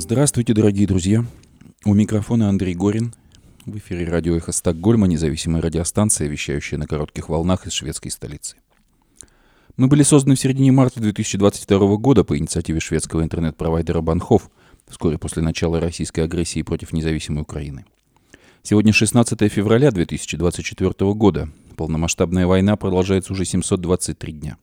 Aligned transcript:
Здравствуйте, 0.00 0.54
дорогие 0.54 0.86
друзья. 0.86 1.24
У 1.84 1.92
микрофона 1.92 2.48
Андрей 2.48 2.76
Горин. 2.76 3.12
В 3.66 3.76
эфире 3.78 4.08
радио 4.08 4.36
«Эхо 4.36 4.52
Стокгольма», 4.52 5.08
независимая 5.08 5.60
радиостанция, 5.60 6.28
вещающая 6.28 6.78
на 6.78 6.86
коротких 6.86 7.28
волнах 7.28 7.66
из 7.66 7.72
шведской 7.72 8.12
столицы. 8.12 8.58
Мы 9.76 9.88
были 9.88 10.04
созданы 10.04 10.36
в 10.36 10.40
середине 10.40 10.70
марта 10.70 11.00
2022 11.00 11.96
года 11.96 12.22
по 12.22 12.38
инициативе 12.38 12.78
шведского 12.78 13.24
интернет-провайдера 13.24 14.00
Банхов, 14.00 14.52
вскоре 14.86 15.18
после 15.18 15.42
начала 15.42 15.80
российской 15.80 16.20
агрессии 16.20 16.62
против 16.62 16.92
независимой 16.92 17.42
Украины. 17.42 17.84
Сегодня 18.62 18.92
16 18.92 19.52
февраля 19.52 19.90
2024 19.90 21.12
года. 21.14 21.48
Полномасштабная 21.76 22.46
война 22.46 22.76
продолжается 22.76 23.32
уже 23.32 23.44
723 23.44 24.32
дня. 24.32 24.58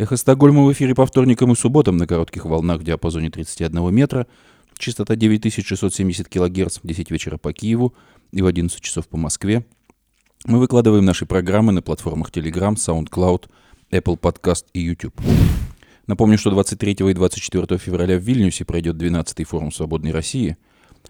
Эхо 0.00 0.16
Стокгольма 0.16 0.64
в 0.64 0.72
эфире 0.72 0.94
по 0.94 1.04
вторникам 1.04 1.52
и 1.52 1.54
субботам 1.54 1.98
на 1.98 2.06
коротких 2.06 2.46
волнах 2.46 2.80
в 2.80 2.84
диапазоне 2.84 3.28
31 3.28 3.94
метра, 3.94 4.26
частота 4.78 5.14
9670 5.14 6.26
кГц 6.26 6.78
в 6.78 6.86
10 6.86 7.10
вечера 7.10 7.36
по 7.36 7.52
Киеву 7.52 7.92
и 8.32 8.40
в 8.40 8.46
11 8.46 8.80
часов 8.80 9.08
по 9.08 9.18
Москве. 9.18 9.66
Мы 10.46 10.58
выкладываем 10.58 11.04
наши 11.04 11.26
программы 11.26 11.72
на 11.72 11.82
платформах 11.82 12.30
Telegram, 12.30 12.76
SoundCloud, 12.76 13.50
Apple 13.90 14.18
Podcast 14.18 14.64
и 14.72 14.80
YouTube. 14.80 15.20
Напомню, 16.06 16.38
что 16.38 16.48
23 16.48 16.92
и 16.92 17.12
24 17.12 17.76
февраля 17.76 18.16
в 18.16 18.22
Вильнюсе 18.22 18.64
пройдет 18.64 18.96
12-й 18.96 19.44
форум 19.44 19.70
«Свободной 19.70 20.12
России». 20.12 20.56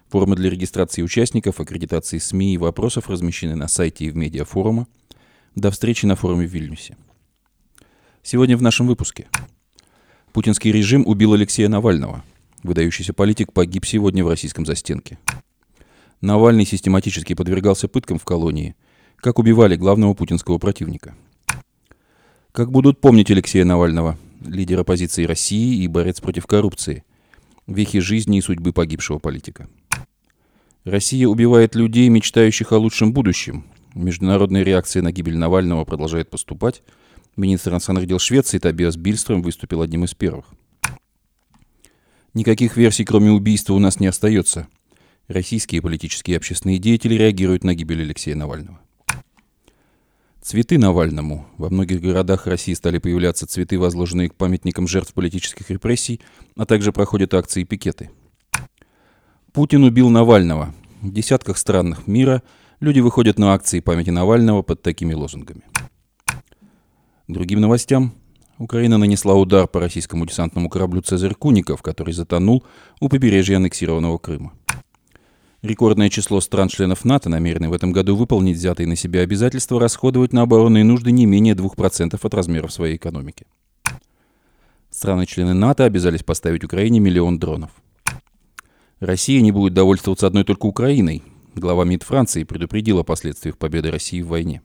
Формы 0.09 0.35
для 0.35 0.51
регистрации 0.51 1.03
участников, 1.03 1.61
аккредитации 1.61 2.19
СМИ 2.19 2.55
и 2.55 2.59
вопросов 2.59 3.09
размещены 3.09 3.55
на 3.55 3.69
сайте 3.69 4.07
и 4.07 4.11
в 4.11 4.17
медиа 4.17 4.45
форума. 4.45 4.89
До 5.55 5.71
встречи 5.71 6.07
на 6.07 6.17
форуме 6.17 6.49
в 6.49 6.51
Вильнюсе. 6.51 6.97
Сегодня 8.23 8.57
в 8.57 8.63
нашем 8.63 8.87
выпуске. 8.87 9.29
Путинский 10.33 10.71
режим 10.71 11.05
убил 11.07 11.33
Алексея 11.33 11.69
Навального. 11.69 12.23
Выдающийся 12.63 13.15
политик 13.15 13.53
погиб 13.55 13.87
сегодня 13.87 14.23
в 14.23 14.29
российском 14.29 14.67
застенке. 14.67 15.19
Навальный 16.21 16.67
систематически 16.67 17.35
подвергался 17.35 17.89
пыткам 17.89 18.19
в 18.19 18.25
колонии. 18.25 18.77
Как 19.17 19.39
убивали 19.39 19.75
главного 19.75 20.13
путинского 20.13 20.59
противника. 20.59 21.17
Как 22.53 22.71
будут 22.71 23.01
помнить 23.01 23.31
Алексея 23.31 23.65
Навального, 23.65 24.19
лидер 24.45 24.81
оппозиции 24.81 25.25
России 25.25 25.83
и 25.83 25.89
борец 25.89 26.21
против 26.21 26.47
коррупции. 26.47 27.05
Вехи 27.67 28.01
жизни 28.01 28.39
и 28.39 28.43
судьбы 28.43 28.75
погибшего 28.75 29.19
политика. 29.19 29.67
Россия 30.85 31.27
убивает 31.27 31.75
людей, 31.75 32.09
мечтающих 32.11 32.73
о 32.73 32.79
лучшем 32.79 33.15
будущем. 33.15 33.65
Международная 33.95 34.63
реакция 34.63 35.03
на 35.03 35.11
гибель 35.11 35.39
Навального 35.39 35.87
продолжает 35.87 36.29
поступать– 36.29 36.83
Министр 37.41 37.71
иностранных 37.71 38.07
дел 38.07 38.19
Швеции 38.19 38.59
Табиас 38.59 38.97
Бильстром 38.97 39.41
выступил 39.41 39.81
одним 39.81 40.05
из 40.05 40.13
первых. 40.13 40.45
Никаких 42.35 42.77
версий, 42.77 43.07
кроме 43.07 43.31
убийства, 43.31 43.73
у 43.73 43.79
нас 43.79 43.99
не 43.99 44.09
остается. 44.09 44.69
Российские 45.27 45.81
политические 45.81 46.35
и 46.35 46.37
общественные 46.37 46.79
деятели 46.79 47.15
реагируют 47.15 47.65
на 47.65 47.75
гибель 47.75 48.03
Алексея 48.03 48.37
Навального. 48.37 48.79
Цветы 50.43 50.77
Навальному. 50.77 51.47
Во 51.57 51.71
многих 51.71 52.03
городах 52.03 52.47
России 52.47 52.75
стали 52.75 52.99
появляться 52.99 53.47
цветы, 53.47 53.79
возложенные 53.79 54.29
к 54.29 54.35
памятникам 54.35 54.87
жертв 54.87 55.15
политических 55.15 55.71
репрессий, 55.71 56.21
а 56.57 56.67
также 56.67 56.93
проходят 56.93 57.33
акции 57.33 57.63
и 57.63 57.65
пикеты. 57.65 58.11
Путин 59.53 59.85
убил 59.85 60.11
Навального. 60.11 60.75
В 61.01 61.11
десятках 61.11 61.57
странах 61.57 62.07
мира 62.07 62.43
люди 62.81 63.01
выходят 63.01 63.39
на 63.39 63.55
акции 63.55 63.81
памяти 63.81 64.11
Навального 64.11 64.61
под 64.61 64.83
такими 64.83 65.15
лозунгами. 65.15 65.63
Другим 67.33 67.61
новостям. 67.61 68.13
Украина 68.59 68.99
нанесла 68.99 69.35
удар 69.35 69.69
по 69.69 69.79
российскому 69.79 70.27
десантному 70.27 70.69
кораблю 70.69 71.01
«Цезарь 71.01 71.35
Куников», 71.35 71.81
который 71.81 72.13
затонул 72.13 72.65
у 73.01 73.09
побережья 73.09 73.59
аннексированного 73.59 74.19
Крыма. 74.19 74.53
Рекордное 75.63 76.11
число 76.11 76.41
стран-членов 76.41 77.05
НАТО 77.05 77.29
намерены 77.29 77.69
в 77.69 77.73
этом 77.73 77.93
году 77.93 78.17
выполнить 78.17 78.57
взятые 78.57 78.89
на 78.89 78.97
себя 78.97 79.21
обязательства 79.21 79.79
расходовать 79.79 80.33
на 80.33 80.43
оборонные 80.43 80.83
нужды 80.83 81.13
не 81.13 81.25
менее 81.25 81.55
2% 81.55 82.19
от 82.21 82.35
размеров 82.35 82.73
своей 82.73 82.97
экономики. 82.97 83.47
Страны-члены 84.91 85.55
НАТО 85.55 85.85
обязались 85.85 86.25
поставить 86.25 86.65
Украине 86.65 86.99
миллион 86.99 87.39
дронов. 87.39 87.71
Россия 88.99 89.41
не 89.41 89.53
будет 89.53 89.73
довольствоваться 89.73 90.27
одной 90.27 90.43
только 90.43 90.67
Украиной. 90.67 91.23
Глава 91.55 91.85
МИД 91.85 92.03
Франции 92.03 92.43
предупредил 92.43 92.99
о 92.99 93.05
последствиях 93.05 93.57
победы 93.57 93.93
России 93.93 94.21
в 94.21 94.29
войне. 94.29 94.63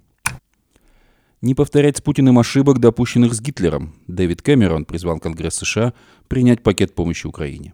Не 1.42 1.54
повторять 1.54 1.98
с 1.98 2.02
Путиным 2.02 2.40
ошибок, 2.40 2.80
допущенных 2.80 3.34
с 3.34 3.42
Гитлером. 3.42 3.94
Дэвид 4.08 4.42
Кэмерон 4.42 4.86
призвал 4.86 5.20
Конгресс 5.20 5.56
США 5.56 5.94
принять 6.28 6.64
пакет 6.64 6.96
помощи 6.96 7.28
Украине. 7.28 7.74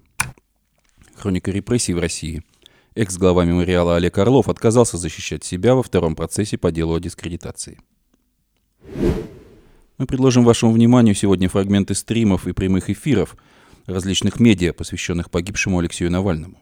Хроника 1.15 1.51
репрессий 1.51 1.93
в 1.93 1.99
России. 1.99 2.43
Экс-глава 2.95 3.45
мемориала 3.45 3.95
Олег 3.95 4.17
Орлов 4.17 4.49
отказался 4.49 4.97
защищать 4.97 5.43
себя 5.43 5.75
во 5.75 5.83
втором 5.83 6.15
процессе 6.15 6.57
по 6.57 6.71
делу 6.71 6.95
о 6.95 6.99
дискредитации. 6.99 7.79
Мы 9.97 10.07
предложим 10.07 10.43
вашему 10.43 10.71
вниманию 10.71 11.13
сегодня 11.13 11.47
фрагменты 11.47 11.93
стримов 11.93 12.47
и 12.47 12.53
прямых 12.53 12.89
эфиров 12.89 13.37
различных 13.85 14.39
медиа, 14.39 14.73
посвященных 14.73 15.29
погибшему 15.29 15.77
Алексею 15.77 16.11
Навальному. 16.11 16.57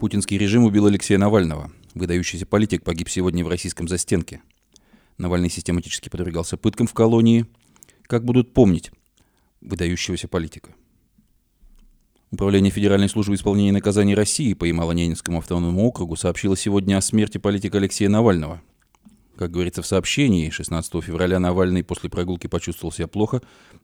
Путинский 0.00 0.36
режим 0.36 0.64
убил 0.64 0.86
Алексея 0.86 1.18
Навального. 1.18 1.72
Выдающийся 1.96 2.44
политик 2.44 2.84
погиб 2.84 3.08
сегодня 3.08 3.42
в 3.42 3.48
российском 3.48 3.88
застенке. 3.88 4.42
Навальный 5.16 5.48
систематически 5.48 6.10
подвергался 6.10 6.58
пыткам 6.58 6.86
в 6.86 6.92
колонии. 6.92 7.46
Как 8.02 8.22
будут 8.22 8.52
помнить 8.52 8.90
выдающегося 9.62 10.28
политика? 10.28 10.74
Управление 12.30 12.70
Федеральной 12.70 13.08
службы 13.08 13.34
исполнения 13.34 13.72
наказаний 13.72 14.14
России 14.14 14.52
по 14.52 14.66
Ямало-Ненецкому 14.66 15.38
автономному 15.38 15.86
округу 15.86 16.16
сообщило 16.16 16.54
сегодня 16.54 16.98
о 16.98 17.00
смерти 17.00 17.38
политика 17.38 17.78
Алексея 17.78 18.10
Навального. 18.10 18.60
Как 19.38 19.50
говорится 19.50 19.80
в 19.80 19.86
сообщении, 19.86 20.50
16 20.50 21.02
февраля 21.02 21.38
Навальный 21.38 21.82
после 21.82 22.10
прогулки 22.10 22.46
почувствовал 22.46 22.92
себя 22.92 23.06
плохо, 23.06 23.40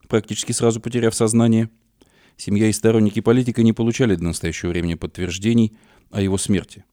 практически 0.08 0.52
сразу 0.52 0.82
потеряв 0.82 1.14
сознание. 1.14 1.70
Семья 2.36 2.68
и 2.68 2.72
сторонники 2.72 3.20
политика 3.20 3.62
не 3.62 3.72
получали 3.72 4.16
до 4.16 4.24
настоящего 4.24 4.68
времени 4.68 4.96
подтверждений– 4.96 5.72
о 6.12 6.20
его 6.20 6.38
смерти. 6.38 6.84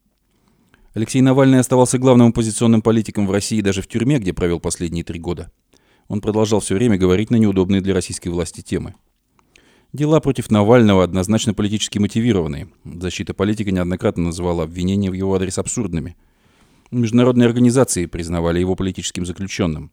Алексей 1.00 1.22
Навальный 1.22 1.60
оставался 1.60 1.98
главным 1.98 2.28
оппозиционным 2.28 2.82
политиком 2.82 3.26
в 3.26 3.32
России 3.32 3.62
даже 3.62 3.82
в 3.82 3.88
тюрьме, 3.88 4.20
где 4.20 4.34
провел 4.34 4.60
последние 4.60 5.06
три 5.06 5.18
года. 5.18 5.50
Он 6.10 6.20
продолжал 6.20 6.60
все 6.60 6.76
время 6.76 6.98
говорить 6.98 7.30
на 7.30 7.38
неудобные 7.38 7.80
для 7.80 7.94
российской 7.94 8.28
власти 8.28 8.60
темы. 8.60 8.96
Дела 9.94 10.20
против 10.20 10.52
Навального 10.52 11.06
однозначно 11.06 11.54
политически 11.54 12.00
мотивированные. 12.00 12.68
Защита 12.84 13.34
политика 13.34 13.72
неоднократно 13.72 14.26
называла 14.26 14.64
обвинения 14.64 15.10
в 15.10 15.14
его 15.14 15.34
адрес 15.34 15.58
абсурдными. 15.58 16.18
Международные 16.92 17.48
организации 17.48 18.06
признавали 18.06 18.60
его 18.60 18.76
политическим 18.76 19.26
заключенным. 19.26 19.92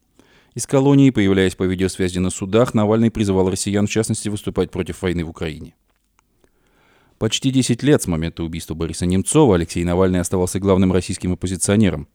Из 0.57 0.67
колонии, 0.67 1.11
появляясь 1.11 1.55
по 1.55 1.63
видеосвязи 1.63 2.19
на 2.19 2.31
судах, 2.31 2.75
Навальный 2.75 3.13
призывал 3.13 3.49
россиян, 3.49 3.87
в 3.87 3.91
частности, 3.91 4.29
выступать 4.29 4.73
против 4.73 5.03
войны 5.03 5.25
в 5.25 5.31
Украине. 5.31 5.77
Почти 7.19 7.51
10 7.51 7.83
лет 7.83 8.03
с 8.03 8.07
момента 8.07 8.45
убийства 8.45 8.75
Бориса 8.75 9.07
Немцова 9.07 9.55
Алексей 9.55 9.83
Навальный 9.85 10.21
оставался 10.21 10.61
главным 10.61 10.93
российским 10.93 11.33
оппозиционером. 11.33 12.09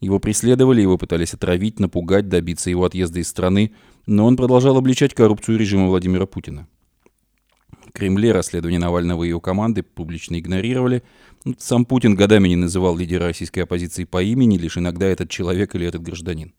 Его 0.00 0.18
преследовали, 0.18 0.80
его 0.80 0.98
пытались 0.98 1.34
отравить, 1.34 1.78
напугать, 1.78 2.28
добиться 2.28 2.68
его 2.68 2.84
отъезда 2.84 3.20
из 3.20 3.28
страны, 3.28 3.74
но 4.06 4.26
он 4.26 4.36
продолжал 4.36 4.76
обличать 4.76 5.14
коррупцию 5.14 5.56
режима 5.56 5.86
Владимира 5.86 6.26
Путина. 6.26 6.66
В 7.86 7.92
Кремле 7.92 8.32
расследование 8.32 8.80
Навального 8.80 9.22
и 9.22 9.28
его 9.28 9.40
команды 9.40 9.84
публично 9.84 10.38
игнорировали. 10.38 11.04
Сам 11.58 11.84
Путин 11.84 12.16
годами 12.16 12.48
не 12.48 12.56
называл 12.56 12.96
лидера 12.96 13.26
российской 13.26 13.60
оппозиции 13.60 14.04
по 14.04 14.20
имени, 14.20 14.58
лишь 14.58 14.78
иногда 14.78 15.06
этот 15.06 15.30
человек 15.30 15.76
или 15.76 15.86
этот 15.86 16.02
гражданин. 16.02 16.52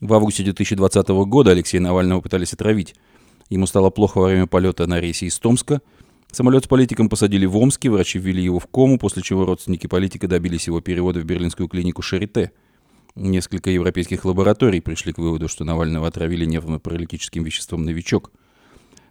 В 0.00 0.12
августе 0.14 0.44
2020 0.44 1.08
года 1.08 1.50
Алексея 1.50 1.80
Навального 1.80 2.20
пытались 2.20 2.52
отравить. 2.52 2.94
Ему 3.50 3.66
стало 3.66 3.90
плохо 3.90 4.18
во 4.18 4.28
время 4.28 4.46
полета 4.46 4.86
на 4.86 5.00
рейсе 5.00 5.26
из 5.26 5.36
Томска– 5.40 5.80
Самолет 6.32 6.64
с 6.64 6.66
политиком 6.66 7.10
посадили 7.10 7.44
в 7.44 7.58
Омске, 7.58 7.90
врачи 7.90 8.18
ввели 8.18 8.42
его 8.42 8.58
в 8.58 8.66
кому, 8.66 8.96
после 8.96 9.22
чего 9.22 9.44
родственники 9.44 9.86
политика 9.86 10.26
добились 10.26 10.66
его 10.66 10.80
перевода 10.80 11.20
в 11.20 11.24
берлинскую 11.24 11.68
клинику 11.68 12.00
Шарите. 12.00 12.52
Несколько 13.14 13.68
европейских 13.70 14.24
лабораторий 14.24 14.80
пришли 14.80 15.12
к 15.12 15.18
выводу, 15.18 15.46
что 15.48 15.64
Навального 15.64 16.08
отравили 16.08 16.46
нервно-паралитическим 16.46 17.44
веществом 17.44 17.84
«Новичок». 17.84 18.32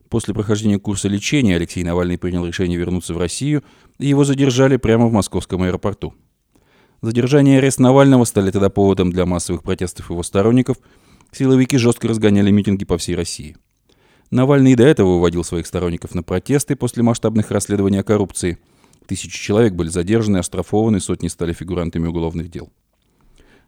После 0.09 0.33
прохождения 0.33 0.79
курса 0.79 1.07
лечения 1.07 1.57
Алексей 1.57 1.83
Навальный 1.83 2.17
принял 2.17 2.43
решение 2.43 2.79
вернуться 2.79 3.13
в 3.13 3.19
Россию, 3.19 3.63
и 3.99 4.07
его 4.07 4.23
задержали 4.23 4.77
прямо 4.77 5.05
в 5.05 5.13
московском 5.13 5.61
аэропорту. 5.61 6.15
Задержание 7.03 7.55
и 7.55 7.57
арест 7.59 7.79
Навального 7.79 8.25
стали 8.25 8.49
тогда 8.49 8.71
поводом 8.71 9.11
для 9.11 9.27
массовых 9.27 9.61
протестов 9.61 10.09
его 10.09 10.23
сторонников. 10.23 10.77
Силовики 11.31 11.77
жестко 11.77 12.07
разгоняли 12.07 12.49
митинги 12.49 12.83
по 12.83 12.97
всей 12.97 13.15
России. 13.15 13.57
Навальный 14.31 14.75
до 14.75 14.83
этого 14.83 15.15
выводил 15.15 15.43
своих 15.43 15.67
сторонников 15.67 16.15
на 16.15 16.23
протесты 16.23 16.77
после 16.77 17.03
масштабных 17.03 17.51
расследований 17.51 17.99
о 17.99 18.03
коррупции. 18.03 18.57
Тысячи 19.05 19.37
человек 19.37 19.73
были 19.73 19.89
задержаны, 19.89 20.37
оштрафованы, 20.37 21.01
сотни 21.01 21.27
стали 21.27 21.51
фигурантами 21.51 22.07
уголовных 22.07 22.49
дел. 22.49 22.71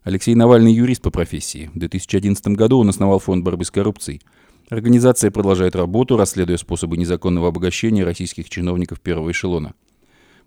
Алексей 0.04 0.36
Навальный 0.36 0.72
юрист 0.72 1.02
по 1.02 1.12
профессии. 1.12 1.70
В 1.74 1.80
2011 1.80 2.48
году 2.50 2.80
он 2.80 2.88
основал 2.88 3.20
фонд 3.20 3.44
борьбы 3.44 3.66
с 3.66 3.72
коррупцией. 3.72 4.22
Организация 4.70 5.32
продолжает 5.32 5.76
работу, 5.76 6.16
расследуя 6.16 6.56
способы 6.56 6.96
незаконного 6.96 7.50
обогащения 7.50 8.06
российских 8.06 8.50
чиновников 8.50 9.02
первого 9.02 9.32
эшелона. 9.32 9.74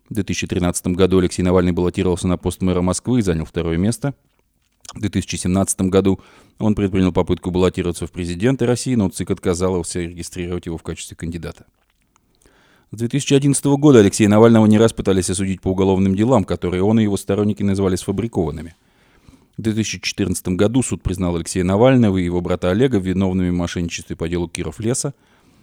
В 0.08 0.14
2013 0.14 0.88
году 0.88 1.18
Алексей 1.18 1.42
Навальный 1.42 1.72
баллотировался 1.72 2.26
на 2.26 2.38
пост 2.38 2.62
мэра 2.62 2.80
Москвы 2.80 3.18
и 3.18 3.22
занял 3.22 3.44
второе 3.44 3.76
место. 3.76 4.14
В 4.94 5.00
2017 5.00 5.82
году 5.82 6.20
он 6.58 6.74
предпринял 6.74 7.12
попытку 7.12 7.50
баллотироваться 7.50 8.06
в 8.06 8.12
президенты 8.12 8.66
России, 8.66 8.94
но 8.94 9.08
ЦИК 9.08 9.32
отказался 9.32 10.00
регистрировать 10.00 10.66
его 10.66 10.78
в 10.78 10.82
качестве 10.82 11.16
кандидата. 11.16 11.66
С 12.92 12.98
2011 12.98 13.64
года 13.64 13.98
Алексея 13.98 14.28
Навального 14.28 14.64
не 14.66 14.78
раз 14.78 14.92
пытались 14.92 15.28
осудить 15.28 15.60
по 15.60 15.68
уголовным 15.68 16.14
делам, 16.14 16.44
которые 16.44 16.82
он 16.82 17.00
и 17.00 17.02
его 17.02 17.16
сторонники 17.16 17.62
назвали 17.62 17.96
сфабрикованными. 17.96 18.74
В 19.58 19.62
2014 19.62 20.48
году 20.48 20.82
суд 20.82 21.02
признал 21.02 21.34
Алексея 21.36 21.64
Навального 21.64 22.18
и 22.18 22.24
его 22.24 22.40
брата 22.40 22.70
Олега 22.70 22.98
виновными 22.98 23.50
в 23.50 23.54
мошенничестве 23.54 24.14
по 24.14 24.28
делу 24.28 24.48
Киров 24.48 24.80
Леса. 24.80 25.14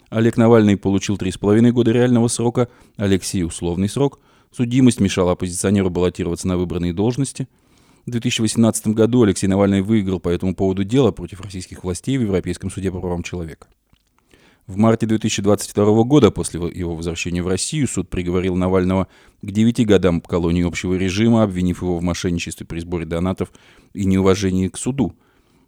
Олег 0.09 0.35
Навальный 0.35 0.77
получил 0.77 1.15
3,5 1.15 1.71
года 1.71 1.91
реального 1.91 2.27
срока, 2.27 2.67
Алексей– 2.97 3.43
условный 3.45 3.87
срок. 3.87 4.19
Судимость 4.51 4.99
мешала 4.99 5.31
оппозиционеру 5.31 5.89
баллотироваться 5.89 6.47
на 6.47 6.57
выбранные 6.57 6.93
должности. 6.93 7.47
В 8.05 8.11
2018 8.11 8.88
году 8.88 9.23
Алексей 9.23 9.47
Навальный 9.47 9.81
выиграл 9.81 10.19
по 10.19 10.27
этому 10.27 10.53
поводу 10.53 10.83
дело 10.83 11.11
против 11.11 11.39
российских 11.39 11.85
властей 11.85 12.17
в 12.17 12.21
Европейском 12.21 12.69
суде 12.69 12.91
по 12.91 13.00
правам 13.00 13.23
человека. 13.23 13.67
В 14.67 14.75
марте 14.75 15.05
2022 15.05 16.03
года, 16.03 16.29
после 16.29 16.59
его 16.59 16.95
возвращения 16.95 17.41
в 17.41 17.47
Россию, 17.47 17.88
суд 17.88 18.09
приговорил 18.09 18.55
Навального 18.55 19.07
к 19.41 19.51
9 19.51 19.85
годам 19.85 20.19
колонии 20.19 20.67
общего 20.67 20.95
режима, 20.95 21.44
обвинив 21.44 21.81
его 21.81 21.97
в 21.97 22.03
мошенничестве 22.03 22.65
при 22.65 22.79
сборе 22.79 23.05
донатов 23.05 23.53
и 23.94 24.03
неуважении 24.03 24.67
к 24.67 24.77
суду. 24.77 25.15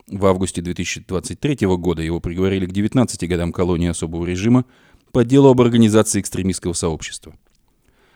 В 0.07 0.25
августе 0.25 0.61
2023 0.61 1.67
года 1.77 2.01
его 2.01 2.19
приговорили 2.19 2.65
к 2.65 2.71
19 2.73 3.29
годам 3.29 3.53
колонии 3.53 3.87
особого 3.87 4.25
режима 4.25 4.65
по 5.13 5.23
делу 5.23 5.49
об 5.49 5.61
организации 5.61 6.19
экстремистского 6.19 6.73
сообщества. 6.73 7.33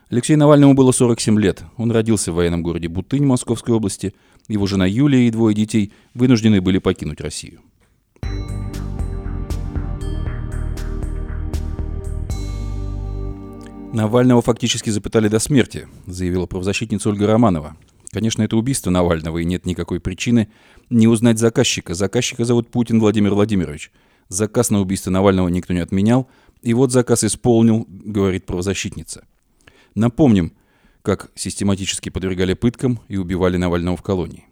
Алексею 0.10 0.40
Навальному 0.40 0.74
было 0.74 0.92
47 0.92 1.40
лет. 1.40 1.64
Он 1.78 1.92
родился 1.92 2.32
в 2.32 2.36
военном 2.36 2.64
городе 2.64 2.88
Бутынь 2.88 3.26
Московской 3.26 3.76
области. 3.76 4.16
Его 4.48 4.66
жена 4.66 4.88
Юлия 4.88 5.28
и 5.28 5.32
двое 5.32 5.56
детей 5.56 5.94
вынуждены 6.16 6.62
были 6.62 6.80
покинуть 6.80 7.22
Россию. 7.22 7.62
Навального 13.94 14.42
фактически 14.42 14.90
запытали 14.90 15.28
до 15.28 15.38
смерти, 15.38 15.88
заявила 16.08 16.48
правозащитница 16.48 17.10
Ольга 17.10 17.28
Романова. 17.28 17.78
Конечно, 18.12 18.42
это 18.42 18.58
убийство 18.58 18.90
Навального, 18.90 19.38
и 19.38 19.46
нет 19.46 19.68
никакой 19.68 20.00
причины 20.00 20.48
не 20.90 21.08
узнать 21.08 21.38
заказчика. 21.38 21.94
Заказчика 21.94 22.46
зовут 22.46 22.70
Путин 22.72 23.00
Владимир 23.00 23.36
Владимирович. 23.36 23.92
Заказ 24.28 24.72
на 24.72 24.80
убийство 24.80 25.12
Навального 25.12 25.50
никто 25.50 25.74
не 25.74 25.80
отменял, 25.80 26.28
и 26.64 26.74
вот 26.74 26.92
заказ 26.92 27.24
исполнил, 27.24 27.86
говорит 27.88 28.48
правозащитница. 28.48 29.26
Напомним, 30.00 30.54
как 31.02 31.32
систематически 31.36 32.10
подвергали 32.10 32.54
пыткам 32.54 33.00
и 33.08 33.18
убивали 33.18 33.58
Навального 33.58 33.98
в 33.98 34.02
колонии. 34.02 34.46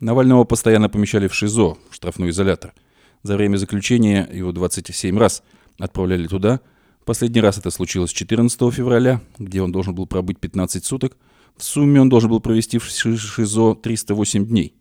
Навального 0.00 0.44
постоянно 0.44 0.88
помещали 0.88 1.28
в 1.28 1.34
ШИЗО, 1.34 1.78
в 1.90 1.94
штрафной 1.94 2.30
изолятор. 2.30 2.74
За 3.22 3.36
время 3.36 3.56
заключения 3.56 4.28
его 4.32 4.52
27 4.52 5.18
раз 5.18 5.42
отправляли 5.78 6.26
туда– 6.26 6.60
Последний 7.04 7.40
раз 7.40 7.58
это 7.58 7.70
случилось 7.70 8.12
14 8.12 8.72
февраля, 8.72 9.20
где 9.38 9.60
он 9.60 9.72
должен 9.72 9.94
был 9.94 10.06
пробыть 10.06 10.38
15 10.38 10.84
суток. 10.84 11.16
В 11.56 11.64
сумме 11.64 12.00
он 12.00 12.08
должен 12.08 12.30
был 12.30 12.38
провести 12.40 12.78
в 12.78 12.84
ШИЗО 12.84 13.74
308 13.74 14.46
дней. 14.46 14.74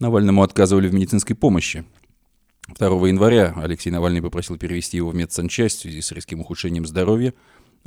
Навальному 0.00 0.42
отказывали 0.42 0.88
в 0.88 0.94
медицинской 0.94 1.36
помощи. 1.36 1.84
2 2.76 3.08
января 3.08 3.54
Алексей 3.56 3.90
Навальный 3.90 4.22
попросил 4.22 4.56
перевести 4.56 4.96
его 4.96 5.10
в 5.10 5.14
медсанчасть 5.14 5.78
в 5.78 5.80
связи 5.82 6.00
с 6.00 6.10
резким 6.10 6.40
ухудшением 6.40 6.84
здоровья. 6.84 7.32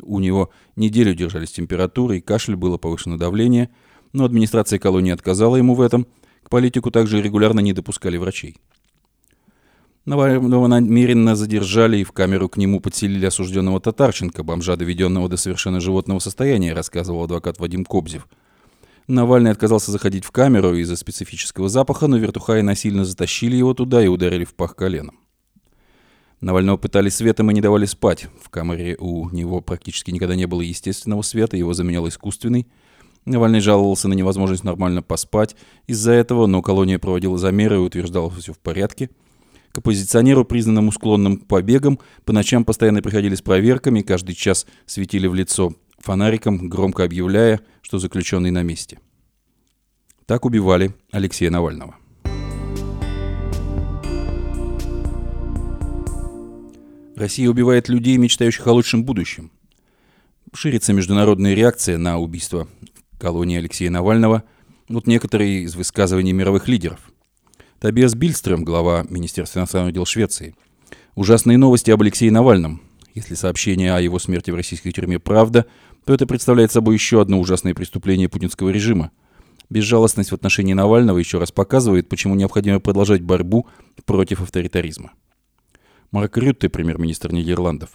У 0.01 0.19
него 0.19 0.49
неделю 0.75 1.13
держались 1.13 1.51
температуры 1.51 2.17
и 2.17 2.21
кашель, 2.21 2.55
было 2.55 2.77
повышено 2.77 3.17
давление, 3.17 3.69
но 4.11 4.25
администрация 4.25 4.79
колонии 4.79 5.11
отказала 5.11 5.55
ему 5.55 5.75
в 5.75 5.81
этом. 5.81 6.07
К 6.43 6.49
политику 6.49 6.91
также 6.91 7.21
регулярно 7.21 7.59
не 7.59 7.73
допускали 7.73 8.17
врачей. 8.17 8.57
Навального 10.05 10.67
намеренно 10.67 11.35
задержали 11.35 11.97
и 11.97 12.03
в 12.03 12.11
камеру 12.11 12.49
к 12.49 12.57
нему 12.57 12.81
подселили 12.81 13.25
осужденного 13.25 13.79
Татарченко, 13.79 14.43
бомжа, 14.43 14.75
доведенного 14.75 15.29
до 15.29 15.37
совершенно 15.37 15.79
животного 15.79 16.19
состояния, 16.19 16.73
рассказывал 16.73 17.23
адвокат 17.23 17.57
Вадим 17.59 17.85
Кобзев. 17.85 18.27
Навальный 19.07 19.51
отказался 19.51 19.91
заходить 19.91 20.25
в 20.25 20.31
камеру 20.31 20.75
из-за 20.75 20.97
специфического 20.97 21.69
запаха, 21.69 22.07
но 22.07 22.17
вертухаи 22.17 22.61
насильно 22.61 23.05
затащили 23.05 23.55
его 23.55 23.73
туда 23.73 24.03
и 24.03 24.07
ударили 24.07 24.43
в 24.43 24.53
пах 24.55 24.75
коленом. 24.75 25.22
Навального 26.43 26.75
пытали 26.75 27.07
светом 27.07 27.49
и 27.49 27.53
не 27.53 27.61
давали 27.61 27.85
спать. 27.85 28.27
В 28.43 28.49
камере 28.49 28.97
у 28.99 29.29
него 29.29 29.61
практически 29.61 30.11
никогда 30.11 30.35
не 30.35 30.45
было 30.45 30.59
естественного 30.59 31.21
света, 31.21 31.55
его 31.55 31.73
заменял 31.73 32.05
искусственный. 32.09 32.67
Навальный 33.23 33.61
жаловался 33.61 34.09
на 34.09 34.13
невозможность 34.13 34.65
нормально 34.65 35.01
поспать 35.01 35.55
из-за 35.87 36.11
этого, 36.11 36.45
но 36.45 36.61
колония 36.61 36.99
проводила 36.99 37.37
замеры 37.37 37.77
и 37.77 37.79
утверждала, 37.79 38.29
что 38.29 38.41
все 38.41 38.53
в 38.53 38.59
порядке– 38.59 39.09
к 39.71 39.79
оппозиционеру, 39.79 40.45
признанному 40.45 40.91
склонным 40.91 41.37
к 41.37 41.47
побегам, 41.47 41.97
по 42.25 42.31
ночам 42.31 42.63
постоянно 42.63 43.01
приходили 43.01 43.33
с 43.33 43.41
проверками, 43.41 44.01
каждый 44.01 44.35
час 44.35 44.67
светили 44.85 45.25
в 45.25 45.33
лицо 45.33 45.73
фонариком, 45.97 46.69
громко 46.69 47.03
объявляя, 47.03 47.59
что 47.81 47.97
заключенный 47.97 48.51
на 48.51 48.61
месте. 48.61 48.99
Так 50.27 50.45
убивали 50.45 50.93
Алексея 51.11 51.49
Навального. 51.49 51.95
Россия 57.23 57.49
убивает 57.49 57.87
людей, 57.87 58.17
мечтающих 58.17 58.67
о 58.67 58.73
лучшем 58.73 59.05
будущем. 59.05 59.49
Ширится 60.53 60.91
международная 60.91 61.53
реакция 61.53 61.97
на 61.97 62.19
убийство 62.19 62.67
колонии 63.17 63.57
Алексея 63.57 63.89
Навального. 63.89 64.43
Вот 64.89 65.07
некоторые 65.07 65.61
из 65.61 65.73
высказываний 65.73 66.33
мировых 66.33 66.67
лидеров– 66.67 66.99
Тобиас 67.79 68.13
Бильстрем, 68.13 68.65
глава 68.65 69.05
Министерства 69.09 69.59
иностранных 69.59 69.93
дел 69.93 70.05
Швеции. 70.05 70.53
Ужасные 71.15 71.57
новости 71.57 71.91
об 71.91 72.01
Алексее 72.01 72.29
Навальном. 72.29 72.81
Если 73.15 73.35
сообщение 73.35 73.93
о 73.93 74.01
его 74.01 74.19
смерти 74.19 74.51
в 74.51 74.55
российской 74.55 74.91
тюрьме 74.91 75.17
правда, 75.17 75.65
то 76.03 76.13
это 76.13 76.27
представляет 76.27 76.73
собой 76.73 76.95
еще 76.95 77.21
одно 77.21 77.39
ужасное 77.39 77.73
преступление 77.73 78.27
путинского 78.27 78.67
режима. 78.67 79.11
Безжалостность 79.69 80.31
в 80.31 80.35
отношении 80.35 80.73
Навального 80.73 81.19
еще 81.19 81.37
раз 81.37 81.53
показывает, 81.53 82.09
почему 82.09 82.35
необходимо 82.35 82.81
продолжать 82.81 83.21
борьбу 83.21 83.65
против 84.03 84.41
авторитаризма. 84.41 85.13
Марк 86.13 86.37
Рютте, 86.37 86.69
премьер-министр 86.69 87.33
Нидерландов. 87.33 87.89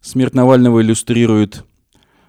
Смерть 0.00 0.32
Навального 0.32 0.80
иллюстрирует 0.80 1.66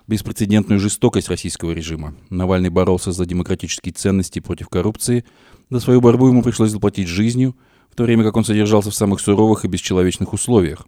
беспрецедентную 0.06 0.82
жестокость 0.82 1.30
российского 1.30 1.72
режима. 1.72 2.14
Навальный 2.30 2.68
боролся 2.68 3.14
за 3.14 3.26
демократические 3.26 3.94
ценности 3.94 4.40
против 4.40 4.68
коррупции. 4.68 5.24
За 5.70 5.80
свою 5.80 6.02
борьбу 6.02 6.28
ему 6.28 6.44
пришлось 6.44 6.72
заплатить 6.72 7.08
жизнью, 7.08 7.56
в 7.90 7.96
то 7.96 8.04
время 8.04 8.26
как 8.26 8.36
он 8.36 8.44
содержался 8.44 8.92
в 8.92 8.96
самых 8.96 9.22
суровых 9.22 9.64
и 9.64 9.70
бесчеловечных 9.70 10.34
условиях. 10.34 10.86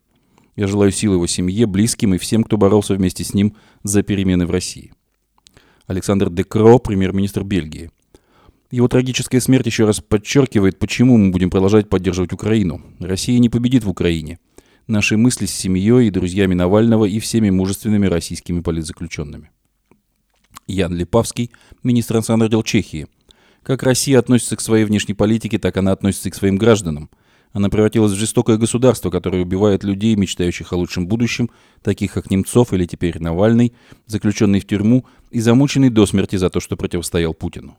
Я 0.57 0.67
желаю 0.67 0.91
сил 0.91 1.13
его 1.13 1.27
семье, 1.27 1.65
близким 1.65 2.13
и 2.13 2.17
всем, 2.17 2.43
кто 2.43 2.57
боролся 2.57 2.93
вместе 2.93 3.23
с 3.23 3.33
ним 3.33 3.55
за 3.83 4.03
перемены 4.03 4.45
в 4.45 4.51
России. 4.51 4.91
Александр 5.87 6.29
Декро, 6.29 6.77
премьер-министр 6.79 7.45
Бельгии. 7.45 7.89
Его 8.75 8.89
трагическая 8.89 9.39
смерть 9.39 9.67
еще 9.67 9.86
раз 9.86 10.01
подчеркивает, 10.01 10.77
почему 10.79 11.15
мы 11.15 11.32
будем 11.32 11.50
продолжать 11.50 11.88
поддерживать 11.88 12.34
Украину. 12.34 12.82
Россия 13.00 13.39
не 13.39 13.48
победит 13.48 13.86
в 13.86 13.89
Украине– 13.89 14.38
наши 14.88 15.15
мысли 15.15 15.46
с 15.46 15.53
семьей 15.53 16.08
и 16.08 16.12
друзьями 16.12 16.55
Навального 16.55 17.05
и 17.05 17.20
всеми 17.20 17.50
мужественными 17.50 18.08
российскими 18.08 18.60
политзаключенными. 18.60 19.50
Ян 20.67 20.94
Липавский, 20.94 21.51
министр 21.84 22.15
иностранных 22.15 22.50
дел 22.50 22.63
Чехии. 22.63 23.08
Как 23.63 23.82
Россия 23.82 24.20
относится 24.20 24.58
к 24.58 24.62
своей 24.62 24.84
внешней 24.84 25.13
политике, 25.13 25.58
так 25.58 25.77
она 25.77 25.94
относится 25.94 26.27
и 26.27 26.32
к 26.34 26.36
своим 26.36 26.58
гражданам. 26.58 27.10
Она 27.53 27.70
превратилась 27.70 28.12
в 28.12 28.20
жестокое 28.20 28.58
государство, 28.58 29.10
которое 29.10 29.44
убивает 29.44 29.86
людей, 29.86 30.17
мечтающих 30.17 30.74
о 30.74 30.75
лучшем 30.75 31.08
будущем, 31.08 31.50
таких 31.82 32.12
как 32.12 32.29
Немцов 32.29 32.74
или 32.74 32.86
теперь 32.86 33.22
Навальный, 33.22 33.72
заключенный 34.05 34.60
в 34.60 34.67
тюрьму 34.67 35.05
и 35.32 35.39
замученный 35.39 35.89
до 35.89 36.05
смерти 36.05 36.36
за 36.36 36.50
то, 36.50 36.60
что 36.60 36.75
противостоял 36.75 37.34
Путину. 37.34 37.77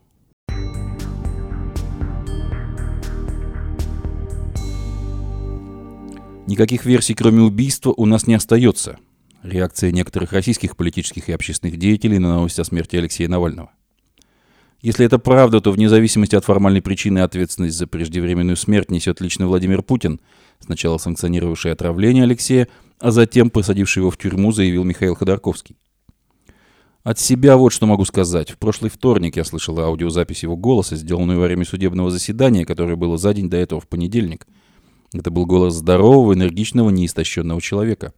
Никаких 6.47 6.85
версий, 6.85 7.13
кроме 7.13 7.41
убийства, 7.41 7.93
у 7.97 8.05
нас 8.05 8.25
не 8.25 8.33
остается. 8.33 8.97
Реакция 9.43 9.91
некоторых 9.91 10.31
российских 10.31 10.77
политических 10.77 11.27
и 11.27 11.33
общественных 11.33 11.77
деятелей 11.77 12.19
на 12.19 12.35
новость 12.35 12.57
о 12.59 12.63
смерти 12.63 12.95
Алексея 12.95 13.27
Навального. 13.27 13.69
Если 14.81 15.05
это 15.05 15.19
правда, 15.19 15.59
то 15.59 15.73
вне 15.73 15.89
зависимости 15.89 16.37
от 16.37 16.45
формальной 16.45 16.81
причины 16.81 17.19
ответственность 17.19 17.75
за 17.75 17.85
преждевременную 17.85 18.55
смерть 18.55 18.89
несет 18.89 19.19
лично 19.19 19.45
Владимир 19.47 19.83
Путин, 19.83 20.21
сначала 20.61 20.97
санкционировавший 20.97 21.73
отравление 21.73 22.23
Алексея, 22.23 22.69
а 22.99 23.11
затем 23.11 23.49
посадивший 23.49 23.99
его 24.01 24.09
в 24.09 24.17
тюрьму, 24.17 24.53
заявил 24.53 24.85
Михаил 24.85 25.15
Ходорковский. 25.15 25.75
От 27.03 27.19
себя 27.19 27.57
вот 27.57 27.73
что 27.73 27.87
могу 27.87 28.05
сказать. 28.05 28.51
В 28.51 28.57
прошлый 28.57 28.89
вторник 28.89 29.35
я 29.35 29.43
слышал 29.43 29.77
аудиозапись 29.81 30.43
его 30.43 30.55
голоса, 30.55 30.95
сделанную 30.95 31.39
во 31.39 31.45
время 31.45 31.65
судебного 31.65 32.09
заседания, 32.09 32.65
которое 32.65 32.95
было 32.95 33.17
за 33.17 33.33
день 33.33 33.49
до 33.49 33.57
этого 33.57 33.81
в 33.81 33.87
понедельник– 33.89 34.47
Это 35.13 35.31
был 35.31 35.45
голос 35.45 35.75
здорового, 35.75 36.33
энергичного, 36.33 36.89
неистощенного 36.89 37.61
человека. 37.61 38.13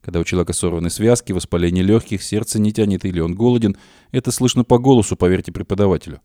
Когда 0.00 0.20
у 0.20 0.24
человека 0.24 0.52
сорваны 0.52 0.90
связки, 0.90 1.32
воспаление 1.32 1.82
легких, 1.82 2.22
сердце 2.22 2.60
не 2.60 2.72
тянет 2.72 3.04
или 3.04 3.20
он 3.20 3.34
голоден, 3.34 3.76
это 4.12 4.30
слышно 4.30 4.64
по 4.64 4.78
голосу, 4.78 5.16
поверьте 5.16 5.50
преподавателю. 5.50 6.20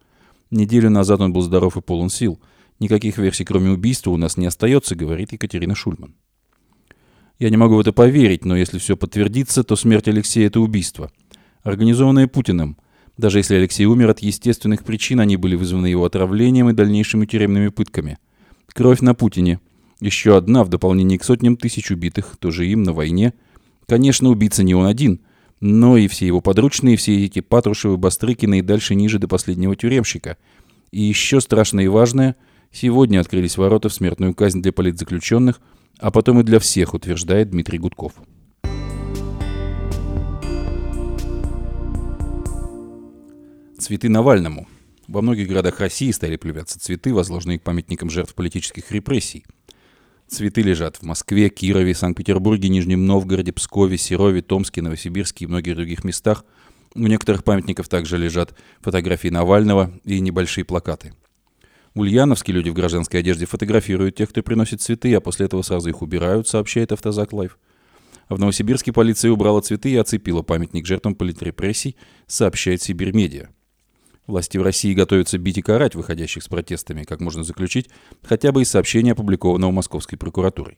Неделю 0.52 0.90
назад 0.90 1.22
он 1.22 1.34
был 1.34 1.42
здоров 1.42 1.78
и 1.78 1.82
полон 1.82 2.10
сил. 2.10 2.40
Никаких 2.80 3.18
версий, 3.18 3.44
кроме 3.44 3.72
убийства, 3.72 4.12
у 4.12 4.18
нас 4.18 4.38
не 4.38 4.46
остается, 4.46 4.96
говорит 4.96 5.32
Екатерина 5.32 5.74
Шульман. 5.74 6.16
Я 7.40 7.50
не 7.50 7.58
могу 7.58 7.76
в 7.76 7.80
это 7.80 7.92
поверить, 7.92 8.46
но 8.46 8.56
если 8.56 8.78
все 8.78 8.96
подтвердится, 8.96 9.64
то 9.64 9.76
смерть 9.76 10.08
Алексея– 10.08 10.48
это 10.48 10.60
убийство. 10.60 11.12
Организованное 11.64 12.28
Путиным. 12.28 12.78
Даже 13.18 13.40
если 13.40 13.56
Алексей 13.56 13.86
умер 13.86 14.12
от 14.12 14.20
естественных 14.20 14.84
причин, 14.84 15.20
они 15.20 15.38
были 15.38 15.56
вызваны 15.56 15.88
его 15.88 16.06
отравлением 16.06 16.70
и 16.70 16.74
дальнейшими 16.74 17.26
тюремными 17.26 17.70
пытками. 17.70 18.18
Кровь 18.68 19.02
на 19.02 19.14
Путине. 19.14 19.60
Еще 20.04 20.36
одна 20.36 20.64
в 20.64 20.70
дополнение 20.70 21.18
к 21.18 21.24
сотням 21.24 21.56
тысяч 21.56 21.90
убитых, 21.90 22.36
тоже 22.38 22.68
им, 22.68 22.84
на 22.84 22.94
войне. 22.94 23.34
Конечно, 23.88 24.30
убийца 24.30 24.64
не 24.64 24.76
он 24.76 24.86
один, 24.86 25.22
но 25.62 25.98
и 25.98 26.08
все 26.08 26.28
его 26.28 26.42
подручные, 26.42 26.98
все 26.98 27.24
эти 27.24 27.40
Патрушевы, 27.40 27.98
Бастрыкины 27.98 28.60
и 28.60 28.62
дальше 28.62 28.96
ниже 28.96 29.18
до 29.18 29.28
последнего 29.28 29.76
тюремщика. 29.76 30.38
И 30.92 31.02
еще 31.02 31.42
страшное 31.42 31.86
и 31.86 31.88
важное– 31.88 32.36
сегодня 32.72 33.20
открылись 33.20 33.58
ворота 33.58 33.90
в 33.90 33.94
смертную 33.94 34.34
казнь 34.34 34.62
для 34.62 34.74
политзаключенных– 34.74 35.62
а 36.00 36.12
потом 36.12 36.40
и 36.40 36.44
для 36.44 36.60
всех, 36.60 36.94
утверждает 36.94 37.52
Дмитрий 37.52 37.78
Гудков. 37.78 38.14
Цветы 43.78 44.10
Навальному. 44.10 44.68
Во 45.08 45.22
многих 45.22 45.48
городах 45.48 45.80
России 45.80 46.12
стали 46.12 46.38
появляться 46.38 46.80
цветы, 46.80 47.14
возложенные 47.14 47.60
к 47.60 47.64
памятникам 47.64 48.10
жертв 48.10 48.34
политических 48.34 48.92
репрессий. 48.92 49.46
Цветы 50.34 50.62
лежат 50.62 50.98
в 50.98 51.04
Москве, 51.04 51.50
Кирове, 51.50 51.94
Санкт-Петербурге, 51.94 52.70
Нижнем 52.70 53.06
Новгороде, 53.06 53.54
Пскове, 53.54 53.98
Серове, 53.98 54.42
Томске, 54.42 54.82
Новосибирске 54.82 55.46
и 55.46 55.48
многих 55.48 55.76
других 55.76 56.04
местах. 56.04 56.44
У 56.96 57.00
некоторых 57.00 57.44
памятников 57.44 57.88
также 57.88 58.18
лежат 58.18 58.56
фотографии 58.82 59.30
Навального 59.30 59.94
и 60.04 60.20
небольшие 60.20 60.66
плакаты– 60.66 61.14
в 61.96 62.00
Ульяновске 62.00 62.52
люди 62.52 62.70
в 62.70 62.74
гражданской 62.74 63.20
одежде 63.20 63.46
фотографируют 63.46 64.16
тех, 64.16 64.30
кто 64.30 64.42
приносит 64.42 64.82
цветы, 64.82 65.14
а 65.14 65.22
после 65.22 65.46
этого 65.46 65.62
сразу 65.62 65.90
их 65.90 66.02
убирают, 66.02 66.48
сообщает 66.48 66.92
Автозак 66.92 67.34
Live. 67.34 67.60
А 68.30 68.36
в 68.36 68.40
Новосибирске 68.40 68.92
полиция 68.92 69.32
убрала 69.32 69.62
цветы 69.62 69.92
и 69.92 69.98
оцепила 69.98 70.42
памятник 70.42 70.88
жертвам 70.88 71.14
политрепрессий, 71.14 71.96
сообщает 72.26 72.82
Сибирь 72.82 73.14
Медиа. 73.14 73.50
Власти 74.26 74.58
в 74.58 74.64
России 74.64 74.94
готовятся 74.94 75.38
бить 75.38 75.58
и 75.58 75.62
карать 75.62 75.96
выходящих 75.96 76.44
с 76.44 76.48
протестами, 76.48 77.04
как 77.04 77.20
можно 77.20 77.44
заключить, 77.44 77.90
хотя 78.22 78.54
бы 78.54 78.62
из 78.62 78.70
сообщения, 78.70 79.12
опубликованного 79.12 79.72
Московской 79.72 80.18
прокуратурой. 80.18 80.78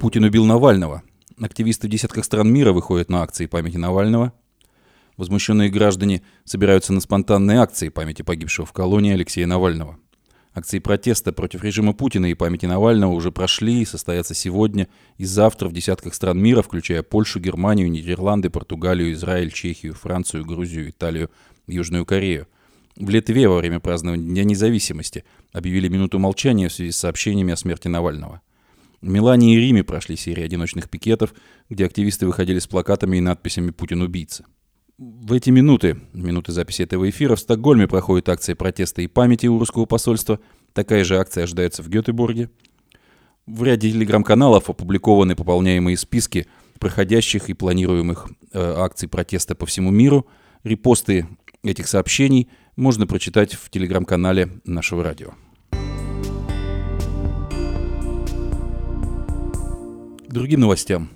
Путин 0.00 0.24
убил 0.24 0.44
Навального. 0.44 1.02
Активисты 1.40 1.86
в 1.86 1.90
десятках 1.90 2.24
стран 2.24 2.52
мира 2.52 2.72
выходят 2.72 3.08
на 3.08 3.22
акции 3.22 3.46
памяти 3.46 3.76
Навального. 3.76 4.32
Возмущенные 5.16 5.70
граждане 5.70 6.22
собираются 6.44 6.92
на 6.92 7.00
спонтанные 7.00 7.60
акции 7.60 7.88
памяти 7.88 8.22
погибшего 8.22 8.66
в 8.66 8.72
колонии 8.72 9.14
Алексея 9.14 9.46
Навального. 9.46 9.98
Акции 10.54 10.78
протеста 10.78 11.32
против 11.32 11.64
режима 11.64 11.94
Путина 11.94 12.26
и 12.26 12.34
памяти 12.34 12.66
Навального 12.66 13.12
уже 13.12 13.32
прошли 13.32 13.82
и 13.82 13.84
состоятся 13.84 14.34
сегодня 14.34 14.86
и 15.18 15.24
завтра 15.24 15.68
в 15.68 15.72
десятках 15.72 16.14
стран 16.14 16.40
мира, 16.40 16.62
включая 16.62 17.02
Польшу, 17.02 17.40
Германию, 17.40 17.90
Нидерланды, 17.90 18.50
Португалию, 18.50 19.12
Израиль, 19.12 19.50
Чехию, 19.50 19.94
Францию, 19.94 20.44
Грузию, 20.44 20.90
Италию, 20.90 21.28
Южную 21.66 22.06
Корею. 22.06 22.46
В 22.96 23.10
Литве 23.10 23.48
во 23.48 23.56
время 23.56 23.80
празднования 23.80 24.24
Дня 24.24 24.44
независимости 24.44 25.24
объявили 25.52 25.88
минуту 25.88 26.20
молчания 26.20 26.68
в 26.68 26.72
связи 26.72 26.92
с 26.92 26.98
сообщениями 26.98 27.52
о 27.52 27.56
смерти 27.56 27.88
Навального. 27.88 28.40
В 29.00 29.08
Милане 29.08 29.56
и 29.56 29.58
Риме 29.58 29.82
прошли 29.82 30.16
серии 30.16 30.44
одиночных 30.44 30.88
пикетов, 30.88 31.34
где 31.68 31.84
активисты 31.84 32.26
выходили 32.26 32.60
с 32.60 32.68
плакатами 32.68 33.16
и 33.16 33.20
надписями 33.20 33.70
«Путин 33.70 34.02
убийца». 34.02 34.44
В 34.96 35.32
эти 35.32 35.50
минуты, 35.50 36.00
минуты 36.12 36.52
записи 36.52 36.82
этого 36.82 37.10
эфира, 37.10 37.34
в 37.34 37.40
Стокгольме 37.40 37.88
проходит 37.88 38.28
акция 38.28 38.54
протеста 38.54 39.02
и 39.02 39.08
памяти 39.08 39.48
у 39.48 39.58
русского 39.58 39.86
посольства. 39.86 40.38
Такая 40.72 41.02
же 41.02 41.18
акция 41.18 41.44
ожидается 41.44 41.82
в 41.82 41.88
Гетеборге. 41.88 42.48
В 43.44 43.64
ряде 43.64 43.90
телеграм-каналов 43.90 44.70
опубликованы 44.70 45.34
пополняемые 45.34 45.96
списки 45.96 46.46
проходящих 46.78 47.50
и 47.50 47.54
планируемых 47.54 48.28
э, 48.52 48.74
акций 48.78 49.08
протеста 49.08 49.56
по 49.56 49.66
всему 49.66 49.90
миру. 49.90 50.28
Репосты 50.62 51.26
этих 51.64 51.88
сообщений 51.88 52.48
можно 52.76 53.08
прочитать 53.08 53.54
в 53.54 53.70
телеграм-канале 53.70 54.60
нашего 54.64 55.02
радио. 55.02 55.32
К 60.28 60.32
другим 60.32 60.60
новостям. 60.60 61.10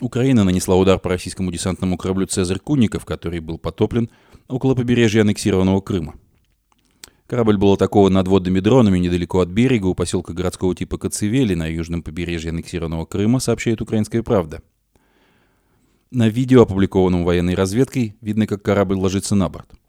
Украина 0.00 0.44
нанесла 0.44 0.76
удар 0.76 0.98
по 0.98 1.08
российскому 1.08 1.50
десантному 1.50 1.96
кораблю 1.96 2.26
«Цезарь 2.26 2.58
Кунников», 2.58 3.04
который 3.04 3.40
был 3.40 3.58
потоплен 3.58 4.10
около 4.48 4.74
побережья 4.74 5.22
аннексированного 5.22 5.80
Крыма. 5.80 6.16
Корабль 7.26 7.56
был 7.56 7.72
атакован 7.72 8.12
надводными 8.12 8.60
дронами 8.60 8.98
недалеко 8.98 9.40
от 9.40 9.48
берега 9.48 9.86
у 9.86 9.94
поселка 9.94 10.32
городского 10.32 10.74
типа 10.74 10.98
Коцевели 10.98 11.54
на 11.54 11.66
южном 11.66 12.02
побережье 12.02 12.50
аннексированного 12.50 13.06
Крыма, 13.06 13.40
сообщает 13.40 13.80
«Украинская 13.80 14.22
правда». 14.22 14.62
На 16.10 16.28
видео, 16.28 16.62
опубликованном 16.62 17.24
военной 17.24 17.54
разведкой, 17.54 18.16
видно, 18.20 18.46
как 18.46 18.62
корабль 18.62 18.96
ложится 18.96 19.34
на 19.34 19.48
борт– 19.48 19.70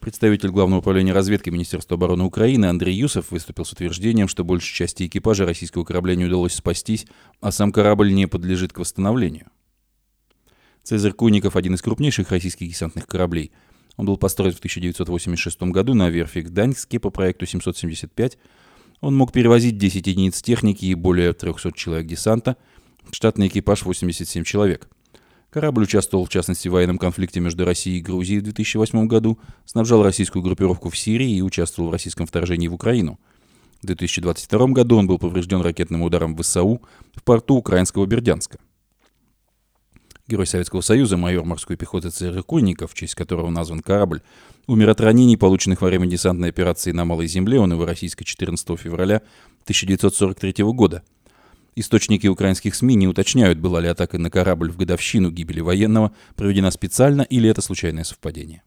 Представитель 0.00 0.48
Главного 0.48 0.80
управления 0.80 1.12
разведки 1.12 1.50
Министерства 1.50 1.96
обороны 1.96 2.24
Украины 2.24 2.64
Андрей 2.64 2.96
Юсов 2.96 3.30
выступил 3.30 3.66
с 3.66 3.72
утверждением, 3.72 4.28
что 4.28 4.44
большей 4.44 4.74
части 4.74 5.06
экипажа 5.06 5.44
российского 5.44 5.84
корабля 5.84 6.14
не 6.14 6.24
удалось 6.24 6.54
спастись, 6.54 7.06
а 7.42 7.52
сам 7.52 7.70
корабль 7.70 8.10
не 8.14 8.26
подлежит 8.26 8.72
к 8.72 8.78
восстановлению. 8.78 9.48
«Цезарь 10.82 11.12
Куников»— 11.12 11.54
один 11.56 11.74
из 11.74 11.82
крупнейших 11.82 12.30
российских 12.30 12.66
десантных 12.66 13.06
кораблей. 13.06 13.52
Он 13.98 14.06
был 14.06 14.16
построен 14.16 14.54
в 14.54 14.58
1986 14.58 15.60
году 15.64 15.92
на 15.92 16.08
верфи 16.08 16.38
Гданьске 16.38 16.98
по 16.98 17.10
проекту 17.10 17.44
775. 17.44 18.38
Он 19.02 19.14
мог 19.14 19.32
перевозить 19.32 19.76
10 19.76 20.06
единиц 20.06 20.40
техники 20.40 20.86
и 20.86 20.94
более 20.94 21.34
300 21.34 21.72
человек 21.72 22.06
десанта. 22.06 22.56
Штатный 23.12 23.48
экипаж— 23.48 23.82
87 23.84 24.44
человек— 24.44 24.88
Корабль 25.50 25.82
участвовал, 25.82 26.24
в 26.24 26.28
частности, 26.28 26.68
в 26.68 26.72
военном 26.72 26.96
конфликте 26.96 27.40
между 27.40 27.64
Россией 27.64 27.98
и 27.98 28.02
Грузией 28.02 28.38
в 28.38 28.44
2008 28.44 29.06
году, 29.08 29.38
снабжал 29.64 30.04
российскую 30.04 30.42
группировку 30.42 30.90
в 30.90 30.96
Сирии 30.96 31.36
и 31.36 31.42
участвовал 31.42 31.88
в 31.88 31.92
российском 31.92 32.26
вторжении 32.26 32.68
в 32.68 32.74
Украину. 32.74 33.18
В 33.82 33.86
2022 33.86 34.66
году 34.68 34.96
он 34.96 35.08
был 35.08 35.18
поврежден 35.18 35.60
ракетным 35.60 36.02
ударом 36.02 36.36
в 36.36 36.42
ВСАУ 36.42 36.82
в 37.14 37.22
порту 37.24 37.56
украинского 37.56 38.06
Бердянска. 38.06 38.58
Герой 40.28 40.46
Советского 40.46 40.82
Союза, 40.82 41.16
майор 41.16 41.44
морской 41.44 41.76
пехоты 41.76 42.10
ЦР 42.10 42.44
Куйников, 42.44 42.92
в 42.92 42.94
честь 42.94 43.16
которого 43.16 43.50
назван 43.50 43.80
корабль, 43.80 44.22
умер 44.68 44.90
от 44.90 45.00
ранений, 45.00 45.36
полученных 45.36 45.80
во 45.80 45.88
время 45.88 46.06
десантной 46.06 46.50
операции 46.50 46.92
на 46.92 47.04
Малой 47.04 47.26
Земле, 47.26 47.58
он 47.58 47.72
его 47.72 47.84
российской 47.84 48.22
14 48.22 48.78
февраля 48.78 49.22
1943 49.64 50.62
года– 50.62 51.02
Источники 51.76 52.26
украинских 52.26 52.74
СМИ 52.74 52.96
не 52.96 53.06
уточняют, 53.06 53.58
была 53.58 53.80
ли 53.80 53.88
атака 53.88 54.18
на 54.18 54.30
корабль 54.30 54.70
в 54.70 54.76
годовщину 54.76 55.30
гибели 55.30 55.60
военного 55.60 56.12
проведена 56.34 56.70
специально 56.70 57.22
или 57.22 57.48
это 57.48 57.62
случайное 57.62 58.04
совпадение. 58.04 58.62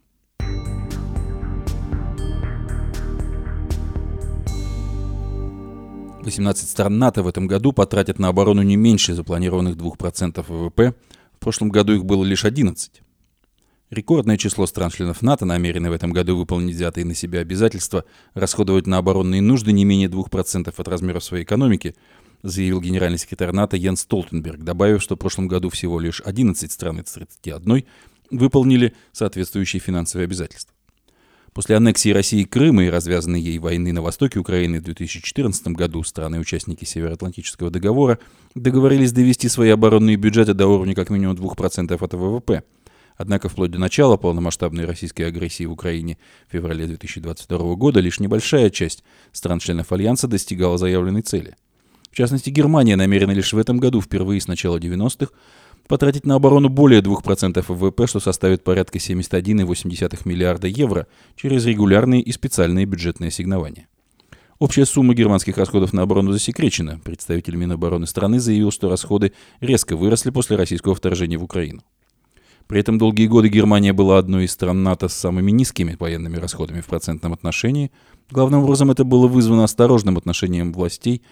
Восемнадцать 6.24 6.70
стран 6.70 6.98
НАТО 7.00 7.22
в 7.22 7.28
этом 7.28 7.48
году 7.48 7.74
потратят 7.74 8.18
на 8.18 8.30
оборону 8.30 8.62
не 8.62 8.78
меньше 8.78 9.14
запланированных 9.14 9.76
2% 9.76 10.46
ВВП. 10.48 10.96
В 11.36 11.40
прошлом 11.40 11.68
году 11.68 11.94
их 11.94 12.06
было 12.06 12.24
лишь 12.24 12.46
11. 12.46 13.02
Рекордное 13.90 14.38
число 14.38 14.66
стран-членов 14.66 15.22
НАТО 15.22 15.44
намерены 15.46 15.90
в 15.90 15.94
этом 15.94 16.14
году 16.14 16.38
выполнить 16.38 16.76
взятые 16.76 17.06
на 17.06 17.14
себя 17.14 17.42
обязательства 17.42 18.06
расходовать 18.34 18.88
на 18.88 18.98
оборонные 18.98 19.42
нужды 19.42 19.74
не 19.74 19.84
менее 19.84 20.08
2% 20.08 20.74
от 20.76 20.88
размера 20.88 21.20
своей 21.20 21.44
экономики, 21.44 21.94
заявил 22.44 22.82
генеральный 22.82 23.18
секретарь 23.18 23.52
НАТО 23.52 23.78
Йен 23.78 23.96
Столтенберг, 23.96 24.64
добавив, 24.64 25.02
что 25.02 25.16
в 25.16 25.20
прошлом 25.20 25.48
году 25.48 25.70
всего 25.70 26.00
лишь 26.00 26.22
11 26.24 26.72
стран 26.72 27.00
из 27.00 27.12
31 27.12 27.86
выполнили 28.30 28.94
соответствующие 29.12 29.80
финансовые 29.80 30.26
обязательства. 30.26 30.74
После 31.54 31.76
аннексии 31.76 32.10
России 32.10 32.44
Крыма 32.46 32.86
и 32.86 32.90
развязанной 32.90 33.40
ей 33.40 33.60
войны 33.60 33.94
на 33.94 34.02
востоке 34.02 34.40
Украины 34.40 34.80
в 34.80 34.84
2014 34.84 35.68
году 35.68 36.04
страны-участники 36.04 36.84
Североатлантического 36.84 37.70
договора 37.70 38.18
договорились 38.56 39.12
довести 39.12 39.50
свои 39.50 39.70
оборонные 39.70 40.16
бюджеты 40.16 40.56
до 40.56 40.66
уровня 40.66 40.96
как 40.96 41.12
минимум 41.12 41.36
2% 41.36 41.94
от 41.94 42.14
ВВП. 42.14 42.64
Однако 43.18 43.50
вплоть 43.50 43.70
до 43.70 43.78
начала 43.78 44.18
полномасштабной 44.18 44.86
российской 44.86 45.22
агрессии 45.24 45.66
в 45.66 45.72
Украине 45.72 46.18
в 46.50 46.54
феврале 46.54 46.88
2022 46.88 47.76
года 47.76 48.00
лишь 48.00 48.20
небольшая 48.20 48.72
часть 48.72 49.04
стран-членов 49.32 49.92
Альянса 49.92 50.28
достигала 50.28 50.80
заявленной 50.80 51.22
цели. 51.22 51.56
В 52.14 52.16
частности, 52.16 52.52
Германия 52.52 52.96
намерена 52.96 53.32
лишь 53.32 53.54
в 53.54 53.58
этом 53.58 53.80
году, 53.80 54.00
впервые 54.00 54.40
с 54.40 54.48
начала 54.48 54.78
90-х, 54.78 55.32
потратить 55.88 56.28
на 56.28 56.36
оборону 56.36 56.70
более 56.70 57.02
2% 57.02 57.66
ВВП, 57.68 58.06
что 58.06 58.20
составит 58.20 58.64
порядка 58.64 59.00
71,8 59.00 60.22
миллиарда 60.26 60.68
евро 60.68 61.08
через 61.36 61.66
регулярные 61.66 62.22
и 62.22 62.32
специальные 62.32 62.86
бюджетные 62.86 63.30
ассигнования. 63.30 63.88
Общая 64.60 64.86
сумма 64.86 65.16
германских 65.16 65.58
расходов 65.58 65.92
на 65.92 66.04
оборону 66.04 66.32
засекречена. 66.34 67.00
Представитель 67.04 67.56
Минобороны 67.56 68.06
страны 68.06 68.40
заявил, 68.40 68.70
что 68.70 68.90
расходы 68.90 69.34
резко 69.60 69.98
выросли 69.98 70.30
после 70.30 70.56
российского 70.56 70.94
вторжения 70.94 71.40
в 71.40 71.44
Украину. 71.44 71.82
При 72.68 72.80
этом 72.80 73.00
долгие 73.00 73.26
годы 73.26 73.48
Германия 73.48 73.92
была 73.92 74.20
одной 74.20 74.46
из 74.46 74.52
стран 74.52 74.84
НАТО 74.84 75.08
с 75.08 75.16
самыми 75.16 75.50
низкими 75.50 75.98
военными 76.00 76.38
расходами 76.38 76.82
в 76.82 76.86
процентном 76.86 77.34
отношении. 77.34 77.92
Главным 78.30 78.62
образом 78.62 78.92
это 78.92 79.04
было 79.04 79.28
вызвано 79.28 79.64
осторожным 79.64 80.16
отношением 80.16 80.74
властей 80.74 81.24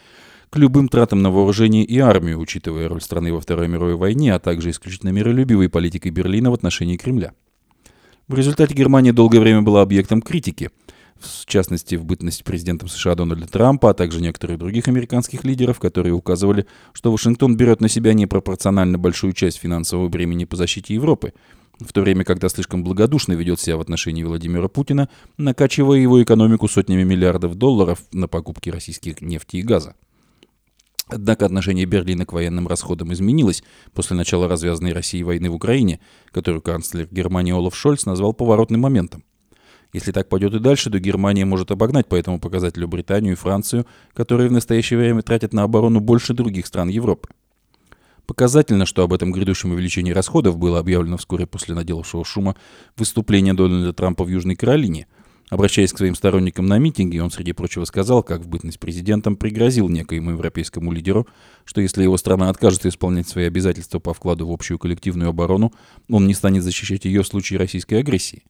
к 0.52 0.58
любым 0.58 0.90
тратам 0.90 1.22
на 1.22 1.32
вооружение 1.32 1.86
и 1.86 1.98
армию, 2.00 2.38
учитывая 2.38 2.90
роль 2.90 3.02
страны 3.02 3.34
во 3.34 3.40
Второй 3.40 3.70
мировой 3.70 3.96
войне, 3.96 4.36
а 4.36 4.40
также 4.40 4.70
исключительно 4.70 5.10
миролюбивой 5.10 5.70
политикой 5.70 6.10
Берлина 6.10 6.52
в 6.52 6.54
отношении 6.54 6.98
Кремля. 6.98 7.32
В 8.28 8.36
результате 8.36 8.76
Германия 8.76 9.14
долгое 9.14 9.40
время 9.40 9.62
была 9.62 9.82
объектом 9.82 10.22
критики, 10.22 10.70
в 11.18 11.46
частности, 11.46 11.96
в 11.96 12.04
бытность 12.04 12.44
президентом 12.44 12.90
США 12.90 13.16
Дональда 13.16 13.48
Трампа, 13.48 13.92
а 13.92 13.94
также 13.94 14.22
некоторых 14.22 14.58
других 14.58 14.90
американских 14.90 15.46
лидеров, 15.46 15.80
которые 15.80 16.14
указывали, 16.14 16.68
что 16.92 17.14
Вашингтон 17.14 17.56
берет 17.56 17.80
на 17.80 17.88
себя 17.88 18.14
непропорционально 18.14 18.98
большую 18.98 19.32
часть 19.32 19.58
финансового 19.58 20.10
бремени 20.10 20.44
по 20.44 20.58
защите 20.58 20.94
Европы, 20.94 21.34
в 21.80 21.94
то 21.94 22.02
время, 22.02 22.26
когда 22.26 22.50
слишком 22.50 22.84
благодушно 22.84 23.34
ведет 23.34 23.62
себя 23.62 23.78
в 23.78 23.82
отношении 23.82 24.24
Владимира 24.24 24.68
Путина, 24.68 25.08
накачивая 25.38 26.00
его 26.00 26.22
экономику 26.22 26.68
сотнями 26.68 27.04
миллиардов 27.04 27.56
долларов 27.56 28.00
на 28.12 28.28
покупки 28.28 28.70
российских 28.70 29.22
нефти 29.22 29.58
и 29.58 29.62
газа. 29.62 29.96
Однако 31.12 31.46
отношение 31.46 31.86
Берлина 31.86 32.26
к 32.26 32.32
военным 32.32 32.70
расходам 32.70 33.12
изменилось 33.12 33.64
после 33.94 34.16
начала 34.16 34.48
развязанной 34.48 34.94
Россией 34.94 35.24
войны 35.24 35.50
в 35.50 35.56
Украине, 35.56 36.00
которую 36.32 36.62
канцлер 36.62 37.06
Германии 37.12 37.52
Олаф 37.52 37.76
Шольц 37.76 38.06
назвал 38.06 38.34
поворотным 38.34 38.80
моментом. 38.80 39.26
Если 39.92 40.14
так 40.14 40.30
пойдет 40.30 40.54
и 40.54 40.60
дальше, 40.60 40.90
то 40.90 41.00
Германия 41.00 41.44
может 41.44 41.70
обогнать 41.70 42.08
по 42.08 42.16
этому 42.16 42.40
показателю 42.40 42.88
Британию 42.88 43.34
и 43.34 43.36
Францию, 43.36 43.86
которые 44.14 44.48
в 44.48 44.54
настоящее 44.54 45.00
время 45.00 45.22
тратят 45.22 45.52
на 45.52 45.64
оборону 45.64 46.00
больше 46.00 46.34
других 46.34 46.66
стран 46.66 46.88
Европы. 46.88 47.28
Показательно, 48.26 48.86
что 48.86 49.04
об 49.04 49.12
этом 49.12 49.34
грядущем 49.34 49.72
увеличении 49.72 50.14
расходов 50.14 50.58
было 50.58 50.80
объявлено 50.80 51.18
вскоре 51.18 51.46
после 51.46 51.76
наделавшего 51.76 52.24
шума 52.24 52.56
выступления 52.96 53.54
Дональда 53.54 53.92
Трампа 53.92 54.24
в 54.24 54.30
Южной 54.30 54.56
Каролине– 54.56 55.08
Обращаясь 55.52 55.92
к 55.92 55.98
своим 55.98 56.16
сторонникам 56.16 56.66
на 56.66 56.78
митинге, 56.80 57.22
он, 57.22 57.30
среди 57.30 57.52
прочего, 57.52 57.84
сказал, 57.84 58.24
как 58.24 58.40
в 58.40 58.48
бытность 58.48 58.80
президентом 58.80 59.36
пригрозил 59.36 59.90
некоему 59.90 60.32
европейскому 60.32 60.94
лидеру, 60.94 61.28
что 61.66 61.82
если 61.82 62.04
его 62.04 62.16
страна 62.16 62.50
откажется 62.50 62.88
исполнять 62.88 63.28
свои 63.28 63.48
обязательства 63.48 64.00
по 64.00 64.14
вкладу 64.14 64.48
в 64.48 64.52
общую 64.54 64.80
коллективную 64.80 65.30
оборону, 65.30 65.74
он 66.10 66.26
не 66.26 66.34
станет 66.34 66.64
защищать 66.64 67.04
ее 67.04 67.22
в 67.22 67.28
случае 67.28 67.60
российской 67.60 67.96
агрессии. 67.96 68.44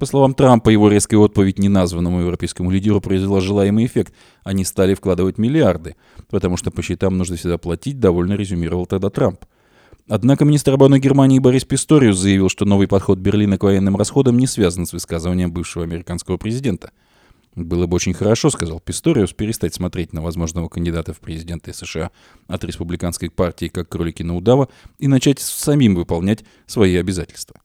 По 0.00 0.04
словам 0.04 0.34
Трампа, 0.34 0.70
его 0.70 0.88
резкая 0.88 1.20
отповедь 1.20 1.60
неназванному 1.60 2.18
европейскому 2.18 2.72
лидеру 2.72 3.00
произвела 3.00 3.40
желаемый 3.40 3.86
эффект. 3.86 4.12
Они 4.42 4.64
стали 4.64 4.94
вкладывать 4.94 5.38
миллиарды, 5.38 5.94
потому 6.28 6.56
что 6.56 6.72
по 6.72 6.82
счетам 6.82 7.16
нужно 7.16 7.36
всегда 7.36 7.56
платить, 7.56 8.00
довольно 8.00 8.32
резюмировал 8.32 8.86
тогда 8.86 9.10
Трамп. 9.10 9.44
Однако 10.08 10.44
министр 10.44 10.74
обороны 10.74 11.00
Германии 11.00 11.40
Борис 11.40 11.64
Писториус 11.64 12.16
заявил, 12.16 12.48
что 12.48 12.64
новый 12.64 12.86
подход 12.86 13.18
Берлина 13.18 13.58
к 13.58 13.64
военным 13.64 13.96
расходам 13.96 14.38
не 14.38 14.46
связан 14.46 14.86
с 14.86 14.92
высказыванием 14.92 15.50
бывшего 15.50 15.84
американского 15.84 16.36
президента. 16.36 16.92
«Было 17.56 17.86
бы 17.86 17.96
очень 17.96 18.14
хорошо,— 18.14 18.50
сказал 18.50 18.78
Писториус,— 18.78 19.32
перестать 19.34 19.74
смотреть 19.74 20.12
на 20.12 20.22
возможного 20.22 20.68
кандидата 20.68 21.12
в 21.12 21.18
президенты 21.18 21.72
США 21.72 22.12
от 22.46 22.62
республиканской 22.62 23.30
партии 23.30 23.66
как 23.66 23.88
кролики 23.88 24.22
на 24.22 24.36
удава 24.36 24.68
и 24.98 25.08
начать 25.08 25.40
самим 25.40 25.96
выполнять 25.96 26.44
свои 26.66 26.94
обязательства». 26.96 27.56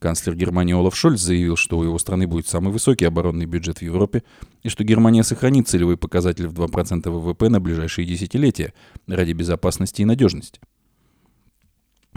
Канцлер 0.00 0.34
Германии 0.34 0.74
Олаф 0.74 0.94
Шольц 0.94 1.20
заявил, 1.20 1.56
что 1.56 1.78
у 1.78 1.84
его 1.84 1.98
страны 1.98 2.26
будет 2.26 2.46
самый 2.46 2.72
высокий 2.72 3.06
оборонный 3.06 3.46
бюджет 3.46 3.78
в 3.78 3.82
Европе 3.82 4.22
и 4.62 4.68
что 4.68 4.84
Германия 4.84 5.22
сохранит 5.22 5.66
целевой 5.66 5.96
показатель 5.96 6.46
в 6.46 6.52
2% 6.52 7.08
ВВП 7.08 7.48
на 7.48 7.58
ближайшие 7.58 8.06
десятилетия 8.06 8.74
ради 9.06 9.32
безопасности 9.32 10.02
и 10.02 10.04
надежности. 10.04 10.60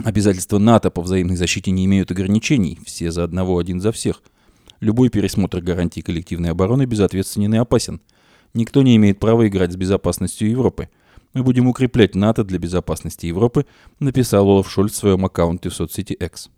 Обязательства 0.04 0.60
НАТО 0.60 0.92
по 0.92 1.02
взаимной 1.02 1.36
защите 1.36 1.72
не 1.72 1.86
имеют 1.86 2.12
ограничений, 2.12 2.80
все 2.86 3.12
за 3.12 3.24
одного, 3.24 3.58
один 3.58 3.82
за 3.82 3.92
всех. 3.92 4.22
Любой 4.80 5.10
пересмотр 5.10 5.60
гарантий 5.60 6.04
коллективной 6.04 6.52
обороны 6.52 6.86
безответственен 6.86 7.56
и 7.56 7.58
опасен. 7.58 8.00
Никто 8.54 8.84
не 8.84 8.96
имеет 8.96 9.20
права 9.20 9.48
играть 9.48 9.74
с 9.74 9.76
безопасностью 9.76 10.50
Европы. 10.50 10.90
Мы 11.34 11.44
будем 11.44 11.68
укреплять 11.68 12.16
НАТО 12.16 12.44
для 12.44 12.60
безопасности 12.60 13.26
Европы, 13.26 13.66
написал 14.00 14.48
Олаф 14.48 14.72
Шольц 14.72 14.94
в 14.94 14.98
своем 14.98 15.26
аккаунте 15.26 15.70
в 15.70 15.74
соцсети 15.74 16.14
X. 16.14 16.50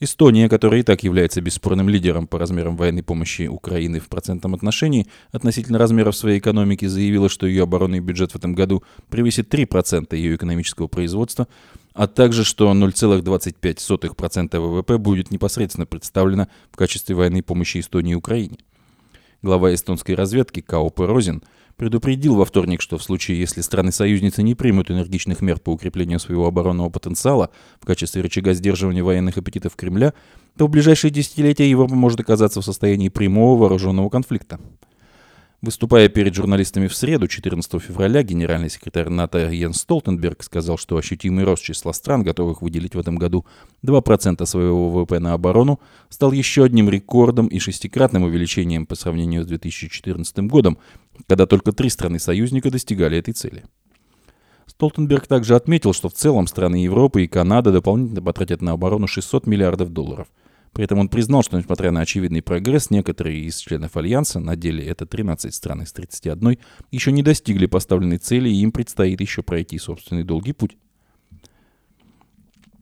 Эстония, 0.00 0.48
которая 0.48 0.80
и 0.80 0.84
так 0.84 1.02
является 1.02 1.40
бесспорным 1.40 1.88
лидером 1.88 2.28
по 2.28 2.38
размерам 2.38 2.76
военной 2.76 3.02
помощи 3.02 3.48
Украины 3.48 3.98
в 3.98 4.08
процентном 4.08 4.54
отношении, 4.54 5.08
относительно 5.32 5.78
размеров 5.78 6.16
своей 6.16 6.38
экономики 6.38 6.84
заявила, 6.86 7.28
что 7.28 7.46
ее 7.46 7.64
оборонный 7.64 7.98
бюджет 7.98 8.32
в 8.32 8.36
этом 8.36 8.54
году 8.54 8.84
превысит 9.10 9.52
3% 9.52 10.14
ее 10.14 10.36
экономического 10.36 10.86
производства, 10.86 11.48
а 11.98 12.06
также, 12.06 12.44
что 12.44 12.70
0,25% 12.70 14.60
ВВП 14.60 14.98
будет 14.98 15.32
непосредственно 15.32 15.84
представлено 15.84 16.46
в 16.70 16.76
качестве 16.76 17.16
военной 17.16 17.42
помощи 17.42 17.80
Эстонии 17.80 18.12
и 18.12 18.14
Украине. 18.14 18.58
Глава 19.42 19.74
эстонской 19.74 20.14
разведки 20.14 20.60
Као 20.60 20.92
Розин 20.96 21.42
предупредил 21.76 22.36
во 22.36 22.44
вторник, 22.44 22.82
что 22.82 22.98
в 22.98 23.02
случае, 23.02 23.40
если 23.40 23.62
страны-союзницы 23.62 24.44
не 24.44 24.54
примут 24.54 24.92
энергичных 24.92 25.40
мер 25.40 25.58
по 25.58 25.70
укреплению 25.70 26.20
своего 26.20 26.46
оборонного 26.46 26.88
потенциала 26.88 27.50
в 27.80 27.86
качестве 27.86 28.22
рычага 28.22 28.54
сдерживания 28.54 29.02
военных 29.02 29.36
аппетитов 29.36 29.74
Кремля, 29.74 30.14
то 30.56 30.68
в 30.68 30.70
ближайшие 30.70 31.10
десятилетия 31.10 31.68
Европа 31.68 31.96
может 31.96 32.20
оказаться 32.20 32.60
в 32.60 32.64
состоянии 32.64 33.08
прямого 33.08 33.58
вооруженного 33.58 34.08
конфликта. 34.08 34.60
Выступая 35.60 36.08
перед 36.08 36.36
журналистами 36.36 36.86
в 36.86 36.94
среду, 36.94 37.26
14 37.26 37.82
февраля, 37.82 38.22
генеральный 38.22 38.70
секретарь 38.70 39.08
НАТО 39.08 39.50
Йенс 39.50 39.78
Столтенберг 39.78 40.44
сказал, 40.44 40.78
что 40.78 40.96
ощутимый 40.96 41.42
рост 41.42 41.64
числа 41.64 41.92
стран, 41.92 42.22
готовых 42.22 42.62
выделить 42.62 42.94
в 42.94 42.98
этом 42.98 43.16
году 43.16 43.44
2% 43.84 44.46
своего 44.46 44.88
ВВП 44.88 45.18
на 45.18 45.32
оборону, 45.32 45.80
стал 46.10 46.30
еще 46.30 46.62
одним 46.62 46.88
рекордом 46.88 47.48
и 47.48 47.58
шестикратным 47.58 48.22
увеличением 48.22 48.86
по 48.86 48.94
сравнению 48.94 49.42
с 49.42 49.46
2014 49.46 50.38
годом, 50.46 50.78
когда 51.26 51.44
только 51.44 51.72
три 51.72 51.90
страны-союзника 51.90 52.70
достигали 52.70 53.18
этой 53.18 53.34
цели. 53.34 53.64
Столтенберг 54.66 55.26
также 55.26 55.56
отметил, 55.56 55.92
что 55.92 56.08
в 56.08 56.12
целом 56.12 56.46
страны 56.46 56.76
Европы 56.76 57.24
и 57.24 57.26
Канада 57.26 57.72
дополнительно 57.72 58.22
потратят 58.22 58.62
на 58.62 58.72
оборону 58.72 59.08
600 59.08 59.48
миллиардов 59.48 59.92
долларов– 59.92 60.28
при 60.78 60.84
этом 60.84 61.00
он 61.00 61.08
признал, 61.08 61.42
что, 61.42 61.58
несмотря 61.58 61.90
на 61.90 62.02
очевидный 62.02 62.40
прогресс, 62.40 62.90
некоторые 62.90 63.40
из 63.40 63.56
членов 63.56 63.96
Альянса, 63.96 64.38
на 64.38 64.54
деле 64.54 64.86
это 64.86 65.06
13 65.06 65.52
стран 65.52 65.82
из 65.82 65.92
31, 65.92 66.56
еще 66.92 67.10
не 67.10 67.24
достигли 67.24 67.66
поставленной 67.66 68.18
цели, 68.18 68.48
и 68.48 68.60
им 68.60 68.70
предстоит 68.70 69.20
еще 69.20 69.42
пройти 69.42 69.76
собственный 69.76 70.22
долгий 70.22 70.52
путь. 70.52 70.76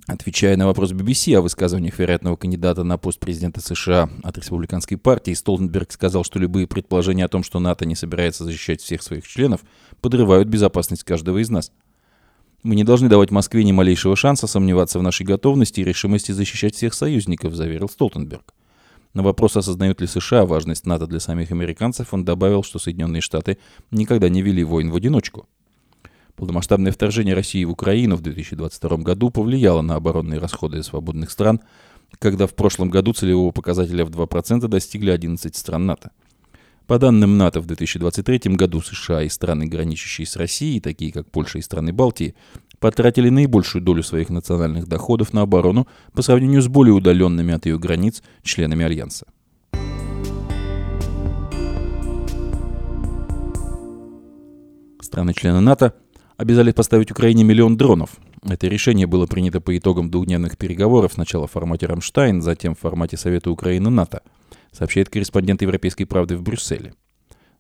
Отвечая 0.07 0.59
на 0.59 0.67
вопрос 0.67 0.93
BBC 0.93 1.39
о 1.39 1.41
высказываниях 1.41 1.99
вероятного 1.99 2.37
кандидата 2.37 2.85
на 2.85 2.99
пост 2.99 3.19
президента 3.19 3.63
США 3.63 4.11
от 4.23 4.37
республиканской 4.37 4.99
партии, 4.99 5.33
Столтенберг 5.33 5.91
сказал, 5.91 6.23
что 6.23 6.39
любые 6.39 6.67
предположения 6.67 7.25
о 7.25 7.29
том, 7.29 7.43
что 7.43 7.61
НАТО 7.61 7.87
не 7.87 7.95
собирается 7.95 8.45
защищать 8.45 8.83
всех 8.83 9.03
своих 9.03 9.27
членов, 9.27 9.63
подрывают 10.03 10.49
безопасность 10.49 11.05
каждого 11.05 11.39
из 11.39 11.49
нас– 11.49 11.73
мы 12.67 12.75
не 12.75 12.83
должны 12.83 13.09
давать 13.09 13.31
Москве 13.31 13.63
ни 13.63 13.71
малейшего 13.71 14.17
шанса 14.17 14.49
сомневаться 14.49 14.99
в 14.99 15.03
нашей 15.03 15.25
готовности 15.25 15.81
и 15.81 15.85
решимости 15.85 16.33
защищать 16.33 16.75
всех 16.75 16.95
союзников, 16.95 17.55
заверил 17.55 17.89
Столтенберг. 17.89 18.55
На 19.15 19.23
вопрос, 19.23 19.57
осознают 19.57 20.01
ли 20.01 20.09
США 20.09 20.45
важность 20.45 20.85
НАТО 20.85 21.07
для 21.07 21.21
самих 21.21 21.53
американцев, 21.53 22.13
он 22.13 22.25
добавил, 22.25 22.65
что 22.65 22.81
Соединенные 22.81 23.23
Штаты 23.23 23.59
никогда 23.93 24.29
не 24.29 24.43
вели 24.43 24.65
войн 24.65 24.91
в 24.91 24.97
одиночку. 24.97 25.49
Полномасштабное 26.35 26.91
вторжение 26.91 27.35
России 27.35 27.65
в 27.65 27.71
Украину 27.71 28.17
в 28.17 28.21
2022 28.21 28.97
году 28.99 29.31
повлияло 29.31 29.81
на 29.81 29.95
оборонные 29.95 30.41
расходы 30.41 30.83
свободных 30.83 31.31
стран, 31.31 31.61
когда 32.19 32.49
в 32.49 32.55
прошлом 32.55 32.91
году 32.91 33.13
целевого 33.13 33.53
показателя 33.53 34.05
в 34.05 34.11
2% 34.11 34.67
достигли 34.67 35.11
11 35.11 35.55
стран 35.55 35.87
НАТО. 35.87 36.11
По 36.87 37.01
данным 37.01 37.37
НАТО, 37.37 37.61
в 37.61 37.67
2023 37.67 38.55
году 38.55 38.81
США 38.81 39.23
и 39.23 39.29
страны, 39.29 39.67
граничащие 39.67 40.25
с 40.25 40.37
Россией, 40.37 40.79
такие 40.79 41.11
как 41.11 41.29
Польша 41.29 41.59
и 41.59 41.63
страны 41.63 41.93
Балтии, 41.93 42.37
потратили 42.79 43.29
наибольшую 43.29 43.83
долю 43.83 44.05
своих 44.05 44.31
национальных 44.31 44.87
доходов 44.87 45.33
на 45.33 45.43
оборону 45.43 45.89
по 46.13 46.23
сравнению 46.23 46.63
с 46.63 46.69
более 46.69 46.95
удаленными 46.95 47.53
от 47.53 47.67
ее 47.67 47.77
границ 47.77 48.23
членами 48.43 48.85
Альянса. 48.85 49.27
Страны-члены 55.01 55.59
НАТО 55.59 55.95
обязали 56.37 56.71
поставить 56.71 57.11
Украине 57.11 57.43
миллион 57.43 57.77
дронов. 57.77 58.11
Это 58.45 58.69
решение 58.69 59.09
было 59.09 59.27
принято 59.27 59.61
по 59.61 59.77
итогам 59.77 60.09
двухдневных 60.09 60.57
переговоров 60.57 61.15
сначала 61.15 61.49
в 61.49 61.51
формате 61.51 61.87
«Рамштайн», 61.87 62.43
затем 62.43 62.77
в 62.77 62.79
формате 62.79 63.17
Совета 63.17 63.51
Украины-НАТО– 63.51 64.23
сообщает 64.77 65.09
корреспондент 65.09 65.63
«Европейской 65.63 66.05
правды» 66.05 66.37
в 66.37 66.43
Брюсселе. 66.43 66.95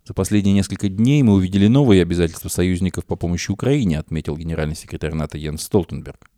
За 0.04 0.14
последние 0.14 0.54
несколько 0.54 0.88
дней 0.88 1.22
мы 1.22 1.34
увидели 1.34 1.66
новые 1.66 2.02
обязательства 2.02 2.48
союзников 2.48 3.06
по 3.06 3.16
помощи 3.16 3.50
Украине, 3.50 3.98
отметил 3.98 4.36
генеральный 4.36 4.76
секретарь 4.76 5.14
НАТО 5.14 5.38
Йенс 5.38 5.62
Столтенберг. 5.62 6.30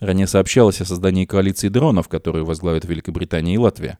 Ранее 0.00 0.26
сообщалось 0.26 0.80
о 0.80 0.84
создании 0.84 1.24
коалиции 1.24 1.68
дронов, 1.68 2.08
которую 2.08 2.44
возглавят 2.44 2.84
Великобритания 2.84 3.54
и 3.54 3.58
Латвия. 3.58 3.98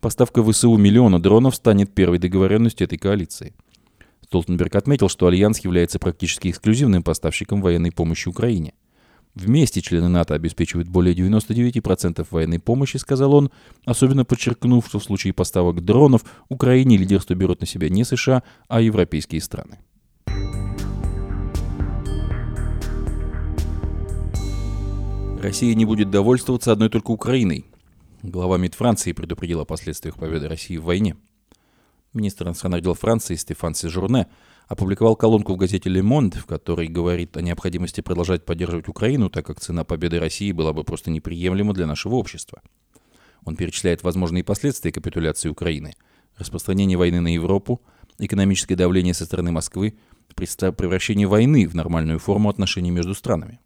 Поставка 0.00 0.42
ВСУ 0.42 0.76
миллиона 0.76 1.22
дронов 1.22 1.54
станет 1.54 1.94
первой 1.94 2.18
договоренностью 2.18 2.86
этой 2.86 2.98
коалиции. 2.98 3.54
Столтенберг 4.24 4.74
отметил, 4.74 5.08
что 5.08 5.26
Альянс 5.26 5.60
является 5.60 5.98
практически 5.98 6.48
эксклюзивным 6.48 7.02
поставщиком 7.02 7.62
военной 7.62 7.92
помощи 7.92 8.28
Украине. 8.28 8.74
Вместе 9.38 9.80
члены 9.80 10.08
НАТО 10.08 10.34
обеспечивают 10.34 10.88
более 10.88 11.14
99% 11.14 12.26
военной 12.28 12.58
помощи, 12.58 12.96
сказал 12.96 13.34
он, 13.34 13.50
особенно 13.84 14.24
подчеркнув, 14.24 14.84
что 14.88 14.98
в 14.98 15.04
случае 15.04 15.32
поставок 15.32 15.84
дронов 15.84 16.24
Украине 16.48 16.96
лидерство 16.96 17.34
берут 17.34 17.60
на 17.60 17.66
себя 17.66 17.88
не 17.88 18.02
США, 18.02 18.42
а 18.66 18.80
европейские 18.80 19.40
страны. 19.40 19.78
Россия 25.40 25.72
не 25.76 25.84
будет 25.84 26.10
довольствоваться 26.10 26.72
одной 26.72 26.88
только 26.88 27.12
Украиной. 27.12 27.64
Глава 28.24 28.58
МИД 28.58 28.74
Франции 28.74 29.12
предупредил 29.12 29.60
о 29.60 29.64
последствиях 29.64 30.16
победы 30.16 30.48
России 30.48 30.78
в 30.78 30.82
войне. 30.82 31.14
Министр 32.14 32.46
иностранных 32.46 32.82
дел 32.82 32.94
Франции 32.94 33.34
Стефан 33.34 33.74
Сежурне 33.74 34.28
опубликовал 34.66 35.14
колонку 35.14 35.54
в 35.54 35.56
газете 35.56 35.90
«Le 35.90 36.00
Monde», 36.00 36.38
в 36.38 36.46
которой 36.46 36.88
говорит 36.88 37.36
о 37.36 37.42
необходимости 37.42 38.00
продолжать 38.00 38.44
поддерживать 38.44 38.88
Украину, 38.88 39.28
так 39.30 39.46
как 39.46 39.60
цена 39.60 39.84
победы 39.84 40.18
России 40.18 40.52
была 40.52 40.72
бы 40.72 40.84
просто 40.84 41.10
неприемлема 41.10 41.74
для 41.74 41.86
нашего 41.86 42.14
общества. 42.14 42.62
Он 43.44 43.56
перечисляет 43.56 44.02
возможные 44.02 44.42
последствия 44.42 44.92
капитуляции 44.92 45.48
Украины, 45.48 45.94
распространение 46.36 46.98
войны 46.98 47.20
на 47.20 47.32
Европу, 47.32 47.82
экономическое 48.18 48.76
давление 48.76 49.14
со 49.14 49.26
стороны 49.26 49.52
Москвы, 49.52 49.98
превращение 50.34 51.26
войны 51.26 51.66
в 51.66 51.74
нормальную 51.74 52.18
форму 52.18 52.48
отношений 52.48 52.90
между 52.90 53.14
странами. 53.14 53.60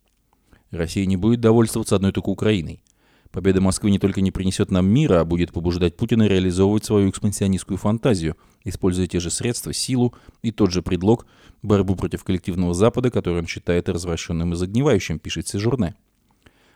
Россия 0.70 1.06
не 1.06 1.16
будет 1.16 1.40
довольствоваться 1.40 1.96
одной 1.96 2.12
только 2.12 2.30
Украиной. 2.30 2.82
Победа 3.32 3.62
Москвы 3.62 3.90
не 3.90 3.98
только 3.98 4.20
не 4.20 4.30
принесет 4.30 4.70
нам 4.70 4.86
мира, 4.86 5.20
а 5.20 5.24
будет 5.24 5.52
побуждать 5.52 5.96
Путина 5.96 6.24
реализовывать 6.24 6.84
свою 6.84 7.08
экспансионистскую 7.08 7.78
фантазию, 7.78 8.36
используя 8.62 9.06
те 9.06 9.20
же 9.20 9.30
средства, 9.30 9.72
силу 9.72 10.14
и 10.42 10.52
тот 10.52 10.70
же 10.70 10.82
предлог 10.82 11.26
борьбу 11.62 11.96
против 11.96 12.24
коллективного 12.24 12.74
Запада, 12.74 13.10
который 13.10 13.38
он 13.38 13.46
считает 13.46 13.88
развращенным 13.88 14.52
и 14.52 14.56
загнивающим, 14.56 15.18
пишет 15.18 15.48
Сежурне. 15.48 15.94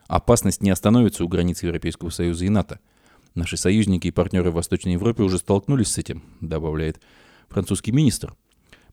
Опасность 0.09 0.63
не 0.63 0.71
остановится 0.71 1.25
у 1.25 1.29
границ 1.29 1.63
Европейского 1.63 2.09
Союза 2.09 2.47
и 2.47 2.49
НАТО. 2.49 2.81
Наши 3.35 3.59
союзники 3.59 4.09
и 4.09 4.13
партнеры 4.13 4.51
в 4.51 4.55
Восточной 4.55 4.95
Европе 4.95 5.25
уже 5.25 5.37
столкнулись 5.37 5.89
с 5.89 5.99
этим, 5.99 6.23
добавляет 6.41 7.01
французский 7.49 7.93
министр– 7.93 8.35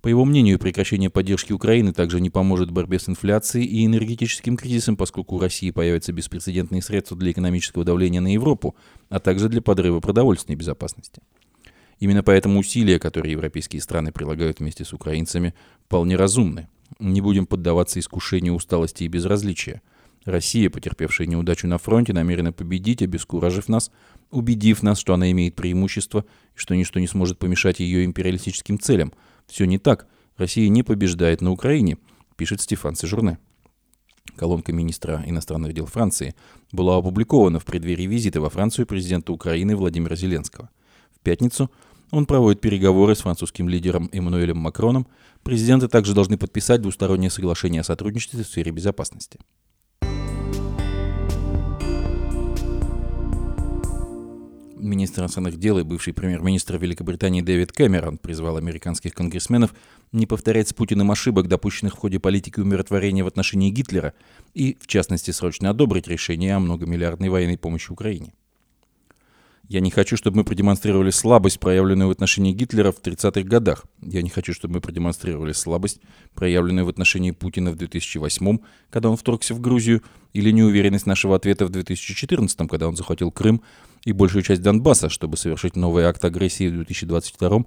по 0.03 0.09
его 0.09 0.25
мнению, 0.25 0.59
прекращение 0.59 1.09
поддержки 1.09 1.53
Украины 1.53 1.93
также 1.93 2.19
не 2.19 2.29
поможет 2.29 2.71
борьбе 2.71 2.99
с 2.99 3.07
инфляцией 3.07 3.65
и 3.65 3.85
энергетическим 3.85 4.57
кризисом, 4.57 4.97
поскольку 4.97 5.37
у 5.37 5.39
России 5.39 5.71
появятся 5.71 6.11
беспрецедентные 6.11 6.81
средства 6.81 7.15
для 7.15 7.31
экономического 7.31 7.85
давления 7.85 8.19
на 8.19 8.33
Европу, 8.33 8.75
а 9.07 9.21
также 9.21 9.47
для 9.47 9.61
подрыва 9.61 10.01
продовольственной 10.01 10.57
безопасности. 10.57 11.21
Именно 12.01 12.21
поэтому 12.21 12.59
усилия, 12.59 12.99
которые 12.99 13.31
европейские 13.31 13.81
страны 13.81 14.11
прилагают 14.11 14.59
вместе 14.59 14.83
с 14.83 14.91
украинцами, 14.91 15.53
вполне 15.85 16.17
разумны. 16.17 16.67
Не 16.99 17.21
будем 17.21 17.45
поддаваться 17.45 17.97
искушению 18.01 18.55
усталости 18.55 19.05
и 19.05 19.07
безразличия. 19.07 19.81
Россия, 20.25 20.69
потерпевшая 20.69 21.27
неудачу 21.27 21.65
на 21.65 21.77
фронте, 21.77 22.11
намерена 22.11 22.51
победить, 22.51 23.01
обескуражив 23.01 23.69
нас, 23.69 23.89
убедив 24.31 24.83
нас, 24.83 24.99
что 24.99 25.13
она 25.13 25.31
имеет 25.31 25.55
преимущество 25.55 26.25
и 26.55 26.59
что 26.59 26.75
ничто 26.75 26.99
не 26.99 27.07
сможет 27.07 27.39
помешать 27.39 27.79
ее 27.79 28.03
империалистическим 28.03 28.77
целям– 28.77 29.13
все 29.53 29.65
не 29.65 29.77
так. 29.77 30.07
Россия 30.35 30.67
не 30.67 30.81
побеждает 30.81 31.41
на 31.41 31.51
Украине, 31.51 31.99
пишет 32.37 32.59
Стефан 32.59 32.95
Сежурне. 32.95 33.37
Колонка 34.35 34.73
министра 34.73 35.23
иностранных 35.27 35.73
дел 35.73 35.85
Франции 35.85 36.33
была 36.71 36.97
опубликована 36.97 37.59
в 37.59 37.65
преддверии 37.65 38.07
визита 38.07 38.41
во 38.41 38.49
Францию 38.49 38.87
президента 38.87 39.31
Украины 39.31 39.75
Владимира 39.75 40.15
Зеленского. 40.15 40.71
В 41.15 41.19
пятницу 41.19 41.69
он 42.09 42.25
проводит 42.25 42.61
переговоры 42.61 43.13
с 43.13 43.19
французским 43.21 43.69
лидером 43.69 44.09
Эммануэлем 44.11 44.57
Макроном. 44.57 45.05
Президенты 45.43 45.87
также 45.87 46.15
должны 46.15 46.39
подписать 46.39 46.81
двустороннее 46.81 47.29
соглашение 47.29 47.81
о 47.81 47.83
сотрудничестве 47.83 48.43
в 48.43 48.47
сфере 48.47 48.71
безопасности. 48.71 49.39
Министр 54.83 55.21
иностранных 55.21 55.57
дел 55.57 55.79
и 55.79 55.83
бывший 55.83 56.13
премьер-министр 56.13 56.77
Великобритании 56.77 57.41
Дэвид 57.41 57.71
Кэмерон 57.71 58.17
призвал 58.17 58.57
американских 58.57 59.13
конгрессменов 59.13 59.73
не 60.11 60.25
повторять 60.25 60.67
с 60.67 60.73
Путиным 60.73 61.09
ошибок, 61.09 61.47
допущенных 61.47 61.93
в 61.93 61.97
ходе 61.97 62.19
политики 62.19 62.59
умиротворения 62.59 63.23
в 63.23 63.27
отношении 63.27 63.71
Гитлера, 63.71 64.13
и, 64.53 64.77
в 64.81 64.87
частности, 64.87 65.31
срочно 65.31 65.69
одобрить 65.69 66.09
решение 66.09 66.55
о 66.55 66.59
многомиллиардной 66.59 67.29
военной 67.29 67.57
помощи 67.57 67.91
Украине. 67.91 68.33
Я 69.69 69.79
не 69.79 69.89
хочу, 69.89 70.17
чтобы 70.17 70.37
мы 70.37 70.43
продемонстрировали 70.43 71.09
слабость, 71.09 71.61
проявленную 71.61 72.09
в 72.09 72.11
отношении 72.11 72.51
Гитлера 72.51 72.91
в 72.91 73.01
30-х 73.01 73.43
годах. 73.43 73.85
Я 74.01 74.21
не 74.21 74.29
хочу, 74.29 74.53
чтобы 74.53 74.75
мы 74.75 74.81
продемонстрировали 74.81 75.53
слабость, 75.53 76.01
проявленную 76.35 76.85
в 76.85 76.89
отношении 76.89 77.31
Путина 77.31 77.71
в 77.71 77.77
2008 77.77 78.57
когда 78.89 79.09
он 79.09 79.15
вторгся 79.15 79.53
в 79.53 79.61
Грузию, 79.61 80.03
или 80.33 80.51
неуверенность 80.51 81.05
нашего 81.05 81.37
ответа 81.37 81.65
в 81.65 81.69
2014 81.69 82.69
когда 82.69 82.89
он 82.89 82.97
захватил 82.97 83.31
Крым 83.31 83.61
и 84.05 84.11
большую 84.11 84.43
часть 84.43 84.61
Донбасса, 84.61 85.09
чтобы 85.09 85.37
совершить 85.37 85.75
новый 85.75 86.05
акт 86.05 86.23
агрессии 86.25 86.67
в 86.67 86.73
2022 86.73 87.65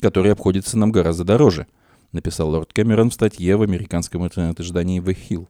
который 0.00 0.32
обходится 0.32 0.76
нам 0.78 0.92
гораздо 0.92 1.24
дороже, 1.24 1.66
написал 2.12 2.50
лорд 2.50 2.72
Кэмерон 2.72 3.10
в 3.10 3.14
статье 3.14 3.56
в 3.56 3.62
американском 3.62 4.24
интернет-издании 4.24 5.02
The 5.02 5.16
Hill. 5.28 5.48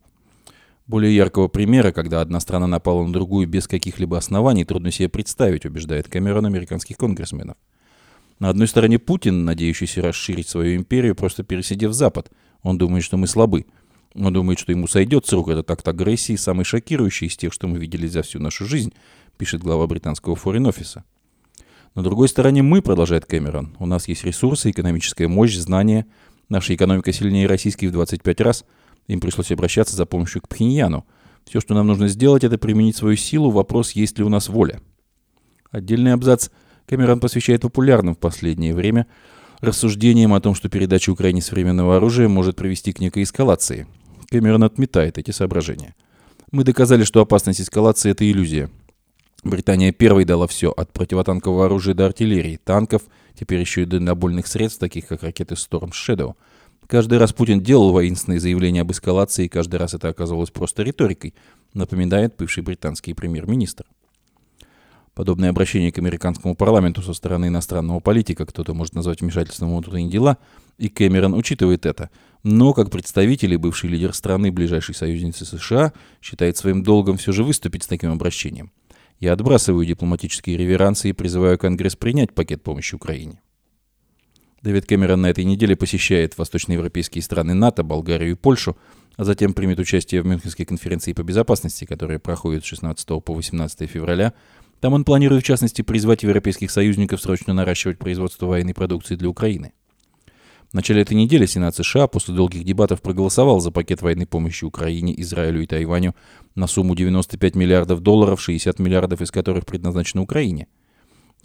Более 0.87 1.15
яркого 1.15 1.49
примера, 1.49 1.91
когда 1.91 2.21
одна 2.21 2.39
страна 2.39 2.67
напала 2.67 3.05
на 3.05 3.13
другую 3.13 3.49
без 3.49 3.67
каких-либо 3.67 4.17
оснований, 4.17 4.65
трудно 4.65 4.93
себе 4.93 5.09
представить, 5.09 5.67
убеждает 5.67 6.09
Кэмерон 6.09 6.47
американских 6.47 6.97
конгрессменов. 6.97 7.57
На 8.39 8.51
одной 8.51 8.69
стороне 8.69 8.99
Путин, 8.99 9.45
надеющийся 9.45 10.03
расширить 10.03 10.49
свою 10.49 10.77
империю, 10.77 11.17
просто 11.17 11.43
пересидев 11.43 11.93
Запад. 11.93 12.31
Он 12.63 12.79
думает, 12.79 13.03
что 13.03 13.17
мы 13.17 13.27
слабы. 13.27 13.67
Он 14.15 14.33
думает, 14.33 14.59
что 14.59 14.73
ему 14.73 14.87
сойдет 14.87 15.27
с 15.27 15.33
рук 15.33 15.49
этот 15.49 15.71
акт 15.71 15.89
агрессии, 15.89 16.37
самый 16.37 16.65
шокирующий 16.65 17.27
из 17.27 17.37
тех, 17.37 17.53
что 17.53 17.67
мы 17.67 17.79
видели 17.79 18.07
за 18.07 18.23
всю 18.23 18.39
нашу 18.39 18.67
жизнь, 18.67 18.93
пишет 19.37 19.63
глава 19.63 19.87
британского 19.87 20.37
форин-офиса. 20.37 21.05
На 21.95 22.03
другой 22.03 22.29
стороне 22.29 22.63
мы, 22.63 22.83
продолжает 22.83 23.27
Кэмерон. 23.27 23.77
У 23.79 23.87
нас 23.87 24.09
есть 24.09 24.25
ресурсы, 24.25 24.71
экономическая 24.71 25.29
мощь, 25.29 25.57
знания. 25.57 26.07
Наша 26.49 26.75
экономика 26.75 27.13
сильнее 27.13 27.47
российской 27.47 27.87
в 27.87 27.93
25 27.93 28.41
раз– 28.41 28.65
им 29.07 29.21
пришлось 29.21 29.53
обращаться 29.53 29.97
за 29.97 30.07
помощью 30.07 30.43
к 30.43 30.49
Пхеньяну. 30.49 31.07
Все, 31.45 31.61
что 31.61 31.75
нам 31.75 31.87
нужно 31.87 32.09
сделать, 32.09 32.45
это 32.45 32.59
применить 32.59 32.97
свою 32.97 33.17
силу. 33.17 33.51
Вопрос, 33.51 33.93
есть 33.93 34.19
ли 34.19 34.25
у 34.25 34.29
нас 34.29 34.49
воля. 34.49 34.81
Отдельный 35.71 36.13
абзац 36.13 36.49
Камерон 36.87 37.21
посвящает 37.21 37.63
популярным 37.63 38.15
в 38.15 38.19
последнее 38.19 38.75
время 38.75 39.07
рассуждениям 39.61 40.35
о 40.35 40.41
том, 40.41 40.55
что 40.55 40.69
передача 40.69 41.11
Украине 41.11 41.41
современного 41.41 41.97
оружия 41.97 42.29
может 42.29 42.57
привести 42.57 42.93
к 42.93 43.01
некой 43.01 43.23
эскалации. 43.23 43.87
Кэмерон 44.31 44.65
отметает 44.65 45.19
эти 45.19 45.31
соображения. 45.31 45.95
Мы 46.53 46.65
доказали, 46.65 47.05
что 47.05 47.21
опасность 47.21 47.61
эскалации– 47.61 48.11
это 48.13 48.29
иллюзия. 48.29 48.71
Британия 49.45 49.93
первой 49.93 50.25
дала 50.25 50.47
все, 50.47 50.71
от 50.71 50.93
противотанкового 50.93 51.67
оружия 51.67 51.95
до 51.95 52.07
артиллерии, 52.07 52.59
танков, 52.63 53.03
теперь 53.39 53.61
еще 53.61 53.83
и 53.83 53.87
дальнобольных 53.87 54.47
средств, 54.47 54.81
таких 54.81 55.07
как 55.07 55.23
ракеты 55.23 55.55
Storm 55.55 55.91
Shadow– 55.91 56.35
Каждый 56.87 57.19
раз 57.19 57.33
Путин 57.33 57.61
делал 57.61 57.91
воинственные 57.91 58.39
заявления 58.39 58.83
об 58.83 58.93
эскалации, 58.93 59.47
и 59.47 59.49
каждый 59.49 59.77
раз 59.77 59.95
это 59.95 60.09
оказывалось 60.09 60.51
просто 60.51 60.85
риторикой, 60.85 61.35
напоминает 61.75 62.37
бывший 62.39 62.63
британский 62.63 63.13
премьер-министр. 63.13 63.87
Подобное 65.15 65.51
обращение 65.51 65.91
к 65.91 65.99
американскому 65.99 66.55
парламенту 66.55 67.03
со 67.03 67.13
стороны 67.13 67.47
иностранного 67.47 68.01
политика 68.01 68.47
кто-то 68.47 68.73
может 68.75 68.95
назвать 68.95 69.21
вмешательством 69.21 69.71
внутренние 69.71 70.11
дела, 70.11 70.39
и 70.79 70.89
Кэмерон 70.89 71.35
учитывает 71.35 71.87
это. 71.87 72.11
Но, 72.45 72.73
как 72.73 72.91
представитель 72.91 73.55
и 73.55 73.57
бывший 73.57 73.91
лидер 73.91 74.13
страны, 74.13 74.53
ближайшей 74.53 74.95
союзницы 74.95 75.45
США, 75.45 75.93
считает 76.23 76.57
своим 76.57 76.85
долгом 76.85 77.17
все 77.17 77.33
же 77.33 77.43
выступить 77.43 77.83
с 77.83 77.89
таким 77.89 78.13
обращением. 78.13 78.71
Я 79.19 79.33
отбрасываю 79.33 79.87
дипломатические 79.87 80.57
реверансы 80.57 81.09
и 81.09 81.13
призываю 81.13 81.59
Конгресс 81.59 81.97
принять 81.97 82.35
пакет 82.35 82.63
помощи 82.63 82.95
Украине. 82.95 83.41
Дэвид 84.63 84.87
Кэмерон 84.87 85.23
на 85.23 85.29
этой 85.29 85.45
неделе 85.45 85.77
посещает 85.77 86.37
восточноевропейские 86.37 87.23
страны 87.23 87.55
НАТО, 87.55 87.83
Болгарию 87.83 88.33
и 88.33 88.35
Польшу, 88.35 88.77
а 89.17 89.25
затем 89.25 89.55
примет 89.55 89.79
участие 89.79 90.23
в 90.23 90.27
Мюнхенской 90.27 90.67
конференции 90.67 91.13
по 91.13 91.23
безопасности, 91.23 91.85
которая 91.85 92.19
проходит 92.19 92.65
с 92.65 92.69
16 92.69 93.07
по 93.25 93.33
18 93.33 93.89
февраля. 93.89 94.35
Там 94.81 94.93
он 94.93 95.05
планирует, 95.05 95.45
в 95.45 95.47
частности, 95.47 95.83
призвать 95.83 96.23
европейских 96.23 96.71
союзников 96.71 97.21
срочно 97.21 97.55
наращивать 97.55 97.99
производство 97.99 98.47
военной 98.47 98.75
продукции 98.75 99.17
для 99.17 99.29
Украины. 99.29 99.73
В 100.71 100.75
начале 100.75 101.03
этой 101.03 101.15
недели 101.15 101.47
Сенат 101.47 101.77
США 101.77 102.07
после 102.07 102.35
долгих 102.35 102.65
дебатов 102.65 103.01
проголосовал 103.01 103.61
за 103.61 103.71
пакет 103.71 104.03
военной 104.03 104.27
помощи 104.27 104.65
Украине, 104.65 105.19
Израилю 105.21 105.63
и 105.63 105.67
Тайваню 105.67 106.15
на 106.55 106.67
сумму 106.67 106.95
95 106.95 107.55
миллиардов 107.55 108.01
долларов, 108.01 108.41
60 108.41 108.79
миллиардов 108.79 109.21
из 109.21 109.31
которых 109.31 109.67
предназначены 109.67 110.23
Украине– 110.23 110.69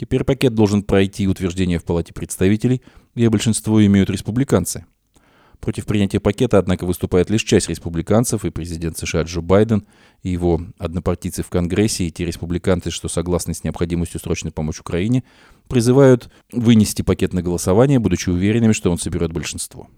Теперь 0.02 0.24
пакет 0.24 0.54
должен 0.54 0.82
пройти 0.82 1.28
утверждение 1.28 1.78
в 1.78 1.84
Палате 1.84 2.12
представителей, 2.12 2.82
где 3.14 3.30
большинство 3.30 3.84
имеют 3.84 4.10
республиканцы. 4.10 4.84
Против 5.60 5.86
принятия 5.86 6.18
пакета, 6.18 6.58
однако, 6.58 6.86
выступает 6.86 7.30
лишь 7.30 7.44
часть 7.44 7.68
республиканцев 7.68 8.44
и 8.44 8.50
президент 8.50 8.98
США 8.98 9.22
Джо 9.22 9.42
Байден 9.42 9.86
и 10.24 10.30
его 10.30 10.60
однопартийцы 10.78 11.44
в 11.44 11.50
Конгрессе 11.50 12.08
и 12.08 12.10
те 12.10 12.24
республиканцы, 12.24 12.90
что 12.90 13.08
согласны 13.08 13.54
с 13.54 13.62
необходимостью 13.62 14.18
срочной 14.18 14.50
помочи 14.50 14.80
Украине, 14.80 15.22
призывают 15.72 16.28
вынести 16.52 17.00
пакет 17.00 17.32
на 17.32 17.40
голосование, 17.40 17.98
будучи 17.98 18.28
уверенными, 18.28 18.72
что 18.72 18.90
он 18.90 18.98
соберет 18.98 19.32
большинство. 19.32 19.88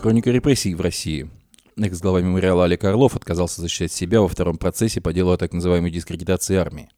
Хроника 0.00 0.32
репрессий 0.32 0.74
в 0.74 0.80
России. 0.80 1.30
Экс-глава 1.76 2.22
мемориала 2.22 2.64
Олег 2.64 2.82
Орлов 2.82 3.14
отказался 3.14 3.60
защищать 3.60 3.92
себя 3.92 4.20
во 4.20 4.26
втором 4.26 4.58
процессе 4.58 5.00
по 5.00 5.12
делу 5.12 5.30
о 5.30 5.36
так 5.36 5.52
называемой 5.52 5.92
дискредитации 5.92 6.56
армии. 6.56 6.88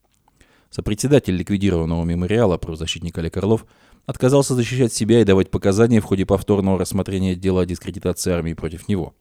Сопредседатель 0.70 1.37
ликвидированного 1.37 2.02
мемориала, 2.04 2.56
правозащитник 2.56 3.18
Олег 3.18 3.37
Орлов, 3.37 3.66
отказался 4.06 4.54
защищать 4.54 4.94
себя 4.94 5.20
и 5.20 5.24
давать 5.24 5.50
показания 5.50 6.00
в 6.00 6.04
ходе 6.04 6.24
повторного 6.24 6.78
рассмотрения 6.78 7.34
дела 7.34 7.62
о 7.62 7.66
дискредитации 7.66 8.32
армии 8.32 8.54
против 8.54 8.88
него. 8.88 9.14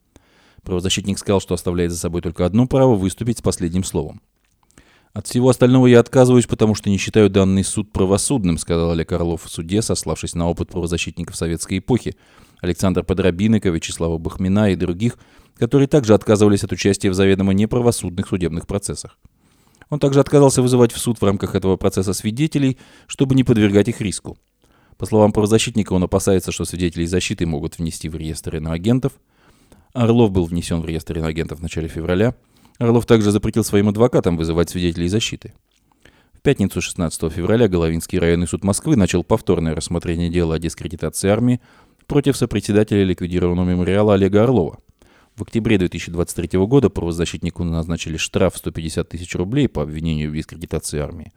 Правозащитник 0.62 1.18
сказал, 1.18 1.40
что 1.40 1.54
оставляет 1.54 1.92
за 1.92 1.98
собой 1.98 2.22
только 2.22 2.44
одно 2.44 2.66
право 2.66 2.94
выступить 2.94 3.38
с 3.38 3.42
последним 3.42 3.84
словом. 3.84 4.20
«От 5.14 5.26
всего 5.26 5.48
остального 5.48 5.86
я 5.86 6.00
отказываюсь, 6.00 6.46
потому 6.46 6.74
что 6.74 6.90
не 6.90 6.98
считаю 6.98 7.30
данный 7.30 7.64
суд 7.64 7.90
правосудным», 7.90 8.58
сказал 8.58 8.90
Олег 8.90 9.10
Орлов 9.12 9.44
в 9.44 9.48
суде, 9.48 9.82
сославшись 9.82 10.34
на 10.34 10.48
опыт 10.48 10.68
правозащитников 10.68 11.34
советской 11.34 11.78
эпохи, 11.78 12.14
Александра 12.60 13.02
Подробинника, 13.02 13.70
Вячеслава 13.70 14.18
Бахмина 14.18 14.70
и 14.70 14.76
других, 14.76 15.18
которые 15.56 15.88
также 15.88 16.14
отказывались 16.14 16.64
от 16.64 16.72
участия 16.72 17.10
в 17.10 17.14
заведомо 17.14 17.52
неправосудных 17.52 18.28
судебных 18.28 18.66
процессах. 18.66 19.18
Он 19.90 19.98
также 19.98 20.20
отказался 20.20 20.62
вызывать 20.62 20.92
в 20.92 20.98
суд 20.98 21.20
в 21.20 21.24
рамках 21.24 21.54
этого 21.54 21.76
процесса 21.76 22.12
свидетелей, 22.12 22.78
чтобы 23.06 23.34
не 23.34 23.44
подвергать 23.44 23.88
их 23.88 24.00
риску. 24.00 24.36
По 24.98 25.06
словам 25.06 25.32
правозащитника, 25.32 25.92
он 25.92 26.02
опасается, 26.02 26.52
что 26.52 26.64
свидетели 26.64 27.06
защиты 27.06 27.46
могут 27.46 27.78
внести 27.78 28.08
в 28.08 28.16
реестр 28.16 28.56
иноагентов. 28.56 29.12
Орлов 30.02 30.30
был 30.30 30.44
внесен 30.44 30.80
в 30.80 30.86
реестр 30.86 31.18
иноагентов 31.18 31.58
в 31.58 31.62
начале 31.62 31.88
февраля. 31.88 32.34
Орлов 32.78 33.06
также 33.06 33.30
запретил 33.30 33.64
своим 33.64 33.88
адвокатам 33.88 34.36
вызывать 34.36 34.70
свидетелей 34.70 35.08
защиты. 35.08 35.52
В 36.32 36.40
пятницу 36.40 36.80
16 36.80 37.32
февраля 37.32 37.68
Головинский 37.68 38.18
районный 38.18 38.46
суд 38.46 38.62
Москвы 38.64 38.96
начал 38.96 39.24
повторное 39.24 39.74
рассмотрение 39.74 40.30
дела 40.30 40.54
о 40.54 40.58
дискредитации 40.58 41.28
армии 41.28 41.60
против 42.06 42.36
сопредседателя 42.36 43.04
ликвидированного 43.04 43.68
мемориала 43.70 44.14
Олега 44.14 44.44
Орлова– 44.44 44.78
в 45.38 45.42
октябре 45.42 45.78
2023 45.78 46.58
года 46.66 46.90
правозащитнику 46.90 47.62
назначили 47.62 48.16
штраф 48.16 48.56
150 48.56 49.08
тысяч 49.08 49.36
рублей 49.36 49.68
по 49.68 49.82
обвинению 49.82 50.32
в 50.32 50.34
дискредитации 50.34 50.98
армии. 50.98 51.32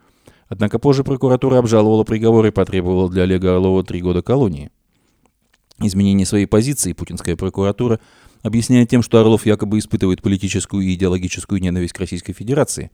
Однако 0.47 0.80
позже 0.80 1.04
прокуратура 1.04 1.60
обжаловала 1.60 2.04
приговор 2.04 2.47
и 2.47 2.52
потребовала 2.52 3.12
для 3.12 3.24
Олега 3.24 3.54
Орлова 3.54 3.84
три 3.84 4.02
года 4.02 4.24
колонии. 4.24 4.71
Изменение 5.78 6.26
своей 6.26 6.47
позиции 6.47 6.93
путинская 6.93 7.36
прокуратура 7.36 8.00
объясняет 8.43 8.89
тем, 8.89 9.01
что 9.01 9.19
Орлов 9.19 9.45
якобы 9.45 9.80
испытывает 9.80 10.21
политическую 10.21 10.84
и 10.84 10.93
идеологическую 10.93 11.62
ненависть 11.62 11.93
к 11.93 11.99
Российской 11.99 12.34
Федерации, 12.34 12.91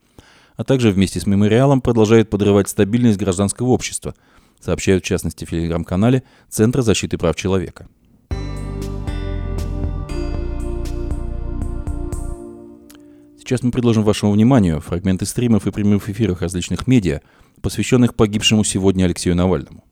а 0.55 0.63
также 0.63 0.91
вместе 0.91 1.19
с 1.19 1.25
мемориалом 1.25 1.81
продолжает 1.81 2.29
подрывать 2.29 2.69
стабильность 2.69 3.17
гражданского 3.17 3.67
общества, 3.67 4.15
сообщают 4.60 5.03
в 5.03 5.07
частности 5.07 5.45
в 5.45 5.49
телеграм-канале 5.49 6.23
Центра 6.49 6.81
защиты 6.81 7.17
прав 7.17 7.36
человека. 7.36 7.88
Сейчас 13.38 13.63
мы 13.63 13.71
предложим 13.71 14.03
вашему 14.03 14.33
вниманию 14.33 14.81
фрагменты 14.81 15.25
стримов 15.25 15.67
и 15.67 15.71
прямых 15.71 16.10
эфиров 16.10 16.41
различных 16.41 16.86
медиа, 16.86 17.21
посвященных 17.62 18.13
погибшему 18.13 18.65
сегодня 18.65 19.05
Алексею 19.05 19.38
Навальному. 19.38 19.87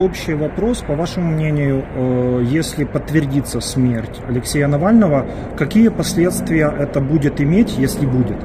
Общий 0.00 0.34
вопрос, 0.34 0.78
по 0.78 0.96
вашему 0.96 1.30
мнению, 1.30 1.84
э, 1.94 2.42
если 2.46 2.82
подтвердится 2.82 3.60
смерть 3.60 4.20
Алексея 4.26 4.66
Навального, 4.66 5.24
какие 5.56 5.86
последствия 5.86 6.74
это 6.76 7.00
будет 7.00 7.40
иметь, 7.40 7.78
если 7.78 8.04
будет, 8.04 8.36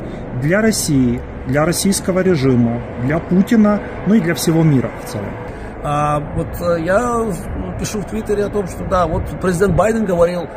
для 0.44 0.62
России, 0.62 1.20
для 1.48 1.66
российского 1.66 2.20
режима, 2.20 2.84
для 3.02 3.18
Путина, 3.18 3.82
ну 4.06 4.14
и 4.14 4.20
для 4.20 4.36
всего 4.36 4.62
мира 4.62 4.92
в 5.04 5.10
целом? 5.10 5.34
А, 5.84 6.20
вот 6.36 6.50
э, 6.62 6.84
я 6.84 7.26
пишу 7.80 8.02
в 8.02 8.06
Твиттере 8.06 8.46
о 8.46 8.50
том, 8.50 8.68
что 8.68 8.86
да, 8.86 9.08
вот 9.08 9.24
президент 9.42 9.76
Байден 9.76 10.06
говорил, 10.06 10.48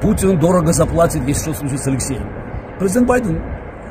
Путин 0.00 0.38
дорого 0.38 0.72
заплатит, 0.72 1.26
если 1.26 1.42
что 1.42 1.54
случится 1.54 1.86
с 1.86 1.88
Алексеем 1.88 2.46
президент 2.78 3.06
Байден 3.06 3.42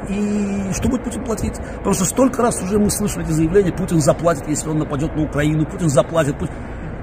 и 0.10 0.74
что 0.74 0.90
будет 0.90 1.04
Путин 1.04 1.24
платить? 1.24 1.56
Потому 1.78 1.94
что 1.94 2.06
столько 2.06 2.42
раз 2.42 2.62
уже 2.62 2.80
мы 2.80 2.90
слышали 2.90 3.26
эти 3.26 3.32
заявления, 3.32 3.72
Путин 3.72 4.02
заплатит, 4.02 4.48
если 4.48 4.70
он 4.70 4.80
нападет 4.80 5.16
на 5.16 5.24
Украину, 5.24 5.66
Путин 5.66 5.90
заплатит. 5.90 6.38
Путин... 6.38 6.54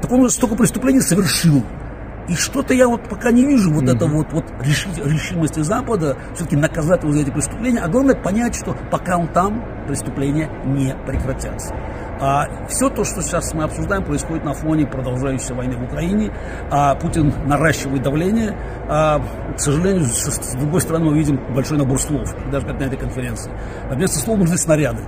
Так 0.01 0.11
он 0.11 0.29
столько 0.31 0.57
преступлений 0.57 1.01
совершил. 1.01 1.62
И 2.29 2.35
что-то 2.35 2.73
я 2.73 2.87
вот 2.87 3.09
пока 3.09 3.33
не 3.33 3.45
вижу 3.45 3.73
вот 3.73 3.85
mm-hmm. 3.85 3.97
это 3.97 4.07
вот, 4.07 4.33
вот 4.33 4.45
решимости 4.62 5.61
Запада 5.61 6.17
все-таки 6.35 6.57
наказать 6.57 7.03
его 7.03 7.12
за 7.12 7.21
эти 7.21 7.31
преступления. 7.31 7.81
А 7.81 7.88
главное 7.88 8.15
понять, 8.15 8.55
что 8.55 8.77
пока 8.91 9.19
он 9.19 9.29
там, 9.29 9.65
преступления 9.87 10.49
не 10.65 10.95
прекратятся. 11.05 11.75
А 12.25 12.69
все 12.69 12.89
то, 12.89 13.03
что 13.03 13.21
сейчас 13.21 13.53
мы 13.53 13.65
обсуждаем, 13.65 14.05
происходит 14.05 14.45
на 14.45 14.55
фоне 14.55 14.87
продолжающейся 14.87 15.55
войны 15.55 15.77
в 15.77 15.83
Украине. 15.83 16.33
А 16.71 16.95
Путин 16.95 17.35
наращивает 17.47 18.03
давление. 18.03 18.57
А, 18.89 19.21
к 19.57 19.61
сожалению, 19.61 20.05
с, 20.05 20.55
другой 20.55 20.83
стороны, 20.83 21.07
мы 21.07 21.19
видим 21.19 21.41
большой 21.53 21.79
набор 21.79 21.99
слов, 22.01 22.33
даже 22.53 22.65
как 22.65 22.79
на 22.79 22.85
этой 22.85 22.97
конференции. 22.97 23.51
А 23.91 23.95
вместо 23.95 24.21
слов 24.21 24.39
нужны 24.39 24.57
снаряды. 24.57 25.03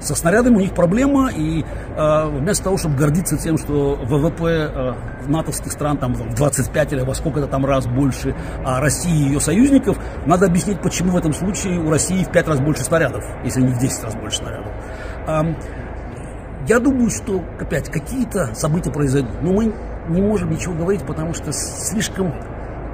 Со 0.00 0.14
снарядами 0.14 0.56
у 0.56 0.60
них 0.60 0.74
проблема, 0.74 1.30
и 1.30 1.62
э, 1.62 2.28
вместо 2.28 2.64
того, 2.64 2.78
чтобы 2.78 2.96
гордиться 2.96 3.36
тем, 3.36 3.58
что 3.58 3.96
ВВП 3.96 4.44
э, 4.44 4.92
натовских 5.28 5.70
стран 5.70 5.98
там 5.98 6.14
в 6.14 6.34
25 6.34 6.92
или 6.94 7.00
во 7.02 7.14
сколько-то 7.14 7.46
там 7.46 7.64
раз 7.64 7.86
больше 7.86 8.34
а 8.64 8.80
России 8.80 9.14
и 9.14 9.28
ее 9.28 9.40
союзников, 9.40 9.98
надо 10.26 10.46
объяснить, 10.46 10.80
почему 10.80 11.12
в 11.12 11.16
этом 11.16 11.32
случае 11.32 11.78
у 11.78 11.90
России 11.90 12.24
в 12.24 12.32
5 12.32 12.48
раз 12.48 12.60
больше 12.60 12.84
снарядов, 12.84 13.22
если 13.44 13.60
не 13.60 13.72
в 13.72 13.78
10 13.78 14.04
раз 14.04 14.14
больше 14.14 14.38
снарядов. 14.38 14.72
Я 16.66 16.78
думаю, 16.78 17.10
что 17.10 17.42
опять 17.60 17.90
какие-то 17.90 18.54
события 18.54 18.90
произойдут, 18.90 19.42
но 19.42 19.52
мы 19.52 19.74
не 20.08 20.22
можем 20.22 20.50
ничего 20.50 20.74
говорить, 20.74 21.02
потому 21.06 21.34
что 21.34 21.52
слишком 21.52 22.32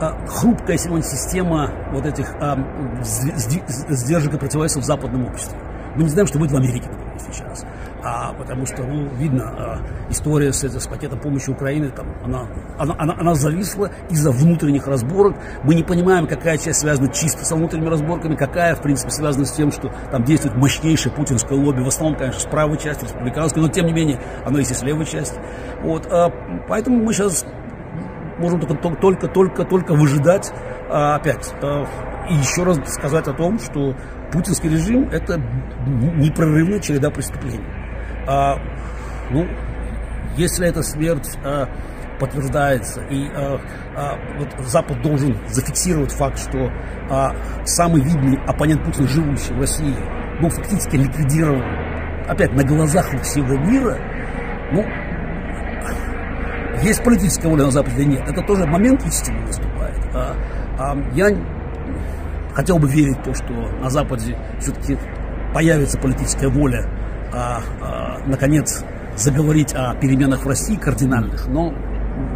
а, 0.00 0.18
хрупкая 0.26 0.76
сегодня 0.76 1.04
система 1.04 1.70
вот 1.92 2.04
этих 2.04 2.34
а, 2.40 2.58
сдержек 3.02 4.34
и 4.34 4.38
противовесов 4.38 4.82
в 4.82 4.86
западном 4.86 5.26
обществе. 5.26 5.56
Мы 5.94 6.04
не 6.04 6.08
знаем, 6.08 6.26
что 6.26 6.38
будет 6.38 6.50
в 6.50 6.56
Америке, 6.56 6.88
например, 6.88 7.18
сейчас. 7.30 7.64
А, 8.02 8.32
потому 8.32 8.64
что, 8.66 8.82
ну, 8.82 9.08
видно, 9.16 9.44
а, 9.44 9.78
история 10.10 10.52
с, 10.52 10.62
с 10.64 10.86
пакетом 10.86 11.20
помощи 11.20 11.50
Украины, 11.50 11.90
там, 11.90 12.06
она, 12.24 12.48
она, 12.78 12.94
она, 12.98 13.14
она 13.18 13.34
зависла 13.34 13.90
из-за 14.08 14.30
внутренних 14.30 14.86
разборок. 14.86 15.36
Мы 15.64 15.74
не 15.74 15.82
понимаем, 15.82 16.26
какая 16.26 16.56
часть 16.56 16.80
связана 16.80 17.12
чисто 17.12 17.44
со 17.44 17.56
внутренними 17.56 17.88
разборками, 17.88 18.36
какая, 18.36 18.74
в 18.74 18.82
принципе, 18.82 19.10
связана 19.10 19.44
с 19.44 19.52
тем, 19.52 19.70
что 19.70 19.92
там 20.10 20.24
действует 20.24 20.56
мощнейшее 20.56 21.12
путинское 21.12 21.58
лобби, 21.58 21.82
в 21.82 21.88
основном, 21.88 22.18
конечно, 22.18 22.40
с 22.40 22.46
правой 22.46 22.78
части, 22.78 23.04
республиканской, 23.04 23.62
но, 23.62 23.68
тем 23.68 23.86
не 23.86 23.92
менее, 23.92 24.20
оно 24.44 24.58
есть 24.58 24.70
и 24.70 24.74
с 24.74 24.82
левой 24.82 25.04
части. 25.04 25.38
Вот, 25.82 26.06
а, 26.10 26.30
поэтому 26.68 27.04
мы 27.04 27.12
сейчас 27.12 27.44
можем 28.38 28.60
только, 28.60 28.96
только, 28.96 29.28
только, 29.28 29.64
только 29.64 29.94
выжидать 29.94 30.52
а, 30.88 31.16
опять. 31.16 31.52
А, 31.62 31.84
и 32.30 32.34
еще 32.34 32.62
раз 32.62 32.78
сказать 32.86 33.26
о 33.28 33.32
том, 33.32 33.58
что 33.58 33.94
путинский 34.32 34.70
режим– 34.70 35.08
это 35.12 35.36
непрерывная 35.86 36.80
череда 36.80 37.10
преступлений. 37.10 37.79
А, 38.30 38.56
ну, 39.30 39.44
если 40.36 40.68
эта 40.68 40.84
смерть 40.84 41.36
а, 41.44 41.68
подтверждается, 42.20 43.00
и 43.10 43.28
а, 43.34 43.60
а, 43.96 44.18
вот 44.38 44.48
Запад 44.68 45.02
должен 45.02 45.36
зафиксировать 45.48 46.12
факт, 46.12 46.38
что 46.38 46.70
а, 47.10 47.34
самый 47.64 48.02
видный 48.02 48.38
оппонент 48.46 48.84
Путина, 48.84 49.08
живущий 49.08 49.52
в 49.52 49.58
России, 49.58 49.96
был 50.40 50.48
фактически 50.48 50.94
ликвидирован, 50.94 51.64
опять 52.28 52.52
на 52.52 52.62
глазах 52.62 53.10
всего 53.22 53.58
мира, 53.58 53.98
ну, 54.70 54.86
есть 56.84 57.02
политическая 57.02 57.48
воля 57.48 57.64
на 57.64 57.72
Западе 57.72 58.02
или 58.02 58.10
нет, 58.10 58.28
это 58.28 58.42
тоже 58.42 58.64
момент 58.64 59.04
истины 59.04 59.40
наступает. 59.40 59.98
А, 60.14 60.36
а, 60.78 60.96
я 61.14 61.36
хотел 62.54 62.78
бы 62.78 62.88
верить 62.88 63.18
в 63.18 63.22
то, 63.22 63.34
что 63.34 63.52
на 63.52 63.90
Западе 63.90 64.38
все-таки 64.60 64.96
появится 65.52 65.98
политическая 65.98 66.48
воля, 66.48 66.86
а, 67.32 67.62
а, 67.80 68.18
наконец, 68.26 68.84
заговорить 69.16 69.74
о 69.74 69.94
переменах 69.94 70.44
в 70.44 70.48
России 70.48 70.76
кардинальных, 70.76 71.46
но 71.48 71.74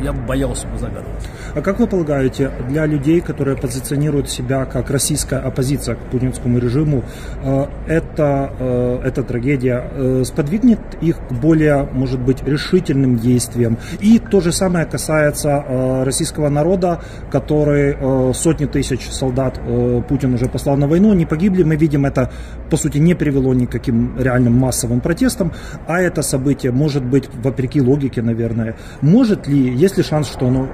я 0.02 0.12
боялся 0.12 0.66
бы 0.68 0.78
загадывать. 0.78 1.22
А 1.54 1.61
как 1.61 1.78
вы 1.78 1.87
полагаете, 1.87 2.50
для 2.68 2.87
людей, 2.87 3.20
которые 3.20 3.57
позиционируют 3.57 4.30
себя 4.30 4.64
как 4.64 4.90
российская 4.90 5.40
оппозиция 5.40 5.94
к 5.94 5.98
путинскому 6.11 6.59
режиму, 6.59 7.04
э, 7.42 7.66
это, 7.87 8.52
э, 8.59 9.00
эта 9.04 9.22
трагедия 9.22 9.90
э, 9.92 10.22
сподвигнет 10.24 10.80
их 11.00 11.18
к 11.28 11.33
более, 11.33 11.85
может 11.92 12.20
быть, 12.20 12.42
решительным 12.42 13.16
действиям? 13.16 13.78
И 14.00 14.18
то 14.18 14.40
же 14.40 14.52
самое 14.52 14.87
касается 14.87 15.64
российского 16.04 16.48
народа, 16.48 17.02
который 17.30 18.35
сотни 18.35 18.66
тысяч 18.66 19.09
солдат 19.11 19.61
Путин 20.09 20.35
уже 20.35 20.46
послал 20.46 20.76
на 20.76 20.87
войну, 20.87 21.12
не 21.14 21.26
погибли. 21.26 21.62
Мы 21.62 21.76
видим, 21.76 22.07
это, 22.07 22.30
по 22.74 22.78
сути, 22.78 22.98
не 22.98 23.14
привело 23.14 23.54
никаким 23.54 24.18
реальным 24.18 24.58
массовым 24.58 25.00
протестам, 25.00 25.52
а 25.87 26.00
это 26.00 26.22
событие, 26.22 26.72
может 26.72 27.04
быть, 27.04 27.30
вопреки 27.32 27.80
логике, 27.80 28.20
наверное, 28.20 28.74
может 29.00 29.46
ли, 29.46 29.72
есть 29.76 29.96
ли 29.96 30.02
шанс, 30.02 30.26
что 30.28 30.48
оно 30.48 30.68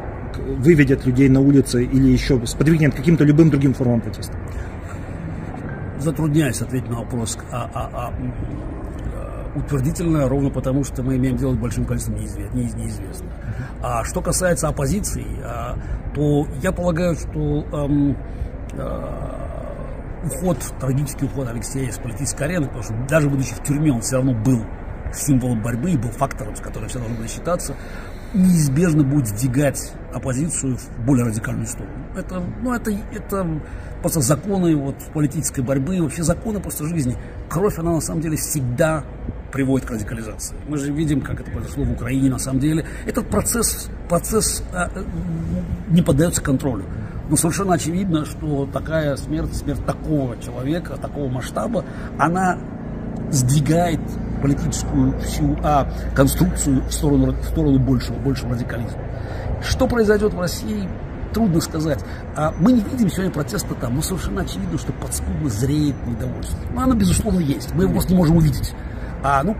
выведет 0.56 1.04
людей 1.04 1.28
на 1.28 1.42
улицы 1.42 1.84
или 1.84 2.08
еще 2.08 2.40
сподвигнет 2.46 2.94
каким-то 2.94 3.24
любым 3.24 3.50
другим 3.50 3.74
формам 3.74 4.00
протеста? 4.00 4.32
Затрудняюсь 5.98 6.62
ответить 6.62 6.88
на 6.88 7.00
вопрос 7.00 7.36
а, 7.52 7.70
а, 7.74 7.90
а, 7.92 8.12
э, 9.54 9.58
утвердительно, 9.58 10.26
ровно 10.26 10.48
потому, 10.48 10.82
что 10.84 11.02
мы 11.02 11.16
имеем 11.16 11.36
дело 11.36 11.52
с 11.52 11.58
большим 11.58 11.84
количеством 11.84 12.16
неизвест, 12.16 12.54
неизвестных. 12.54 13.30
А 13.82 14.04
что 14.04 14.22
касается 14.22 14.68
оппозиции, 14.68 15.26
а, 15.44 15.76
то 16.14 16.46
я 16.62 16.72
полагаю, 16.72 17.14
что 17.14 17.66
эм, 17.74 18.16
э, 18.72 19.39
уход, 20.24 20.59
трагический 20.80 21.26
уход 21.26 21.48
Алексея 21.48 21.90
с 21.90 21.98
политической 21.98 22.44
арены, 22.44 22.66
потому 22.66 22.83
что 22.83 22.94
даже 23.09 23.28
будучи 23.28 23.54
в 23.54 23.62
тюрьме, 23.62 23.92
он 23.92 24.00
все 24.00 24.16
равно 24.16 24.35
был 24.35 24.64
символом 25.12 25.62
борьбы 25.62 25.90
и 25.90 25.96
был 25.96 26.11
фактором, 26.11 26.54
с 26.54 26.61
которым 26.61 26.88
все 26.88 26.98
должны 26.98 27.16
были 27.16 27.28
считаться 27.28 27.74
неизбежно 28.35 29.02
будет 29.02 29.28
сдвигать 29.28 29.92
оппозицию 30.12 30.76
в 30.76 31.04
более 31.04 31.26
радикальную 31.26 31.66
сторону. 31.66 31.94
Это, 32.16 32.42
ну, 32.62 32.72
это, 32.72 32.90
это 33.12 33.61
просто 34.00 34.20
законы 34.20 34.76
вот, 34.76 34.96
политической 35.12 35.61
борьбы, 35.61 36.00
вообще 36.00 36.22
законы 36.22 36.61
просто 36.61 36.87
жизни. 36.87 37.16
Кровь, 37.48 37.78
она 37.78 37.92
на 37.92 38.00
самом 38.00 38.20
деле 38.20 38.37
всегда 38.37 39.04
приводит 39.52 39.88
к 39.88 39.90
радикализации. 39.90 40.54
Мы 40.68 40.78
же 40.78 40.92
видим, 40.92 41.20
как 41.22 41.40
это 41.40 41.50
произошло 41.50 41.85
в 41.85 41.92
Украине 41.92 42.30
на 42.30 42.38
самом 42.38 42.61
деле. 42.61 42.87
Этот 43.04 43.28
процесс, 43.28 43.88
процесс 44.09 44.62
а, 44.72 44.88
не 45.88 46.02
поддается 46.02 46.40
контролю. 46.40 46.85
Но 47.31 47.37
совершенно 47.37 47.75
очевидно, 47.75 48.25
что 48.25 48.69
такая 48.73 49.16
смерть, 49.16 49.57
смерть 49.57 49.85
такого 49.87 50.37
человека, 50.43 50.97
такого 50.97 51.29
масштаба, 51.29 51.85
она 52.19 52.59
сдвигает 53.31 54.01
политическую 54.43 55.16
всю 55.21 55.57
а, 55.62 55.88
конструкцию 56.16 56.83
в 56.88 56.93
сторону, 56.93 57.33
в 57.33 57.45
сторону 57.45 57.79
большего, 57.79 58.16
большего 58.16 58.55
радикализма. 58.55 58.99
Что 59.62 59.87
произойдет 59.87 60.35
в 60.35 60.40
России, 60.40 60.88
трудно 61.33 61.61
сказать. 61.61 62.01
А 62.35 62.53
мы 62.59 62.73
не 62.73 62.81
видим 62.81 63.09
сегодня 63.09 63.31
протеста 63.31 63.75
там, 63.75 63.95
но 63.95 64.03
совершенно 64.03 64.43
очевидно, 64.43 64.77
что 64.77 64.93
подспудно 64.93 65.49
зреет 65.49 65.95
недовольство. 66.07 66.59
Но 66.75 66.83
оно, 66.83 66.95
безусловно, 66.95 67.38
есть. 67.38 67.73
Мы 67.75 67.85
его 67.85 67.93
просто 67.93 68.12
не 68.12 68.19
можем 68.19 68.38
увидеть. 68.38 68.75
А, 69.23 69.45
ну, 69.45 69.55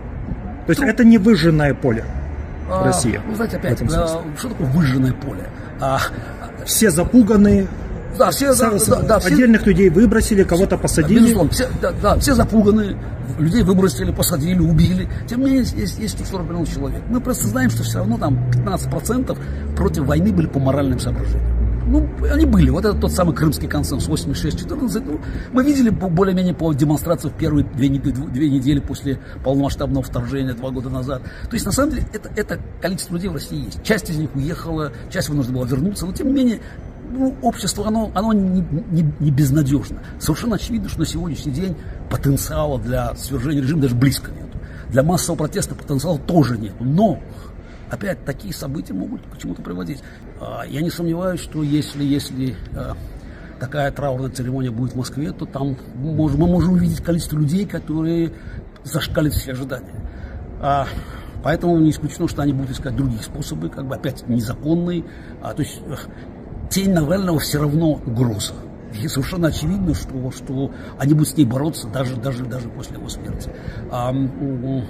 То 0.65 0.71
есть 0.71 0.81
это 0.81 1.05
не 1.05 1.17
выжженное 1.17 1.73
поле 1.73 2.03
а, 2.69 2.83
России? 2.83 3.21
Ну, 3.25 3.35
знаете, 3.35 3.55
опять, 3.57 3.81
а, 3.81 4.21
что 4.37 4.49
такое 4.49 4.67
выжженное 4.67 5.13
поле? 5.13 5.47
А, 5.79 5.99
все 6.65 6.91
запуганы, 6.91 7.67
да, 8.17 8.31
все, 8.31 8.53
да, 8.53 8.71
да, 8.71 9.01
да, 9.01 9.15
отдельных 9.17 9.61
все, 9.61 9.71
людей 9.71 9.89
выбросили, 9.89 10.43
кого-то 10.43 10.77
посадили. 10.77 11.19
Безусловно, 11.19 11.51
все, 11.51 11.67
да, 11.81 11.91
да, 12.01 12.19
все 12.19 12.33
запуганы, 12.35 12.97
людей 13.39 13.63
выбросили, 13.63 14.11
посадили, 14.11 14.59
убили. 14.59 15.09
Тем 15.27 15.39
не 15.41 15.45
менее, 15.45 15.65
есть, 15.75 15.97
есть 15.97 16.27
40 16.27 16.47
миллионов 16.47 16.73
человек. 16.73 17.01
Мы 17.09 17.21
просто 17.21 17.47
знаем, 17.47 17.69
что 17.69 17.83
все 17.83 17.99
равно 17.99 18.17
там 18.17 18.37
15% 18.51 19.37
против 19.75 20.03
войны 20.03 20.31
были 20.31 20.47
по 20.47 20.59
моральным 20.59 20.99
соображениям. 20.99 21.60
Ну, 21.91 22.09
они 22.31 22.45
были. 22.45 22.69
Вот 22.69 22.85
это 22.85 22.97
тот 22.97 23.11
самый 23.11 23.35
крымский 23.35 23.67
консенсус 23.67 24.25
86-14. 24.25 25.03
Ну, 25.05 25.19
мы 25.51 25.63
видели 25.63 25.89
более-менее 25.89 26.53
по 26.53 26.71
демонстрации 26.71 27.27
в 27.27 27.33
первые 27.33 27.65
две, 27.65 27.89
две 27.89 28.49
недели 28.49 28.79
после 28.79 29.19
полномасштабного 29.43 30.01
вторжения 30.01 30.53
два 30.53 30.69
года 30.71 30.89
назад. 30.89 31.21
То 31.23 31.53
есть, 31.53 31.65
на 31.65 31.73
самом 31.73 31.91
деле, 31.91 32.07
это, 32.13 32.31
это 32.37 32.59
количество 32.81 33.15
людей 33.15 33.29
в 33.29 33.33
России 33.33 33.65
есть. 33.65 33.83
Часть 33.83 34.09
из 34.09 34.17
них 34.17 34.33
уехала, 34.35 34.93
часть 35.09 35.27
вынуждена 35.27 35.57
была 35.57 35.67
вернуться. 35.67 36.05
Но, 36.05 36.13
тем 36.13 36.27
не 36.27 36.33
менее, 36.33 36.59
ну, 37.11 37.35
общество, 37.41 37.85
оно, 37.85 38.09
оно 38.15 38.31
не, 38.31 38.61
не, 38.91 39.13
не 39.19 39.31
безнадежно. 39.31 40.01
Совершенно 40.17 40.55
очевидно, 40.55 40.87
что 40.87 40.99
на 40.99 41.05
сегодняшний 41.05 41.51
день 41.51 41.75
потенциала 42.09 42.79
для 42.79 43.13
свержения 43.15 43.61
режима 43.61 43.81
даже 43.81 43.95
близко 43.95 44.31
нет. 44.31 44.47
Для 44.91 45.03
массового 45.03 45.39
протеста 45.39 45.75
потенциала 45.75 46.19
тоже 46.19 46.57
нет. 46.57 46.73
Но, 46.79 47.19
опять, 47.91 48.23
такие 48.25 48.53
события 48.53 48.93
могут 48.93 49.21
к 49.27 49.37
чему-то 49.37 49.61
приводить. 49.61 50.01
А, 50.39 50.63
я 50.65 50.81
не 50.81 50.89
сомневаюсь, 50.89 51.41
что 51.41 51.61
если, 51.61 52.03
если 52.03 52.55
а, 52.73 52.95
такая 53.59 53.91
траурная 53.91 54.29
церемония 54.29 54.71
будет 54.71 54.93
в 54.93 54.95
Москве, 54.95 55.31
то 55.31 55.45
там 55.45 55.77
мы 55.95 56.13
можем 56.13 56.73
увидеть 56.73 57.01
количество 57.03 57.37
людей, 57.37 57.65
которые 57.65 58.31
зашкалят 58.83 59.33
все 59.33 59.51
ожидания. 59.51 59.93
А, 60.61 60.87
поэтому 61.43 61.77
не 61.79 61.91
исключено, 61.91 62.27
что 62.27 62.41
они 62.41 62.53
будут 62.53 62.71
искать 62.71 62.95
другие 62.95 63.21
способы, 63.21 63.69
как 63.69 63.85
бы 63.85 63.95
опять 63.95 64.27
незаконные. 64.27 65.03
А, 65.41 65.53
то 65.53 65.61
есть 65.61 65.81
тень 66.69 66.93
Навального 66.93 67.39
все 67.39 67.59
равно 67.59 67.93
угроза. 67.93 68.53
И 69.01 69.07
совершенно 69.07 69.49
очевидно, 69.49 69.93
что, 69.93 70.31
что 70.31 70.71
они 70.97 71.13
будут 71.13 71.29
с 71.29 71.37
ней 71.37 71.45
бороться 71.45 71.87
даже, 71.87 72.15
даже, 72.17 72.45
даже 72.45 72.67
после 72.69 72.97
его 72.97 73.07
смерти. 73.09 73.51
А, 73.89 74.11
ну, 74.11 74.83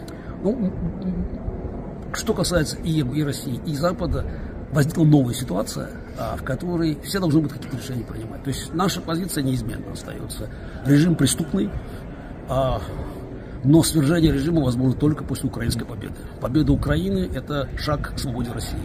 что 2.13 2.34
касается 2.34 2.78
и, 2.78 3.00
и 3.00 3.24
России, 3.24 3.60
и 3.65 3.76
Запада, 3.76 4.26
возникла 4.71 5.04
новая 5.04 5.34
ситуация, 5.34 5.89
а, 6.17 6.38
в 6.38 6.43
которой 6.43 6.97
все 7.04 7.19
должны 7.19 7.41
быть 7.41 7.52
какие-то 7.52 7.78
решения 7.78 8.04
принимать. 8.04 8.43
То 8.43 8.50
есть 8.50 8.74
наша 8.74 9.02
позиция 9.02 9.43
неизменно 9.43 9.91
остается. 9.91 10.50
Режим 10.86 11.15
преступный, 11.15 11.69
а, 12.47 12.82
но 13.63 13.84
свержение 13.84 14.32
режима 14.32 14.62
возможно 14.62 15.00
только 15.00 15.24
после 15.24 15.50
украинской 15.50 15.86
победы. 15.86 16.15
Победа 16.39 16.71
Украины– 16.71 17.30
это 17.34 17.69
шаг 17.78 18.15
к 18.15 18.19
свободе 18.19 18.52
России. 18.52 18.80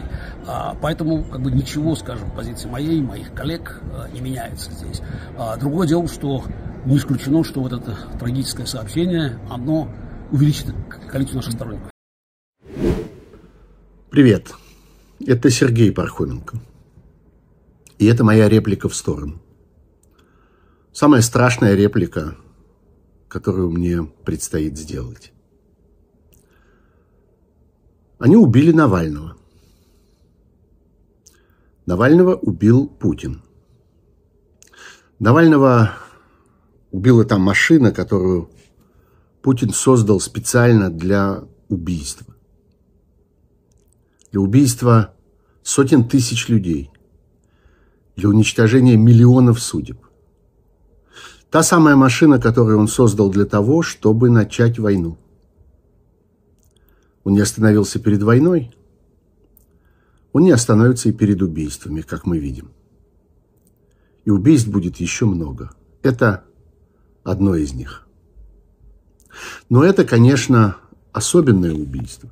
А, 0.47 0.77
поэтому 0.81 1.25
как 1.25 1.41
бы 1.41 1.51
ничего, 1.51 1.95
скажем, 1.97 2.31
позиции 2.31 2.69
моей, 2.69 3.01
моих 3.01 3.33
коллег 3.33 3.81
а, 3.93 4.09
не 4.12 4.21
меняется 4.21 4.71
здесь. 4.73 5.01
А, 5.39 5.57
другое 5.57 5.89
дело, 5.89 6.07
что 6.09 6.45
не 6.85 6.99
исключено, 6.99 7.43
что 7.43 7.61
вот 7.61 7.73
это 7.73 7.97
трагическое 8.19 8.67
сообщение, 8.67 9.39
оно 9.51 9.89
увеличит 10.31 10.75
количество 11.09 11.39
наших 11.39 11.53
сторонников. 11.55 11.96
Привет, 14.16 14.55
это 15.26 15.50
Сергей 15.50 15.92
Пархоменко. 15.92 16.59
И 17.98 18.07
это 18.07 18.24
моя 18.24 18.48
реплика 18.48 18.88
в 18.88 18.96
сторону. 18.96 19.42
Самая 20.90 21.20
страшная 21.20 21.74
реплика 21.74 22.35
которую 23.29 23.72
мне 23.72 24.05
предстоит 24.24 24.79
сделать. 24.79 25.35
Они 28.18 28.37
убили 28.37 28.72
Навального. 28.72 29.37
Навального 31.85 32.37
убил 32.37 32.88
Путин. 32.88 33.42
Навального 35.18 35.92
убила 36.90 37.26
там 37.26 37.42
машина, 37.42 37.92
которую 37.92 38.48
Путин 39.42 39.74
создал 39.74 40.20
специально 40.20 40.88
для 40.88 41.44
убийства. 41.68 42.36
Для 44.37 44.42
убийства 44.42 45.14
сотен 45.62 46.07
тысяч 46.07 46.51
людей. 46.51 46.90
Для 48.16 48.29
уничтожения 48.29 48.99
миллионов 48.99 49.62
судеб. 49.62 49.96
Та 51.51 51.62
самая 51.62 51.96
машина, 51.96 52.38
которую 52.38 52.79
он 52.79 52.87
создал 52.87 53.31
для 53.31 53.46
того, 53.46 53.81
чтобы 53.81 54.29
начать 54.29 54.79
войну. 54.79 55.16
Он 57.25 57.33
не 57.33 57.40
остановился 57.40 57.99
перед 57.99 58.22
войной, 58.22 58.77
он 60.35 60.42
не 60.42 60.51
остановится 60.51 61.09
и 61.09 61.12
перед 61.12 61.40
убийствами, 61.40 62.03
как 62.03 62.27
мы 62.27 62.38
видим. 62.38 62.72
И 64.27 64.31
убийств 64.31 64.68
будет 64.68 64.99
еще 64.99 65.25
много. 65.25 65.70
Это 66.03 66.44
одно 67.25 67.55
из 67.55 67.72
них. 67.72 68.07
Но 69.70 69.83
это, 69.83 70.05
конечно, 70.05 70.77
особенное 71.12 71.72
убийство. 71.72 72.31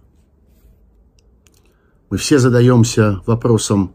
Мы 2.11 2.19
все 2.19 2.39
задаемся 2.39 3.23
вопросом, 3.27 3.93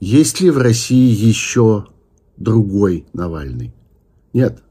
есть 0.00 0.40
ли 0.40 0.50
в 0.50 0.58
России 0.58 1.10
еще 1.14 1.86
другой 2.36 3.06
Навальный? 3.12 3.72
Нет. 4.32 4.62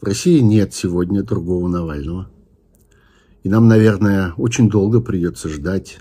В 0.00 0.04
России 0.04 0.38
нет 0.38 0.72
сегодня 0.72 1.22
другого 1.22 1.66
Навального. 1.68 2.30
И 3.42 3.48
нам, 3.48 3.68
наверное, 3.68 4.32
очень 4.36 4.70
долго 4.70 5.00
придется 5.00 5.48
ждать, 5.48 5.98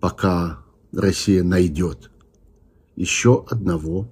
пока 0.00 0.60
Россия 0.92 1.42
найдет 1.42 2.10
еще 2.94 3.44
одного 3.48 4.08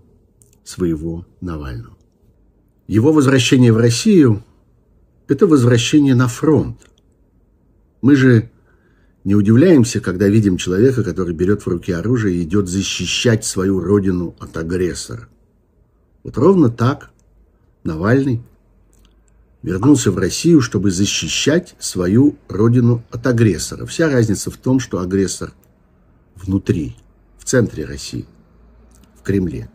своего 0.64 1.26
Навального. 1.40 1.96
Его 2.86 3.12
возвращение 3.12 3.72
в 3.72 3.76
Россию– 3.76 4.42
это 5.28 5.46
возвращение 5.46 6.14
на 6.14 6.28
фронт. 6.28 6.80
Мы 8.02 8.16
же 8.16 8.50
не 9.24 9.34
удивляемся, 9.34 10.00
когда 10.00 10.28
видим 10.28 10.58
человека, 10.58 11.02
который 11.02 11.34
берет 11.34 11.62
в 11.62 11.66
руки 11.66 11.90
оружие 11.92 12.36
и 12.36 12.42
идет 12.42 12.68
защищать 12.68 13.44
свою 13.44 13.80
родину 13.80 14.36
от 14.38 14.56
агрессора. 14.56 15.28
Вот 16.22 16.36
ровно 16.36 16.68
так 16.68 17.10
Навальный 17.84 18.42
вернулся 19.62 20.10
в 20.10 20.18
Россию, 20.18 20.60
чтобы 20.60 20.90
защищать 20.90 21.74
свою 21.78 22.36
родину 22.48 23.02
от 23.10 23.26
агрессора. 23.26 23.86
Вся 23.86 24.10
разница 24.10 24.50
в 24.50 24.58
том, 24.58 24.78
что 24.78 25.00
агрессор 25.00 25.52
внутри, 26.34 26.96
в 27.38 27.44
центре 27.44 27.86
России, 27.86 28.26
в 29.18 29.22
Кремле. 29.22 29.70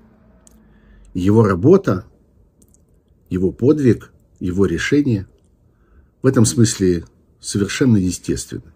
Его 1.16 1.44
работа, 1.44 2.06
его 3.30 3.52
подвиг, 3.52 4.12
его 4.40 4.68
решение 4.68 5.28
в 6.22 6.28
этом 6.28 6.46
смысле 6.46 7.06
совершенно 7.40 7.98
естественно. 7.98 8.74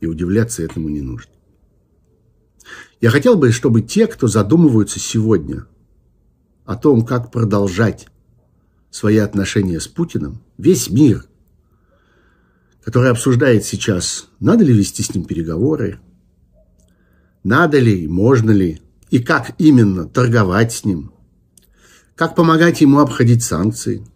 И 0.00 0.06
удивляться 0.06 0.62
этому 0.62 0.88
не 0.88 1.02
нужно. 1.02 1.30
Я 3.00 3.10
хотел 3.10 3.36
бы, 3.36 3.52
чтобы 3.52 3.82
те, 3.82 4.06
кто 4.06 4.26
задумываются 4.26 4.98
сегодня 4.98 5.66
о 6.64 6.76
том, 6.76 7.04
как 7.04 7.30
продолжать 7.30 8.08
свои 8.90 9.16
отношения 9.16 9.80
с 9.80 9.86
Путиным, 9.86 10.40
весь 10.58 10.90
мир, 10.90 11.24
который 12.82 13.10
обсуждает 13.10 13.64
сейчас, 13.64 14.28
надо 14.40 14.64
ли 14.64 14.72
вести 14.72 15.02
с 15.02 15.14
ним 15.14 15.24
переговоры, 15.24 16.00
надо 17.42 17.78
ли, 17.78 18.06
можно 18.06 18.50
ли 18.50 18.80
и 19.10 19.20
как 19.20 19.54
именно 19.58 20.06
торговать 20.06 20.72
с 20.72 20.84
ним, 20.84 21.12
как 22.14 22.34
помогать 22.34 22.80
ему 22.80 22.98
обходить 23.00 23.42
санкции, 23.42 24.06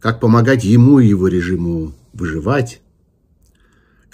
как 0.00 0.20
помогать 0.20 0.64
ему 0.64 0.98
и 0.98 1.06
его 1.06 1.28
режиму 1.28 1.94
выживать, 2.12 2.80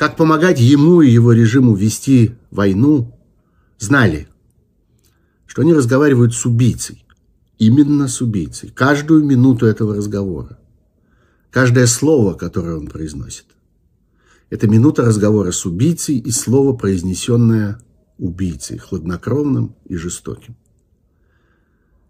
как 0.03 0.16
помогать 0.16 0.59
ему 0.59 1.00
и 1.00 1.09
его 1.09 1.30
режиму 1.30 1.76
вести 1.76 2.34
войну, 2.50 3.16
знали, 3.78 4.26
что 5.46 5.62
они 5.62 5.72
разговаривают 5.72 6.34
с 6.34 6.44
убийцей, 6.44 7.07
именно 7.57 8.09
с 8.09 8.20
убийцей, 8.20 8.70
каждую 8.70 9.22
минуту 9.22 9.64
этого 9.64 9.94
разговора, 9.94 10.59
каждое 11.53 11.86
слово, 11.86 12.34
которое 12.34 12.78
он 12.78 12.88
произносит. 12.88 13.44
Это 14.50 14.66
минута 14.66 15.05
разговора 15.05 15.53
с 15.53 15.64
убийцей 15.66 16.18
и 16.18 16.32
слово, 16.32 16.76
произнесенное 16.76 17.80
убийцей, 18.18 18.78
хладнокровным 18.78 19.76
и 19.84 19.94
жестоким. 19.94 20.57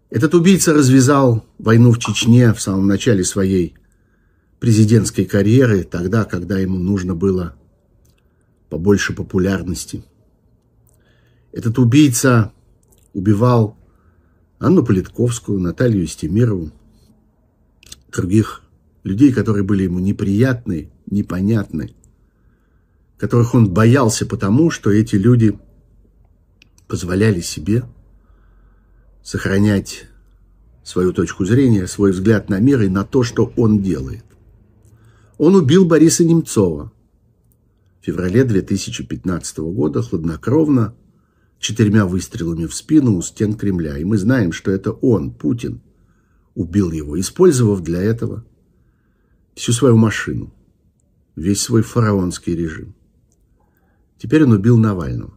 Этот 0.09 0.33
убийца 0.33 0.73
развязал 0.73 1.45
войну 1.59 1.91
в 1.91 1.99
Чечне 1.99 2.55
в 2.55 2.59
самом 2.59 2.87
начале 2.87 3.23
своей 3.23 3.75
президентской 4.59 5.25
карьеры, 5.25 5.83
тогда, 5.83 6.25
когда 6.25 6.57
ему 6.57 6.79
нужно 6.79 7.13
было 7.13 7.55
побольше 8.73 9.13
популярности. 9.13 10.03
Этот 11.51 11.77
убийца 11.77 12.51
убивал 13.13 13.77
Анну 14.57 14.83
Политковскую, 14.83 15.59
Наталью 15.59 16.07
Стемирову, 16.07 16.71
других 18.11 18.63
людей, 19.03 19.31
которые 19.31 19.63
были 19.63 19.83
ему 19.83 19.99
неприятны, 19.99 20.89
непонятны, 21.05 21.93
которых 23.19 23.53
он 23.53 23.69
боялся 23.69 24.25
потому, 24.25 24.71
что 24.71 24.89
эти 24.89 25.17
люди 25.17 25.55
позволяли 26.87 27.41
себе 27.41 27.83
сохранять 29.21 30.07
свою 30.83 31.13
точку 31.13 31.45
зрения, 31.45 31.85
свой 31.85 32.11
взгляд 32.11 32.49
на 32.49 32.59
мир 32.59 32.81
и 32.81 32.89
на 32.89 33.03
то, 33.03 33.21
что 33.21 33.53
он 33.55 33.83
делает. 33.83 34.25
Он 35.37 35.53
убил 35.53 35.85
Бориса 35.85 36.25
Немцова, 36.25 36.91
феврале 38.03 38.43
2015 38.43 39.57
года 39.59 40.01
хладнокровно 40.01 40.93
четырьмя 41.59 42.05
выстрелами 42.05 42.65
в 42.65 42.75
спину 42.75 43.15
у 43.15 43.21
стен 43.21 43.53
Кремля. 43.53 43.97
И 43.97 44.03
мы 44.03 44.17
знаем, 44.17 44.51
что 44.51 44.71
это 44.71 44.91
он, 44.91 45.31
Путин, 45.31 45.81
убил 46.53 46.91
его, 46.91 47.17
использовав 47.19 47.81
для 47.81 48.01
этого 48.01 48.45
всю 49.55 49.71
свою 49.71 49.95
машину, 49.95 50.53
весь 51.37 51.61
свой 51.61 51.81
фараонский 51.81 52.55
режим. 52.55 52.93
Теперь 54.17 54.43
он 54.43 54.51
убил 54.51 54.77
Навального. 54.77 55.33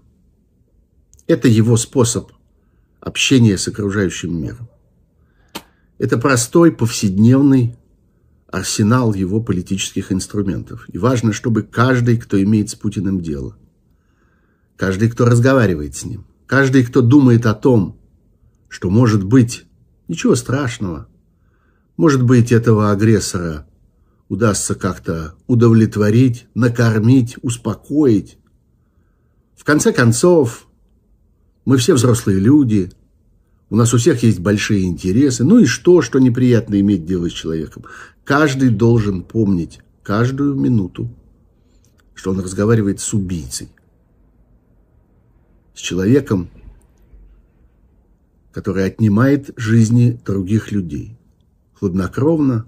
Это 1.29 1.47
его 1.47 1.77
способ 1.77 2.33
общения 3.01 3.57
с 3.57 3.69
окружающим 3.69 4.41
миром. 4.41 4.69
Это 5.99 6.19
простой, 6.19 6.73
повседневный 6.73 7.77
арсенал 8.57 9.13
его 9.13 9.41
политических 9.41 10.13
инструментов. 10.13 10.87
И 10.89 10.97
важно, 10.97 11.35
чтобы 11.35 11.63
каждый, 11.63 12.17
кто 12.17 12.43
имеет 12.43 12.71
с 12.71 12.75
Путиным 12.75 13.21
дело, 13.21 13.57
каждый, 14.77 15.11
кто 15.11 15.27
разговаривает 15.27 15.95
с 15.95 16.05
ним, 16.05 16.27
каждый, 16.47 16.85
кто 16.85 17.03
думает 17.03 17.45
о 17.45 17.55
том, 17.55 18.01
что 18.69 18.89
может 18.89 19.23
быть 19.23 19.67
ничего 20.09 20.35
страшного, 20.35 21.07
может 21.99 22.23
быть, 22.23 22.51
этого 22.51 22.91
агрессора 22.91 23.67
удастся 24.29 24.75
как-то 24.75 25.35
удовлетворить, 25.47 26.47
накормить, 26.55 27.37
успокоить. 27.43 28.39
В 29.55 29.65
конце 29.65 29.93
концов, 29.93 30.67
мы 31.67 31.77
все 31.77 31.95
взрослые 31.95 32.39
люди– 32.39 32.91
у 33.69 33.77
нас 33.77 33.93
у 33.93 33.99
всех 33.99 34.23
есть 34.23 34.39
большие 34.39 34.85
интересы. 34.85 35.45
Ну 35.45 35.59
и 35.59 35.65
что, 35.65 36.01
что 36.01 36.19
неприятно 36.19 36.79
иметь 36.81 37.05
дело 37.05 37.29
с 37.29 37.33
человеком? 37.33 37.85
Каждый 38.25 38.71
должен 38.71 39.23
помнить 39.23 39.81
каждую 40.03 40.55
минуту, 40.55 41.11
что 42.15 42.31
он 42.31 42.41
разговаривает 42.41 43.01
с 43.01 43.13
убийцей. 43.13 43.71
С 45.75 45.81
человеком, 45.81 46.49
который 48.53 48.87
отнимает 48.87 49.51
жизни 49.57 50.19
других 50.25 50.71
людей. 50.71 51.19
Хладнокровно, 51.75 52.67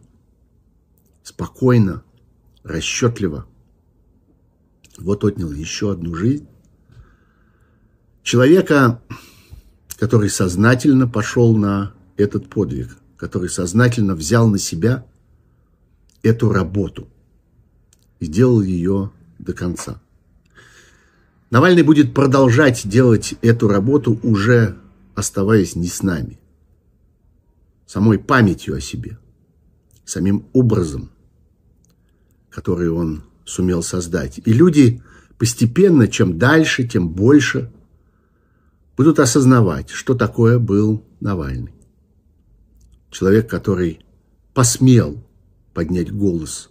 спокойно, 1.23 2.03
расчетливо. 2.65 3.47
Вот 4.99 5.25
отнял 5.25 5.51
еще 5.53 5.93
одну 5.93 6.15
жизнь. 6.15 6.49
Человека, 8.23 9.01
который 9.99 10.31
сознательно 10.31 11.09
пошел 11.09 11.57
на 11.57 11.93
этот 12.17 12.49
подвиг, 12.49 12.97
который 13.17 13.49
сознательно 13.49 14.15
взял 14.15 14.49
на 14.49 14.59
себя 14.59 15.05
эту 16.23 16.51
работу 16.51 17.09
и 18.21 18.27
сделал 18.27 18.61
ее 18.61 19.11
до 19.39 19.53
конца. 19.53 20.01
Навальный 21.51 21.83
будет 21.83 22.15
продолжать 22.15 22.89
делать 22.89 23.35
эту 23.43 23.69
работу, 23.69 24.21
уже 24.23 24.77
оставаясь 25.15 25.75
не 25.75 25.89
с 25.89 26.03
нами, 26.03 26.39
самой 27.87 28.19
памятью 28.19 28.77
о 28.77 28.81
себе, 28.81 29.19
самим 30.05 30.47
образом, 30.53 31.11
который 32.51 32.91
он 32.91 33.25
сумел 33.45 33.83
создать. 33.83 34.39
И 34.45 34.53
люди 34.53 35.03
постепенно, 35.39 36.07
чем 36.07 36.39
дальше, 36.39 36.87
тем 36.87 37.09
больше 37.09 37.73
будут 38.99 39.21
осознавать, 39.21 39.91
что 39.91 40.15
такое 40.15 40.59
был 40.59 41.05
Навальный. 41.21 41.73
Человек, 43.11 43.49
который 43.49 44.01
посмел 44.53 45.25
поднять 45.73 46.13
голос 46.13 46.71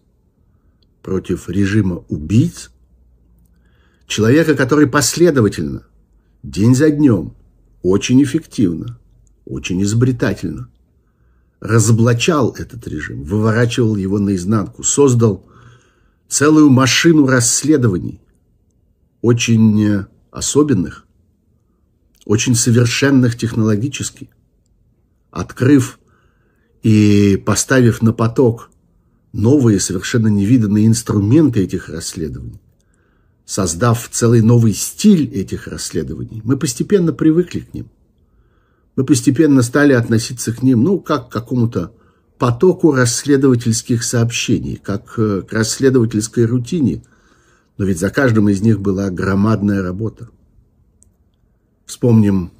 против 1.01 1.47
режима 1.47 2.03
убийц, 2.09 2.69
человека, 4.07 4.55
который 4.55 4.87
последовательно, 4.87 5.87
день 6.43 6.75
за 6.75 6.91
днем, 6.91 7.33
очень 7.81 8.21
эффективно, 8.21 8.99
очень 9.45 9.81
изобретательно 9.81 10.69
разоблачал 11.61 12.51
этот 12.51 12.85
режим, 12.87 13.23
выворачивал 13.23 13.95
его 13.95 14.19
наизнанку, 14.19 14.83
создал 14.83 15.45
целую 16.27 16.69
машину 16.69 17.25
расследований, 17.25 18.21
очень 19.21 20.05
особенных, 20.29 21.06
очень 22.27 22.55
совершенных 22.55 23.37
технологически, 23.37 24.29
открыв 25.31 25.97
и 26.83 27.41
поставив 27.45 28.01
на 28.01 28.11
поток 28.11 28.69
новые, 29.31 29.79
совершенно 29.79 30.27
невиданные 30.27 30.87
инструменты 30.87 31.63
этих 31.63 31.87
расследований, 31.87 32.59
создав 33.45 34.09
целый 34.11 34.41
новый 34.41 34.73
стиль 34.73 35.31
этих 35.33 35.67
расследований, 35.67 36.41
мы 36.43 36.57
постепенно 36.57 37.13
привыкли 37.13 37.61
к 37.61 37.73
ним. 37.73 37.89
Мы 38.97 39.05
постепенно 39.05 39.61
стали 39.61 39.93
относиться 39.93 40.51
к 40.51 40.61
ним, 40.61 40.83
ну, 40.83 40.99
как 40.99 41.29
к 41.29 41.31
какому-то 41.31 41.93
потоку 42.37 42.91
расследовательских 42.91 44.03
сообщений, 44.03 44.75
как 44.75 45.13
к 45.15 45.45
расследовательской 45.49 46.45
рутине. 46.45 47.03
Но 47.77 47.85
ведь 47.85 47.99
за 47.99 48.09
каждым 48.09 48.49
из 48.49 48.61
них 48.61 48.81
была 48.81 49.09
громадная 49.11 49.81
работа. 49.81 50.29
Вспомним 51.87 52.51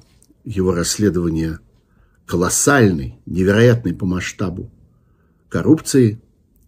его 0.42 0.74
расследование 0.74 1.58
колоссальной, 2.24 3.20
невероятной 3.26 3.94
по 3.94 4.06
масштабу 4.06 4.72
коррупции, 5.50 6.20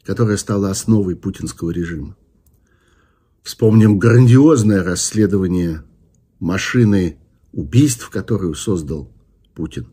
которая 0.05 0.37
стала 0.37 0.71
основой 0.71 1.17
путинского 1.17 1.71
режима. 1.71 2.17
Вспомним 3.43 3.99
грандиозное 3.99 4.85
расследование 4.85 5.85
машины 6.39 7.19
убийств, 7.53 8.11
которую 8.11 8.55
создал 8.55 9.11
Путин. 9.55 9.87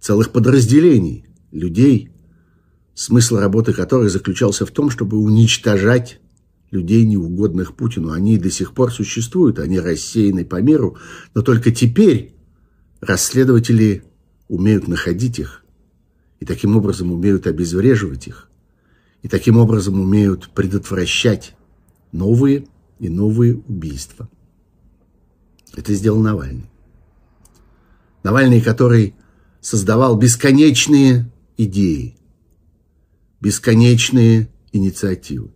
Целых 0.00 0.32
подразделений 0.32 1.26
людей, 1.52 2.10
смысл 2.94 3.36
работы 3.36 3.72
которых 3.72 4.10
заключался 4.10 4.66
в 4.66 4.72
том, 4.72 4.90
чтобы 4.90 5.16
уничтожать 5.16 6.20
людей, 6.72 7.04
неугодных 7.06 7.76
Путину. 7.76 8.10
Они 8.10 8.38
до 8.38 8.50
сих 8.50 8.74
пор 8.74 8.92
существуют, 8.92 9.60
они 9.60 9.78
рассеяны 9.78 10.44
по 10.44 10.60
миру, 10.60 10.96
но 11.34 11.42
только 11.42 11.70
теперь 11.70 12.34
расследователи 13.00 14.02
умеют 14.48 14.88
находить 14.88 15.38
их 15.38 15.64
и 16.40 16.44
таким 16.44 16.76
образом 16.76 17.12
умеют 17.12 17.46
обезвреживать 17.46 18.26
их, 18.26 18.50
и 19.22 19.28
таким 19.28 19.58
образом 19.58 20.00
умеют 20.00 20.50
предотвращать 20.54 21.54
новые 22.10 22.66
и 22.98 23.08
новые 23.08 23.58
убийства. 23.68 24.28
Это 25.76 25.94
сделал 25.94 26.20
Навальный. 26.20 26.68
Навальный, 28.24 28.60
который 28.60 29.14
создавал 29.60 30.16
бесконечные 30.16 31.30
идеи, 31.56 32.16
бесконечные 33.40 34.48
инициативы. 34.72 35.52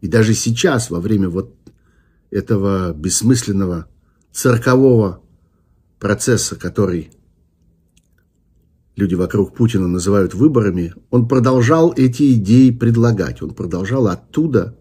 И 0.00 0.08
даже 0.08 0.34
сейчас, 0.34 0.90
во 0.90 1.00
время 1.00 1.28
вот 1.28 1.54
этого 2.30 2.92
бессмысленного 2.92 3.88
циркового 4.32 5.22
процесса, 5.98 6.56
который 6.56 7.10
люди 8.96 9.14
вокруг 9.14 9.54
Путина 9.54 9.88
называют 9.88 10.34
выборами, 10.34 10.94
он 11.10 11.26
продолжал 11.26 11.92
эти 11.96 12.34
идеи 12.34 12.70
предлагать. 12.70 13.42
Он 13.42 13.54
продолжал 13.54 14.06
оттуда, 14.06 14.76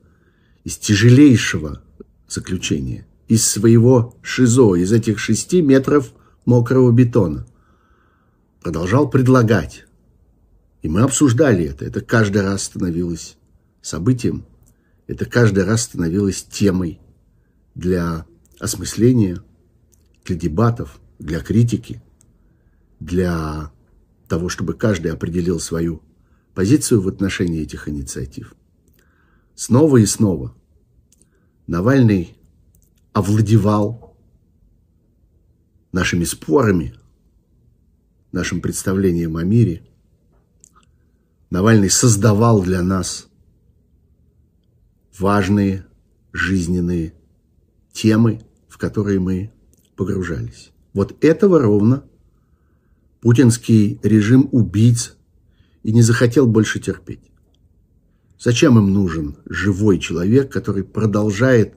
из 0.63 0.77
тяжелейшего 0.77 1.81
заключения, 2.27 3.07
из 3.29 3.47
своего 3.47 4.17
ШИЗО, 4.21 4.75
из 4.75 4.91
этих 4.91 5.17
шести 5.17 5.61
метров 5.61 6.11
мокрого 6.45 6.91
бетона, 6.91 7.47
продолжал 8.61 9.09
предлагать. 9.09 9.85
И 10.81 10.89
мы 10.89 11.01
обсуждали 11.01 11.63
это. 11.63 11.85
Это 11.85 12.01
каждый 12.01 12.41
раз 12.41 12.63
становилось 12.63 13.37
событием– 13.81 14.45
это 15.07 15.25
каждый 15.25 15.63
раз 15.63 15.83
становилось 15.83 16.43
темой 16.43 16.99
для 17.75 18.25
осмысления, 18.59 19.41
для 20.25 20.35
дебатов, 20.35 20.99
для 21.17 21.39
критики, 21.39 22.01
для 22.99 23.71
того, 24.27 24.49
чтобы 24.49 24.73
каждый 24.73 25.11
определил 25.11 25.59
свою 25.59 26.01
позицию 26.53 27.01
в 27.01 27.07
отношении 27.07 27.61
этих 27.61 27.87
инициатив. 27.87 28.53
Снова 29.55 29.97
и 29.97 30.05
снова 30.05 30.53
Навальный 31.67 32.37
овладевал 33.11 34.15
нашими 35.91 36.23
спорами, 36.23 36.95
нашим 38.31 38.61
представлением 38.61 39.35
о 39.35 39.43
мире. 39.43 39.85
Навальный 41.49 41.89
создавал 41.89 42.61
для 42.61 42.81
нас 42.81 43.26
важные 45.19 45.85
жизненные 46.33 47.13
темы, 47.91 48.41
в 48.67 48.77
которые 48.77 49.19
мы 49.19 49.51
погружались. 49.95 50.71
Вот 50.93 51.23
этого 51.23 51.59
ровно 51.59 52.03
путинский 53.21 53.99
режим 54.03 54.47
убийц 54.51 55.15
и 55.83 55.91
не 55.91 56.01
захотел 56.01 56.47
больше 56.47 56.79
терпеть. 56.79 57.31
Зачем 58.39 58.77
им 58.77 58.93
нужен 58.93 59.37
живой 59.45 59.99
человек, 59.99 60.51
который 60.51 60.83
продолжает 60.83 61.73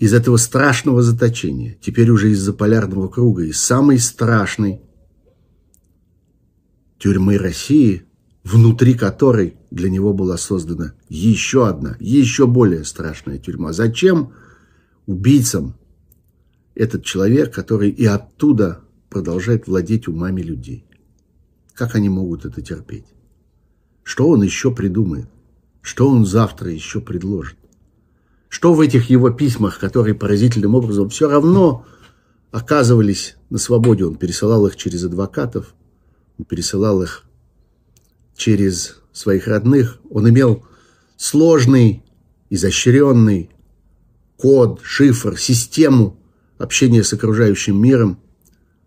из 0.00 0.12
этого 0.12 0.36
страшного 0.38 1.02
заточения, 1.02 1.78
теперь 1.80 2.10
уже 2.10 2.32
из-за 2.32 2.52
полярного 2.52 3.08
круга, 3.08 3.44
из 3.44 3.60
самой 3.60 3.98
страшной 3.98 4.80
тюрьмы 6.98 7.38
России– 7.38 8.04
внутри 8.44 8.94
которой 8.94 9.56
для 9.70 9.90
него 9.90 10.12
была 10.12 10.36
создана 10.36 10.92
еще 11.08 11.66
одна, 11.66 11.96
еще 11.98 12.46
более 12.46 12.84
страшная 12.84 13.38
тюрьма. 13.38 13.72
Зачем 13.72 14.32
убийцам 15.06 15.74
этот 16.74 17.04
человек, 17.04 17.52
который 17.52 17.90
и 17.90 18.04
оттуда 18.04 18.82
продолжает 19.08 19.66
владеть 19.66 20.08
умами 20.08 20.42
людей? 20.42 20.84
Как 21.72 21.94
они 21.94 22.08
могут 22.10 22.44
это 22.44 22.60
терпеть? 22.60 23.06
Что 24.02 24.28
он 24.28 24.42
еще 24.42 24.72
придумает? 24.72 25.28
Что 25.80 26.08
он 26.08 26.26
завтра 26.26 26.70
еще 26.70 27.00
предложит? 27.00 27.56
Что 28.48 28.74
в 28.74 28.80
этих 28.80 29.08
его 29.10 29.30
письмах, 29.30 29.78
которые 29.78 30.14
поразительным 30.14 30.74
образом 30.74 31.08
все 31.08 31.28
равно 31.28 31.86
оказывались 32.52 33.36
на 33.50 33.58
свободе, 33.58 34.04
он 34.04 34.16
пересылал 34.16 34.66
их 34.66 34.76
через 34.76 35.02
адвокатов, 35.02 35.74
он 36.38 36.44
пересылал 36.44 37.02
их 37.02 37.24
через 38.36 38.96
своих 39.12 39.46
родных. 39.46 40.00
Он 40.10 40.28
имел 40.28 40.64
сложный, 41.16 42.02
изощренный 42.50 43.50
код, 44.36 44.80
шифр, 44.82 45.38
систему 45.38 46.18
общения 46.58 47.02
с 47.02 47.12
окружающим 47.12 47.80
миром, 47.80 48.18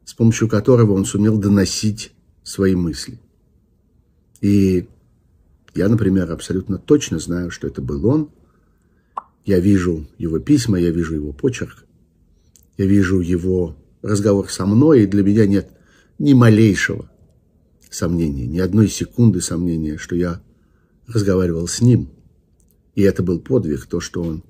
с 0.05 0.13
помощью 0.13 0.47
которого 0.47 0.93
он 0.93 1.05
сумел 1.05 1.37
доносить 1.37 2.11
свои 2.43 2.75
мысли. 2.75 3.19
И 4.41 4.87
я, 5.75 5.89
например, 5.89 6.31
абсолютно 6.31 6.77
точно 6.77 7.19
знаю, 7.19 7.51
что 7.51 7.67
это 7.67 7.81
был 7.81 8.05
он. 8.05 8.29
Я 9.45 9.59
вижу 9.59 10.07
его 10.17 10.39
письма, 10.39 10.79
я 10.79 10.91
вижу 10.91 11.15
его 11.15 11.31
почерк, 11.31 11.85
я 12.77 12.85
вижу 12.85 13.19
его 13.19 13.75
разговор 14.01 14.49
со 14.51 14.65
мной, 14.65 15.03
и 15.03 15.07
для 15.07 15.23
меня 15.23 15.45
нет 15.47 15.71
ни 16.19 16.33
малейшего 16.33 17.09
сомнения, 17.89 18.45
ни 18.45 18.59
одной 18.59 18.89
секунды 18.89 19.41
сомнения, 19.41 19.97
что 19.97 20.15
я 20.15 20.41
разговаривал 21.07 21.67
с 21.67 21.81
ним. 21.81 22.09
И 22.95 23.01
это 23.01 23.23
был 23.23 23.39
подвиг, 23.39 23.85
то, 23.85 23.99
что 23.99 24.21
он 24.21 24.43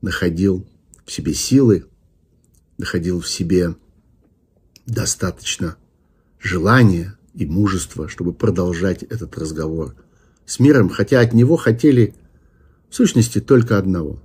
находил 0.00 0.66
в 1.04 1.12
себе 1.12 1.34
силы, 1.34 1.86
находил 2.78 3.20
в 3.20 3.28
себе 3.28 3.74
достаточно 4.86 5.76
желания 6.38 7.16
и 7.34 7.46
мужества, 7.46 8.08
чтобы 8.08 8.32
продолжать 8.32 9.02
этот 9.04 9.36
разговор 9.38 9.94
с 10.44 10.58
миром, 10.58 10.88
хотя 10.88 11.20
от 11.20 11.32
него 11.32 11.56
хотели 11.56 12.14
в 12.90 12.94
сущности 12.94 13.40
только 13.40 13.78
одного, 13.78 14.22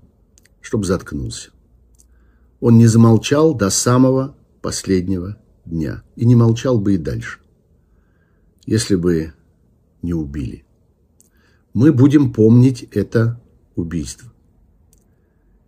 чтобы 0.61 0.85
заткнулся. 0.85 1.51
Он 2.59 2.77
не 2.77 2.87
замолчал 2.87 3.53
до 3.53 3.69
самого 3.69 4.35
последнего 4.61 5.37
дня 5.63 6.03
и 6.15 6.25
не 6.25 6.35
молчал 6.35 6.79
бы 6.79 6.95
и 6.95 6.97
дальше 6.97 7.39
если 8.67 8.95
бы 8.95 9.33
не 10.03 10.13
убили. 10.13 10.65
Мы 11.73 11.91
будем 11.91 12.33
помнить 12.33 12.83
это 12.91 13.41
убийство. 13.75 14.31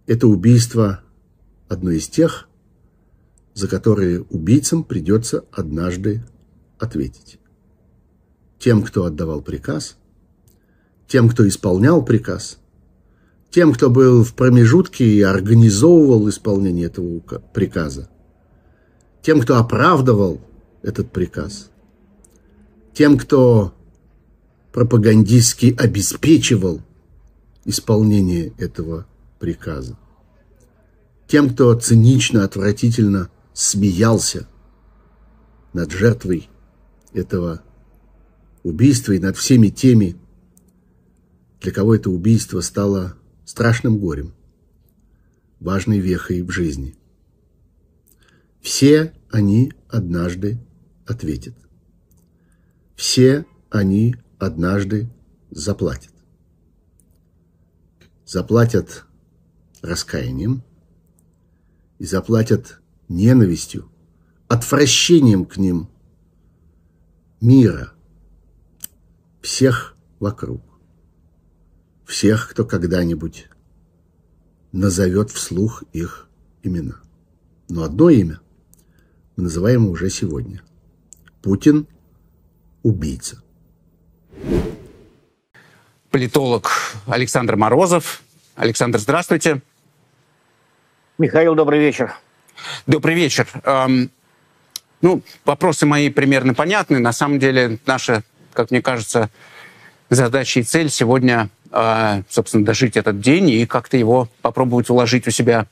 Это 0.05 0.27
убийство 0.27 1.01
одно 1.67 1.91
из 1.91 2.07
тех, 2.07 2.47
за 3.53 3.67
которые 3.67 4.21
убийцам 4.21 4.83
придется 4.83 5.45
однажды 5.51 6.23
ответить. 6.77 7.39
Тем, 8.59 8.83
кто 8.83 9.05
отдавал 9.05 9.41
приказ, 9.41 9.97
тем, 11.07 11.29
кто 11.29 11.47
исполнял 11.47 12.03
приказ, 12.03 12.59
тем, 13.49 13.73
кто 13.73 13.89
был 13.89 14.23
в 14.23 14.33
промежутке 14.33 15.05
и 15.05 15.21
организовывал 15.21 16.27
исполнение 16.29 16.87
этого 16.87 17.19
приказа, 17.53 18.09
тем, 19.21 19.39
кто 19.39 19.57
оправдывал 19.57 20.41
этот 20.81 21.11
приказ– 21.11 21.71
тем, 22.99 23.17
кто 23.17 23.73
пропагандистски 24.73 25.73
обеспечивал 25.79 26.81
исполнение 27.63 28.51
этого 28.57 29.07
приказа. 29.39 29.97
Тем, 31.25 31.49
кто 31.49 31.73
цинично, 31.75 32.43
отвратительно 32.43 33.29
смеялся 33.53 34.49
над 35.71 35.91
жертвой 35.91 36.49
этого 37.13 37.63
убийства 38.63 39.13
и 39.13 39.19
над 39.19 39.37
всеми 39.37 39.69
теми, 39.69 40.17
для 41.61 41.71
кого 41.71 41.95
это 41.95 42.09
убийство 42.09 42.59
стало 42.59 43.15
страшным 43.45 43.97
горем, 43.97 44.33
важной 45.61 45.99
вехой 45.99 46.41
в 46.41 46.51
жизни. 46.51 46.97
Все 48.59 49.13
они 49.31 49.71
однажды 49.87 50.59
ответят 51.05 51.55
все 52.99 53.45
они 53.69 54.17
однажды 54.39 55.09
заплатят. 55.51 56.11
Заплатят 58.25 59.05
раскаянием 59.81 60.63
и 61.97 62.03
заплатят 62.03 62.81
ненавистью, 63.07 63.89
отвращением 64.49 65.45
к 65.45 65.55
ним 65.55 65.87
мира, 67.39 67.93
всех 69.41 69.95
вокруг, 70.19 70.61
всех, 72.05 72.49
кто 72.49 72.65
когда-нибудь 72.65 73.47
назовет 74.73 75.31
вслух 75.31 75.85
их 75.93 76.27
имена. 76.63 76.99
Но 77.69 77.83
одно 77.83 78.09
имя 78.09 78.41
мы 79.37 79.43
называем 79.43 79.87
уже 79.87 80.09
сегодня. 80.09 80.61
Путин– 81.41 81.87
убийца. 82.83 83.41
Политолог 86.11 86.71
Александр 87.07 87.55
Морозов. 87.55 88.21
Александр, 88.55 88.99
здравствуйте. 88.99 89.61
Михаил, 91.17 91.55
добрый 91.55 91.79
вечер. 91.79 92.13
Добрый 92.87 93.15
вечер. 93.15 93.47
Эм, 93.63 94.09
ну, 95.01 95.21
вопросы 95.45 95.85
мои 95.85 96.09
примерно 96.09 96.53
понятны. 96.53 96.99
На 96.99 97.13
самом 97.13 97.39
деле, 97.39 97.77
наша, 97.85 98.23
как 98.53 98.71
мне 98.71 98.81
кажется, 98.81 99.29
задача 100.09 100.59
и 100.59 100.63
цель 100.63 100.89
сегодня, 100.89 101.49
э, 101.71 102.23
собственно, 102.29 102.65
дожить 102.65 102.97
этот 102.97 103.19
день 103.19 103.49
и 103.49 103.65
как-то 103.65 103.97
его 103.97 104.27
попробовать 104.41 104.89
уложить 104.89 105.27
у 105.27 105.31
себя 105.31 105.67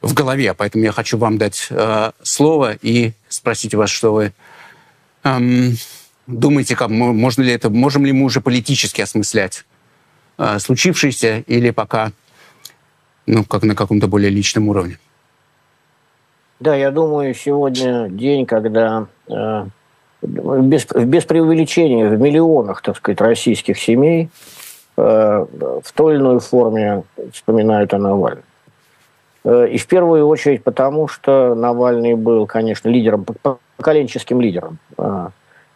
в 0.00 0.14
голове. 0.14 0.54
Поэтому 0.54 0.84
я 0.84 0.92
хочу 0.92 1.18
вам 1.18 1.36
дать 1.38 1.68
э, 1.70 2.12
слово 2.22 2.74
и 2.80 3.12
спросить 3.28 3.74
вас, 3.74 3.90
что 3.90 4.14
вы 4.14 4.32
эм, 5.24 5.76
думаете, 6.30 6.76
как, 6.76 6.90
можно 6.90 7.42
ли 7.42 7.52
это, 7.52 7.70
можем 7.70 8.06
ли 8.06 8.12
мы 8.12 8.24
уже 8.24 8.40
политически 8.40 9.00
осмыслять 9.00 9.64
э, 10.38 10.58
случившееся 10.58 11.44
или 11.46 11.70
пока 11.70 12.12
ну, 13.26 13.44
как 13.44 13.62
на 13.62 13.74
каком-то 13.74 14.08
более 14.08 14.30
личном 14.30 14.68
уровне? 14.68 14.98
Да, 16.58 16.74
я 16.74 16.90
думаю, 16.90 17.34
сегодня 17.34 18.08
день, 18.08 18.44
когда 18.44 19.06
э, 19.28 19.66
без, 20.22 20.86
без 20.86 21.24
преувеличения 21.24 22.08
в 22.08 22.20
миллионах, 22.20 22.82
так 22.82 22.96
сказать, 22.96 23.20
российских 23.20 23.78
семей 23.78 24.28
э, 24.96 25.46
в 25.82 25.92
той 25.94 26.14
или 26.14 26.20
иной 26.20 26.40
форме 26.40 27.04
вспоминают 27.32 27.94
о 27.94 27.98
Навальном. 27.98 28.44
Э, 29.44 29.68
и 29.68 29.78
в 29.78 29.86
первую 29.86 30.26
очередь 30.26 30.62
потому, 30.62 31.08
что 31.08 31.54
Навальный 31.54 32.14
был, 32.14 32.46
конечно, 32.46 32.88
лидером, 32.88 33.24
поколенческим 33.76 34.40
лидером. 34.40 34.78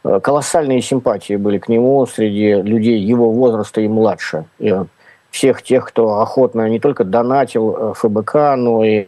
Э, 0.05 0.09
э, 0.09 0.21
колоссальные 0.21 0.83
симпатии 0.83 1.37
были 1.37 1.59
к 1.59 1.69
нему 1.69 2.07
среди 2.07 2.63
людей 2.63 2.99
его 2.99 3.31
возраста 3.31 3.81
и 3.81 3.89
младше. 3.89 4.45
И 4.59 4.75
всех 5.31 5.63
тех, 5.63 5.87
кто 5.87 6.21
охотно 6.21 6.69
не 6.69 6.79
только 6.79 7.05
донатил 7.05 7.95
ФБК, 7.95 8.55
но 8.57 8.85
и 8.85 9.07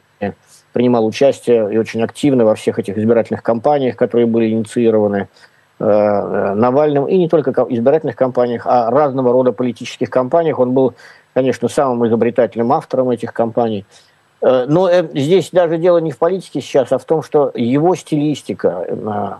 принимал 0.72 1.06
участие 1.06 1.72
и 1.72 1.78
очень 1.78 2.02
активно 2.02 2.44
во 2.44 2.54
всех 2.54 2.78
этих 2.78 2.98
избирательных 2.98 3.42
кампаниях, 3.42 3.96
которые 3.96 4.26
были 4.26 4.50
инициированы 4.50 5.28
Навальным, 5.78 7.06
и 7.06 7.18
не 7.18 7.28
только 7.28 7.50
избирательных 7.68 8.16
кампаниях, 8.16 8.66
а 8.66 8.90
разного 8.90 9.32
рода 9.32 9.52
политических 9.52 10.10
кампаниях. 10.10 10.58
Он 10.58 10.72
был, 10.72 10.94
конечно, 11.34 11.68
самым 11.68 12.06
изобретательным 12.06 12.72
автором 12.72 13.10
этих 13.10 13.32
кампаний– 13.32 13.84
Э, 14.40 14.66
но 14.68 14.88
э, 14.88 15.06
здесь 15.14 15.50
даже 15.50 15.78
дело 15.78 15.98
не 15.98 16.12
в 16.12 16.18
политике 16.18 16.60
сейчас, 16.60 16.92
а 16.92 16.98
в 16.98 17.04
том, 17.04 17.22
что 17.22 17.50
его 17.54 17.94
стилистика, 17.94 18.84
э, 18.86 19.32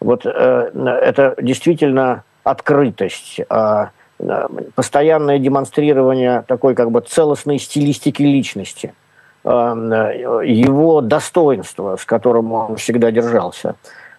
вот 0.00 0.26
это 0.26 1.34
действительно 1.40 2.24
открытость, 2.44 3.40
а, 3.48 3.90
постоянное 4.74 5.38
демонстрирование 5.38 6.44
такой 6.46 6.74
как 6.74 6.90
бы 6.90 7.00
целостной 7.00 7.58
стилистики 7.58 8.22
личности, 8.22 8.94
его 9.44 11.00
достоинство, 11.02 11.96
с 11.96 12.04
которым 12.04 12.52
он 12.52 12.76
всегда 12.76 13.10
держался, 13.10 13.76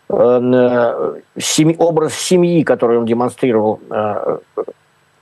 образ 0.07 2.13
семьи, 2.13 2.63
который 2.63 2.97
он 2.97 3.05
демонстрировал 3.05 3.80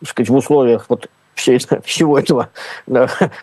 сказать, 0.03 0.30
в 0.30 0.36
условиях 0.36 0.86
вот 0.89 1.10
все, 1.34 1.58
всего 1.84 2.18
этого 2.18 2.49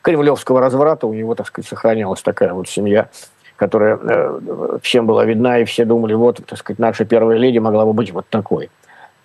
кремлевского 0.03 0.61
разврата 0.61 1.07
у 1.07 1.15
него, 1.15 1.35
так 1.35 1.47
сказать, 1.47 1.69
сохранялась 1.69 2.23
такая 2.23 2.53
вот 2.53 2.69
семья, 2.69 3.09
которая 3.57 3.99
э, 4.01 4.79
всем 4.83 5.07
была 5.07 5.25
видна, 5.25 5.59
и 5.59 5.65
все 5.65 5.85
думали, 5.85 6.15
вот, 6.15 6.41
так 6.47 6.59
сказать, 6.59 6.79
наша 6.79 7.05
первая 7.05 7.39
леди 7.39 7.59
могла 7.59 7.85
бы 7.85 7.93
быть 7.93 8.13
вот 8.13 8.27
такой. 8.29 8.71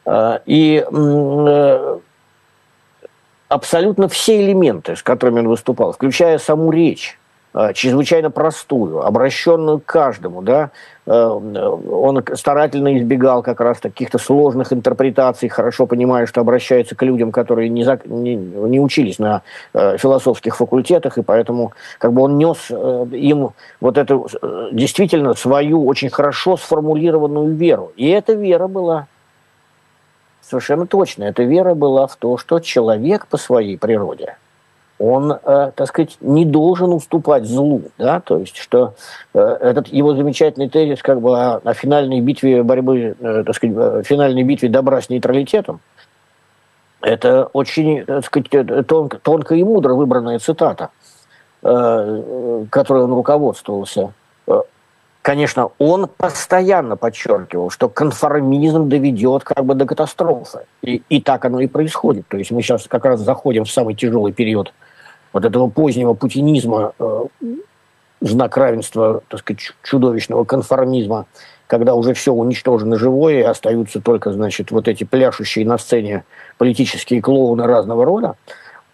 Э, 0.05 0.39
и 0.45 0.85
э, 0.89 1.97
абсолютно 3.49 4.07
все 4.07 4.41
элементы, 4.43 4.95
с 4.95 5.03
которыми 5.03 5.39
он 5.39 5.47
выступал, 5.47 5.91
включая 5.91 6.37
саму 6.37 6.71
речь, 6.71 7.19
чрезвычайно 7.73 8.29
простую, 8.29 9.05
обращенную 9.05 9.79
к 9.79 9.85
каждому, 9.85 10.41
да, 10.41 10.69
э, 11.05 11.11
он 11.11 12.23
старательно 12.35 12.97
избегал 12.97 13.41
как 13.41 13.61
раз 13.61 13.79
каких-то 13.79 14.19
сложных 14.19 14.73
интерпретаций, 14.73 15.49
хорошо 15.49 15.87
понимая, 15.87 16.25
что 16.27 16.41
обращается 16.41 16.95
к 16.95 17.01
людям, 17.03 17.31
которые 17.31 17.69
не, 17.69 17.83
за, 17.83 17.99
не, 18.05 18.35
не 18.35 18.79
учились 18.79 19.17
на 19.17 19.41
э, 19.73 19.97
философских 19.97 20.55
факультетах, 20.55 21.17
и 21.17 21.23
поэтому 21.23 21.73
как 21.97 22.13
бы 22.13 22.21
он 22.21 22.37
нес 22.37 22.69
им 22.69 23.49
вот 23.81 23.97
эту 23.97 24.27
действительно 24.71 25.33
свою 25.33 25.85
очень 25.85 26.09
хорошо 26.09 26.57
сформулированную 26.57 27.55
веру. 27.55 27.91
И 27.95 28.07
эта 28.09 28.33
вера 28.33 28.67
была 28.67 29.07
совершенно 30.41 30.85
точно, 30.85 31.23
эта 31.23 31.43
вера 31.43 31.73
была 31.73 32.07
в 32.07 32.15
то, 32.15 32.37
что 32.37 32.59
человек 32.59 33.27
по 33.27 33.37
своей 33.37 33.77
природе– 33.77 34.37
он, 34.99 35.31
э, 35.31 35.71
так 35.75 35.87
сказать, 35.87 36.17
не 36.21 36.45
должен 36.45 36.91
уступать 36.91 37.45
злу, 37.45 37.83
да, 37.97 38.19
то 38.19 38.37
есть, 38.37 38.57
что 38.57 38.95
э, 39.33 39.39
этот 39.39 39.87
его 39.89 40.15
замечательный 40.15 40.69
тезис 40.69 41.03
как 41.03 41.21
бы 41.21 41.37
о, 41.37 41.73
финальной 41.73 42.19
битве 42.19 42.63
борьбы, 42.63 43.15
э, 43.19 43.43
так 43.45 43.55
сказать, 43.55 44.07
финальной 44.07 44.43
битве 44.43 44.69
добра 44.69 45.01
с 45.01 45.09
нейтралитетом, 45.09 45.81
это 47.01 47.45
очень, 47.53 48.05
так 48.05 48.25
сказать, 48.25 48.87
тонко, 48.87 49.19
тонко 49.19 49.55
и 49.55 49.63
мудро 49.63 49.93
выбранная 49.93 50.39
цитата, 50.39 50.89
э, 51.61 52.65
которой 52.71 53.03
он 53.03 53.13
руководствовался. 53.13 54.13
Конечно, 55.27 55.71
он 55.77 56.07
постоянно 56.07 56.95
подчеркивал, 56.95 57.69
что 57.69 57.89
конформизм 57.89 58.87
доведет 58.87 59.43
как 59.43 59.65
бы 59.65 59.75
до 59.75 59.85
катастрофы. 59.85 60.59
И, 60.81 61.03
и 61.09 61.19
так 61.19 61.43
оно 61.43 61.59
и 61.59 61.67
происходит. 61.67 62.25
То 62.29 62.37
есть 62.37 62.49
мы 62.51 62.61
сейчас 62.61 62.87
как 62.87 63.03
раз 63.03 63.19
заходим 63.19 63.65
в 63.65 63.69
самый 63.69 63.93
тяжелый 63.93 64.31
период 64.31 64.71
вот 65.37 65.45
этого 65.45 65.69
позднего 65.69 66.15
путинизма, 66.15 66.93
э, 66.97 67.25
знак 68.21 68.57
равенства, 68.57 69.21
так 69.27 69.41
сказать, 69.41 69.71
чудовищного 69.83 70.45
конформизма, 70.45 71.27
когда 71.67 71.93
уже 71.93 72.15
все 72.15 72.33
уничтожено 72.33 72.97
живое, 72.97 73.41
и 73.41 73.43
остаются 73.43 74.01
только, 74.01 74.31
значит, 74.31 74.71
вот 74.71 74.87
эти 74.87 75.03
пляшущие 75.03 75.63
на 75.63 75.77
сцене 75.77 76.23
политические 76.57 77.21
клоуны 77.21 77.67
разного 77.67 78.03
рода, 78.03 78.35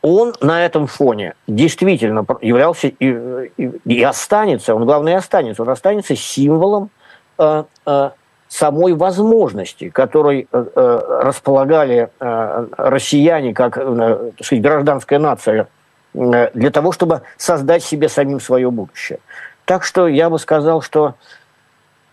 он 0.02 0.34
на 0.42 0.66
этом 0.66 0.88
фоне 0.88 1.36
действительно 1.48 2.26
являлся 2.42 2.88
и, 2.88 3.50
и, 3.56 3.72
и 3.86 4.04
останется, 4.04 4.76
он, 4.76 4.84
главное, 4.84 5.16
останется, 5.16 5.62
он 5.62 5.70
останется 5.70 6.18
символом 6.18 6.90
э, 7.38 7.64
э, 7.86 8.10
самой 8.50 8.96
возможности, 8.96 9.90
которой 9.90 10.50
э, 10.52 10.66
э 10.76 11.22
располагали 11.24 12.10
э, 12.20 12.68
россияне 12.76 13.54
как 13.54 13.78
э, 13.78 14.32
сказать, 14.42 14.62
гражданская 14.62 15.20
нация 15.20 15.70
для 16.14 16.72
того, 16.72 16.92
чтобы 16.92 17.24
создать 17.38 17.84
себе 17.84 18.10
самим 18.10 18.40
свое 18.40 18.70
будущее. 18.70 19.20
Так 19.66 19.84
что 19.84 20.08
я 20.08 20.30
бы 20.30 20.40
сказал, 20.40 20.82
что 20.82 21.16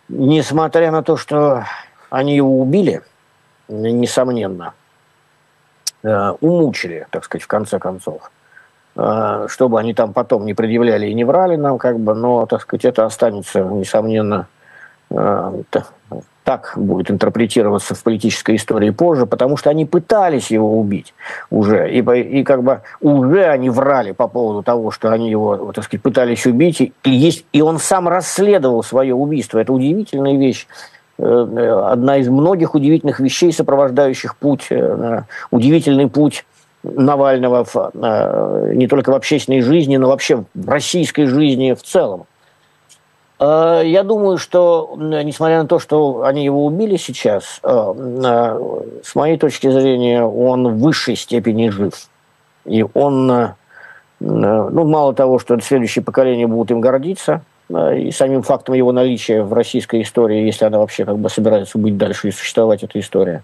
несмотря 0.08 0.90
на 0.90 1.02
то, 1.02 1.16
что 1.16 1.64
они 2.08 2.36
его 2.36 2.60
убили, 2.60 3.02
несомненно, 3.68 4.74
э, 6.02 6.30
умучили, 6.40 7.06
так 7.10 7.24
сказать, 7.24 7.44
в 7.44 7.48
конце 7.48 7.78
концов, 7.78 8.30
э, 8.96 9.46
чтобы 9.48 9.78
они 9.78 9.94
там 9.94 10.12
потом 10.12 10.44
не 10.46 10.54
предъявляли 10.54 11.06
и 11.06 11.14
не 11.14 11.24
врали 11.24 11.56
нам, 11.56 11.78
как 11.78 11.98
бы, 11.98 12.14
но, 12.14 12.46
так 12.46 12.62
сказать, 12.62 12.84
это 12.84 13.04
останется, 13.04 13.60
несомненно, 13.60 14.48
так 16.44 16.72
будет 16.76 17.10
интерпретироваться 17.10 17.94
в 17.94 18.02
политической 18.02 18.56
истории 18.56 18.90
позже, 18.90 19.26
потому 19.26 19.56
что 19.56 19.70
они 19.70 19.84
пытались 19.84 20.50
его 20.50 20.78
убить 20.78 21.14
уже, 21.50 21.90
и, 21.90 22.00
и 22.00 22.44
как 22.44 22.62
бы 22.62 22.80
уже 23.00 23.44
они 23.44 23.70
врали 23.70 24.12
по 24.12 24.26
поводу 24.26 24.62
того, 24.62 24.90
что 24.90 25.12
они 25.12 25.30
его, 25.30 25.72
так 25.72 25.84
сказать, 25.84 26.02
пытались 26.02 26.46
убить, 26.46 26.80
и, 26.80 26.92
есть, 27.04 27.44
и 27.52 27.60
он 27.60 27.78
сам 27.78 28.08
расследовал 28.08 28.82
свое 28.82 29.14
убийство. 29.14 29.58
Это 29.58 29.72
удивительная 29.72 30.36
вещь 30.36 30.66
э, 31.18 31.24
одна 31.24 32.16
из 32.16 32.28
многих 32.28 32.74
удивительных 32.74 33.20
вещей, 33.20 33.52
сопровождающих 33.52 34.36
путь, 34.36 34.66
э, 34.70 35.22
удивительный 35.50 36.08
путь 36.08 36.44
Навального 36.82 37.64
в, 37.64 37.90
э, 37.92 38.72
не 38.74 38.86
только 38.86 39.10
в 39.10 39.14
общественной 39.14 39.60
жизни, 39.60 39.98
но 39.98 40.08
вообще 40.08 40.44
в 40.54 40.68
российской 40.68 41.26
жизни 41.26 41.74
в 41.74 41.82
целом. 41.82 42.24
Э, 43.40 43.82
я 43.84 44.04
думаю, 44.04 44.36
что, 44.36 44.94
несмотря 44.96 45.62
на 45.62 45.68
то, 45.68 45.78
что 45.78 46.24
они 46.24 46.44
его 46.44 46.66
убили 46.66 46.96
сейчас, 46.96 47.60
э, 47.62 47.68
э, 47.68 48.60
с 49.02 49.14
моей 49.14 49.38
точки 49.38 49.70
зрения, 49.70 50.22
он 50.22 50.68
в 50.68 50.78
высшей 50.78 51.16
степени 51.16 51.70
жив. 51.70 51.94
И 52.66 52.84
он, 52.92 53.54
ну, 54.20 54.84
мало 54.84 55.14
того, 55.14 55.38
что 55.38 55.58
следующее 55.60 56.04
поколение 56.04 56.46
будут 56.46 56.70
им 56.72 56.82
гордиться, 56.82 57.40
и 57.70 58.10
самим 58.10 58.42
фактом 58.42 58.74
его 58.74 58.92
наличия 58.92 59.42
в 59.42 59.54
российской 59.54 60.02
истории, 60.02 60.44
если 60.44 60.66
она 60.66 60.78
вообще 60.78 61.06
как 61.06 61.16
бы 61.16 61.30
собирается 61.30 61.78
быть 61.78 61.96
дальше 61.96 62.28
и 62.28 62.32
существовать, 62.32 62.82
эта 62.82 63.00
история. 63.00 63.42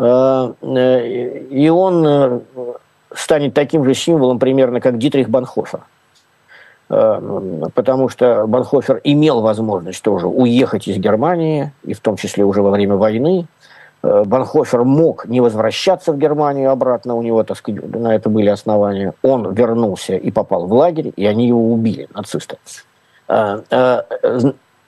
И 0.00 1.68
он 1.72 2.42
станет 3.14 3.54
таким 3.54 3.84
же 3.84 3.94
символом 3.94 4.40
примерно, 4.40 4.80
как 4.80 4.98
Дитрих 4.98 5.28
Банхофер. 5.28 5.82
Потому 6.88 8.08
что 8.08 8.46
Банхофер 8.46 9.00
имел 9.04 9.42
возможность 9.42 10.02
тоже 10.02 10.26
уехать 10.26 10.88
из 10.88 10.96
Германии, 10.96 11.72
и 11.84 11.92
в 11.92 12.00
том 12.00 12.16
числе 12.16 12.44
уже 12.44 12.62
во 12.62 12.70
время 12.70 12.96
войны, 12.96 13.46
Э, 14.02 14.24
Банхофер 14.24 14.84
мог 14.84 15.26
не 15.26 15.40
возвращаться 15.40 16.12
в 16.12 16.18
Германию 16.18 16.70
обратно, 16.70 17.14
у 17.14 17.22
него, 17.22 17.42
так 17.42 17.56
сказать, 17.56 17.84
на 17.94 18.14
это 18.14 18.28
были 18.28 18.48
основания. 18.48 19.14
Он 19.22 19.52
вернулся 19.52 20.14
и 20.14 20.30
попал 20.30 20.66
в 20.66 20.72
лагерь, 20.72 21.12
и 21.16 21.26
они 21.26 21.48
его 21.48 21.72
убили, 21.72 22.08
нацисты. 22.14 22.58
Э, 23.28 23.60
э, 23.70 24.02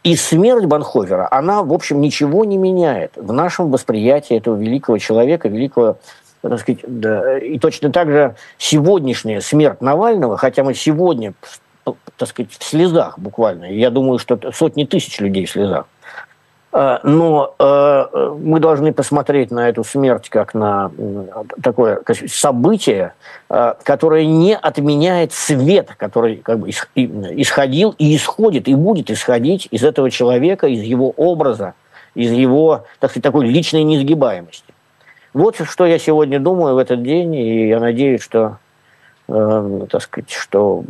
и 0.02 0.16
смерть 0.16 0.64
Банхофера, 0.64 1.28
она, 1.30 1.62
в 1.62 1.72
общем, 1.72 2.00
ничего 2.00 2.44
не 2.44 2.56
меняет 2.56 3.12
в 3.16 3.32
нашем 3.32 3.70
восприятии 3.70 4.36
этого 4.36 4.56
великого 4.56 4.98
человека, 4.98 5.48
великого 5.48 5.96
так 6.42 6.58
сказать, 6.58 6.80
да, 6.86 7.36
и 7.36 7.58
точно 7.58 7.92
так 7.92 8.08
же 8.08 8.34
сегодняшняя 8.56 9.42
смерть 9.42 9.82
Навального, 9.82 10.38
хотя 10.38 10.64
мы 10.64 10.72
сегодня, 10.72 11.34
так 12.20 12.28
сказать, 12.28 12.52
в 12.52 12.62
слезах 12.62 13.18
буквально, 13.18 13.64
я 13.64 13.90
думаю, 13.90 14.18
что 14.18 14.38
сотни 14.52 14.84
тысяч 14.84 15.18
людей 15.18 15.46
в 15.46 15.50
слезах, 15.50 15.86
Э, 16.72 16.98
но 17.02 17.54
э, 17.58 18.34
мы 18.40 18.60
должны 18.60 18.92
посмотреть 18.92 19.50
на 19.50 19.68
эту 19.68 19.82
смерть 19.82 20.28
как 20.28 20.54
на 20.54 20.92
такое 21.62 22.00
событие, 22.28 23.14
э, 23.48 23.74
которое 23.82 24.24
не 24.24 24.56
отменяет 24.56 25.32
свет, 25.32 25.90
который 25.96 26.36
как 26.36 26.60
бы 26.60 26.70
исходил 26.70 27.94
и 27.98 28.14
исходит, 28.14 28.68
и 28.68 28.74
будет 28.74 29.10
исходить 29.10 29.66
из 29.70 29.82
этого 29.82 30.10
человека, 30.10 30.68
из 30.68 30.82
его 30.82 31.10
образа, 31.10 31.74
из 32.14 32.30
его, 32.30 32.84
так 33.00 33.10
сказать, 33.10 33.24
такой 33.24 33.46
личной 33.46 33.82
несгибаемости. 33.82 34.72
Вот 35.32 35.56
что 35.64 35.86
я 35.86 35.98
сегодня 35.98 36.38
думаю 36.40 36.74
в 36.74 36.78
этот 36.78 37.02
день, 37.02 37.34
и 37.34 37.68
я 37.68 37.80
надеюсь, 37.80 38.22
что, 38.22 38.58
так 39.30 40.02
сказать, 40.02 40.30
что 40.30 40.84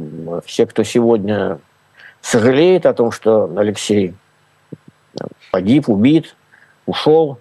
все, 0.47 0.67
кто 0.67 0.83
сегодня 0.83 1.59
сожалеет 2.23 2.87
о 2.87 2.95
том, 2.95 3.13
что 3.13 3.51
Алексей 3.57 4.15
погиб, 5.51 5.89
убит, 5.89 6.35
ушел, 6.87 7.39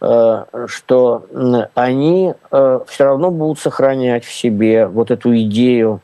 э, 0.00 0.44
что 0.66 1.26
они 1.74 2.34
э, 2.50 2.80
все 2.86 3.04
равно 3.04 3.30
будут 3.30 3.58
сохранять 3.58 4.24
в 4.24 4.32
себе 4.32 4.86
вот 4.86 5.10
эту 5.10 5.36
идею 5.42 6.00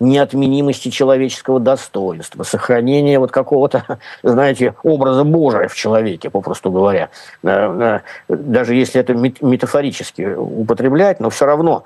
неотменимости 0.00 0.90
человеческого 0.90 1.60
достоинства, 1.60 2.42
сохранения 2.42 3.18
вот 3.18 3.30
какого-то, 3.30 3.98
знаете, 4.22 4.74
образа 4.82 5.24
Божия 5.24 5.68
в 5.68 5.74
человеке, 5.74 6.30
попросту 6.30 6.70
говоря. 6.70 7.10
Э, 7.42 8.00
даже 8.28 8.74
если 8.74 9.00
это 9.00 9.14
метафорически 9.14 10.34
употреблять, 10.36 11.20
но 11.20 11.30
все 11.30 11.46
равно 11.46 11.84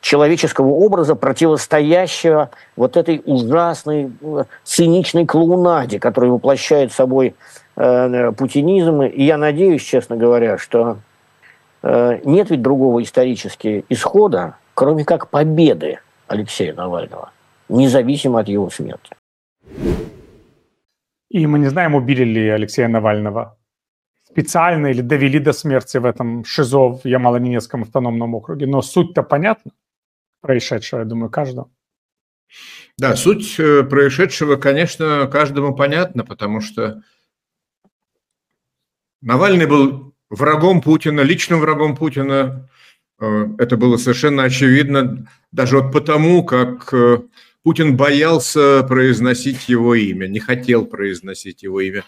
человеческого 0.00 0.68
образа, 0.68 1.14
противостоящего 1.14 2.50
вот 2.76 2.96
этой 2.96 3.22
ужасной, 3.24 4.12
циничной 4.64 5.26
клоунаде, 5.26 5.98
которая 5.98 6.30
воплощает 6.30 6.92
собой 6.92 7.34
Э, 7.82 8.32
путинизм. 8.32 9.02
И 9.02 9.24
я 9.24 9.38
надеюсь, 9.38 9.82
честно 9.82 10.14
говоря, 10.16 10.58
что 10.58 10.98
э, 11.82 12.20
нет 12.24 12.50
ведь 12.50 12.60
другого 12.60 13.02
исторического 13.02 13.82
исхода, 13.88 14.56
кроме 14.74 15.06
как 15.06 15.28
победы 15.28 15.98
Алексея 16.30 16.72
Навального, 16.74 17.32
независимо 17.68 18.38
от 18.38 18.48
его 18.48 18.70
смерти. 18.70 19.16
И 21.28 21.46
мы 21.46 21.58
не 21.58 21.68
знаем, 21.68 21.94
убили 21.96 22.24
ли 22.24 22.48
Алексея 22.48 22.88
Навального 22.88 23.58
специально 24.24 24.86
или 24.86 25.00
довели 25.00 25.40
до 25.40 25.52
смерти 25.52 25.98
в 25.98 26.04
этом 26.04 26.44
ШИЗО 26.44 26.98
в 26.98 27.04
Ямало-Ненецком 27.04 27.82
автономном 27.82 28.34
округе. 28.36 28.66
Но 28.66 28.80
суть-то 28.80 29.24
понятна 29.24 29.72
происшедшего, 30.40 31.00
я 31.00 31.04
думаю, 31.04 31.30
каждому. 31.30 31.72
Да, 32.96 33.16
суть 33.16 33.58
э, 33.58 33.82
происшедшего, 33.82 34.56
конечно, 34.56 35.26
каждому 35.26 35.74
понятна, 35.74 36.24
потому 36.24 36.60
что 36.60 37.02
Навальный 39.20 39.66
был 39.66 40.14
врагом 40.28 40.80
Путина, 40.80 41.22
личным 41.22 41.60
врагом 41.60 41.96
Путина. 41.96 42.68
Э, 43.20 43.48
это 43.58 43.76
было 43.76 43.96
совершенно 43.96 44.44
очевидно, 44.44 45.26
даже 45.52 45.78
вот 45.78 45.92
потому, 45.92 46.42
как 46.42 46.92
э, 46.92 47.18
Путин 47.62 47.96
боялся 47.96 48.82
произносить 48.84 49.68
его 49.68 49.94
имя, 49.94 50.26
не 50.26 50.40
хотел 50.40 50.86
произносить 50.86 51.62
его 51.62 51.80
имя 51.80 52.04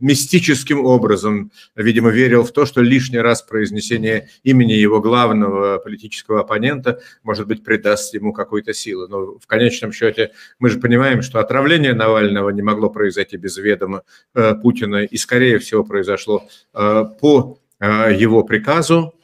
мистическим 0.00 0.84
образом, 0.84 1.52
видимо, 1.76 2.10
верил 2.10 2.42
в 2.42 2.50
то, 2.50 2.66
что 2.66 2.82
лишний 2.82 3.20
раз 3.20 3.42
произнесение 3.42 4.28
имени 4.42 4.72
его 4.72 5.00
главного 5.00 5.78
политического 5.78 6.40
оппонента, 6.40 7.00
может 7.22 7.46
быть, 7.46 7.62
придаст 7.62 8.12
ему 8.12 8.32
какой-то 8.32 8.74
силы. 8.74 9.06
Но 9.06 9.38
в 9.38 9.46
конечном 9.46 9.92
счете 9.92 10.32
мы 10.58 10.70
же 10.70 10.80
понимаем, 10.80 11.22
что 11.22 11.38
отравление 11.38 11.94
Навального 11.94 12.50
не 12.50 12.62
могло 12.62 12.90
произойти 12.90 13.36
без 13.36 13.58
ведома 13.58 14.02
э, 14.34 14.56
Путина, 14.56 15.04
и, 15.04 15.16
скорее 15.16 15.60
всего, 15.60 15.84
произошло 15.84 16.48
по 16.72 17.60
его 17.78 18.42
приказу, 18.42 19.15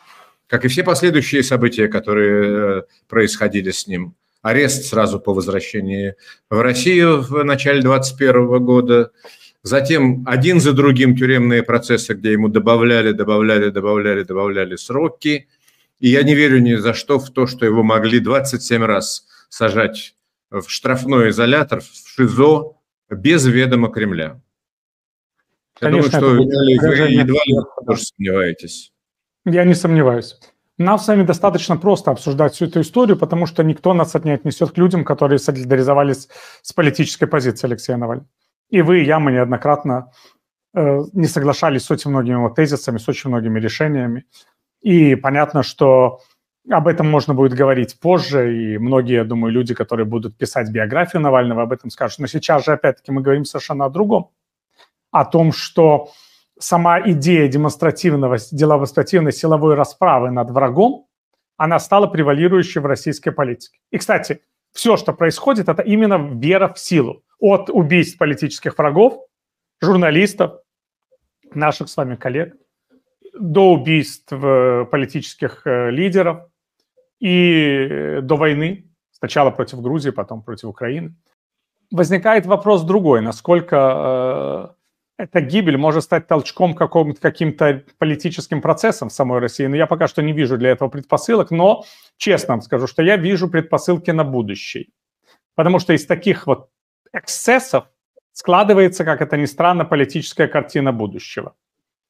как 0.53 0.67
и 0.67 0.69
все 0.69 0.85
последующие 0.85 1.43
события, 1.43 1.89
которые 1.89 2.81
э, 2.81 2.83
происходили 3.09 3.71
с 3.71 3.87
ним. 3.87 4.15
Арест 4.43 4.85
сразу 4.85 5.19
по 5.19 5.33
возвращении 5.33 6.15
в 6.51 6.61
Россию 6.61 7.23
в 7.23 7.43
начале 7.43 7.81
2021 7.81 8.63
года– 8.63 9.11
Затем 9.65 10.25
один 10.27 10.59
за 10.59 10.73
другим 10.73 11.17
тюремные 11.17 11.63
процессы, 11.63 12.15
где 12.15 12.33
ему 12.33 12.49
добавляли, 12.49 13.13
добавляли, 13.13 13.71
добавляли, 13.71 14.25
добавляли 14.25 14.75
сроки. 14.75 15.49
И 16.01 16.09
я 16.09 16.25
не 16.25 16.35
верю 16.35 16.59
ни 16.59 16.75
за 16.75 16.95
что 16.95 17.21
в 17.21 17.31
то, 17.31 17.47
что 17.47 17.65
его 17.65 17.85
могли 17.85 18.19
27 18.19 18.83
раз 18.83 19.25
сажать 19.49 20.17
в 20.51 20.65
штрафной 20.67 21.31
изолятор, 21.31 21.81
в 21.81 21.91
ШИЗО, 22.17 22.75
без 23.11 23.47
ведома 23.47 23.89
Кремля. 23.89 24.41
Я 25.81 25.91
Конечно, 25.91 26.21
думаю, 26.21 26.49
что 26.49 26.89
вы 26.89 27.09
едва 27.13 27.41
ли 27.47 27.55
тоже 27.87 28.03
сомневаетесь. 28.03 28.92
Я 29.45 29.65
не 29.65 29.75
сомневаюсь. 29.75 30.39
Нам 30.79 30.99
с 30.99 31.09
вами 31.09 31.25
достаточно 31.25 31.77
просто 31.77 32.11
обсуждать 32.11 32.55
всю 32.55 32.67
эту 32.67 32.81
историю, 32.81 33.19
потому 33.19 33.47
что 33.47 33.63
никто 33.63 33.93
нас 33.93 34.15
не 34.15 34.31
отнесет 34.31 34.73
к 34.73 34.79
людям, 34.79 35.05
которые 35.05 35.39
солидаризовались 35.39 36.29
с 36.63 36.73
политической 36.73 37.27
позицией 37.27 37.73
Алексея 37.73 37.97
Навального. 37.97 38.29
И 38.71 38.83
вы, 38.83 39.03
и 39.03 39.05
я, 39.05 39.19
мы 39.19 39.33
неоднократно 39.33 40.13
э, 40.75 41.01
не 41.13 41.27
соглашались 41.27 41.85
с 41.85 41.91
очень 41.91 42.11
многими 42.11 42.37
вот 42.37 42.55
тезисами, 42.55 42.99
с 42.99 43.09
очень 43.09 43.31
многими 43.31 43.61
решениями. 43.61 44.25
И 44.81 45.15
понятно, 45.15 45.63
что 45.63 46.21
об 46.71 46.89
этом 46.89 47.11
можно 47.11 47.35
будет 47.35 47.53
говорить 47.53 47.99
позже, 48.01 48.57
и 48.57 48.79
многие, 48.79 49.15
я 49.15 49.25
думаю, 49.25 49.53
люди, 49.53 49.75
которые 49.75 50.07
будут 50.07 50.39
писать 50.39 50.71
биографию 50.71 51.21
Навального, 51.21 51.63
об 51.63 51.73
этом 51.73 51.91
скажут. 51.91 52.21
Но 52.21 52.27
сейчас 52.27 52.65
же, 52.65 52.73
опять-таки, 52.73 53.13
мы 53.13 53.21
говорим 53.21 53.45
совершенно 53.45 53.85
о 53.85 53.91
другом. 53.91 54.31
О 55.11 55.25
том, 55.25 55.53
что 55.53 56.11
сама 56.63 57.01
идея 57.11 57.49
демонстративного, 57.49 58.39
демонстративной 58.51 59.33
силовой 59.33 59.75
расправы 59.75 60.31
над 60.31 60.51
врагом, 60.51 61.07
она 61.57 61.79
стала 61.79 62.07
превалирующей 62.07 62.81
в 62.81 62.87
российской 62.87 63.31
политике. 63.31 63.79
И, 63.91 63.99
кстати, 63.99 64.43
все, 64.73 64.97
что 64.97 65.13
происходит, 65.13 65.69
это 65.69 65.83
именно 65.83 66.17
вера 66.41 66.73
в 66.73 66.79
силу 66.79 67.23
от 67.39 67.69
убийств 67.69 68.19
политических 68.19 68.79
врагов, 68.79 69.27
журналистов, 69.81 70.61
наших 71.55 71.89
с 71.89 71.97
вами 71.97 72.17
коллег, 72.17 72.55
до 73.39 73.73
убийств 73.73 74.33
э, 74.33 74.87
политических 74.91 75.67
э, 75.67 75.91
лидеров 75.91 76.47
и 77.21 78.19
до 78.23 78.37
войны, 78.37 78.91
сначала 79.11 79.51
против 79.51 79.81
Грузии, 79.81 80.11
потом 80.11 80.43
против 80.43 80.69
Украины. 80.69 81.15
Возникает 81.91 82.47
вопрос 82.47 82.83
другой, 82.85 83.21
насколько 83.21 84.72
э, 84.72 84.72
эта 85.23 85.41
гибель 85.41 85.77
может 85.77 86.03
стать 86.03 86.27
толчком 86.27 86.75
каким-то 86.75 87.21
каким-то 87.21 87.85
политическим 87.99 88.61
процессом 88.61 89.09
в 89.09 89.13
самой 89.13 89.39
России. 89.39 89.67
Но 89.67 89.77
я 89.77 89.87
пока 89.87 90.09
что 90.09 90.21
не 90.21 90.33
вижу 90.33 90.59
для 90.59 90.71
этого 90.71 90.89
предпосылок, 90.89 91.53
но 91.53 91.85
честно 92.17 92.55
вам 92.55 92.63
скажу, 92.63 92.89
что 92.89 93.03
я 93.03 93.17
вижу 93.17 93.49
предпосылки 93.49 94.11
на 94.11 94.25
будущее. 94.25 94.87
Потому 95.55 95.79
что 95.79 95.93
из 95.93 96.07
таких 96.07 96.49
вот 96.49 96.71
эксцессов 97.13 97.85
складывается, 98.33 99.05
как 99.05 99.23
это 99.23 99.37
ни 99.37 99.45
странно, 99.45 99.85
политическая 99.85 100.49
картина 100.49 100.93
будущего. 100.93 101.55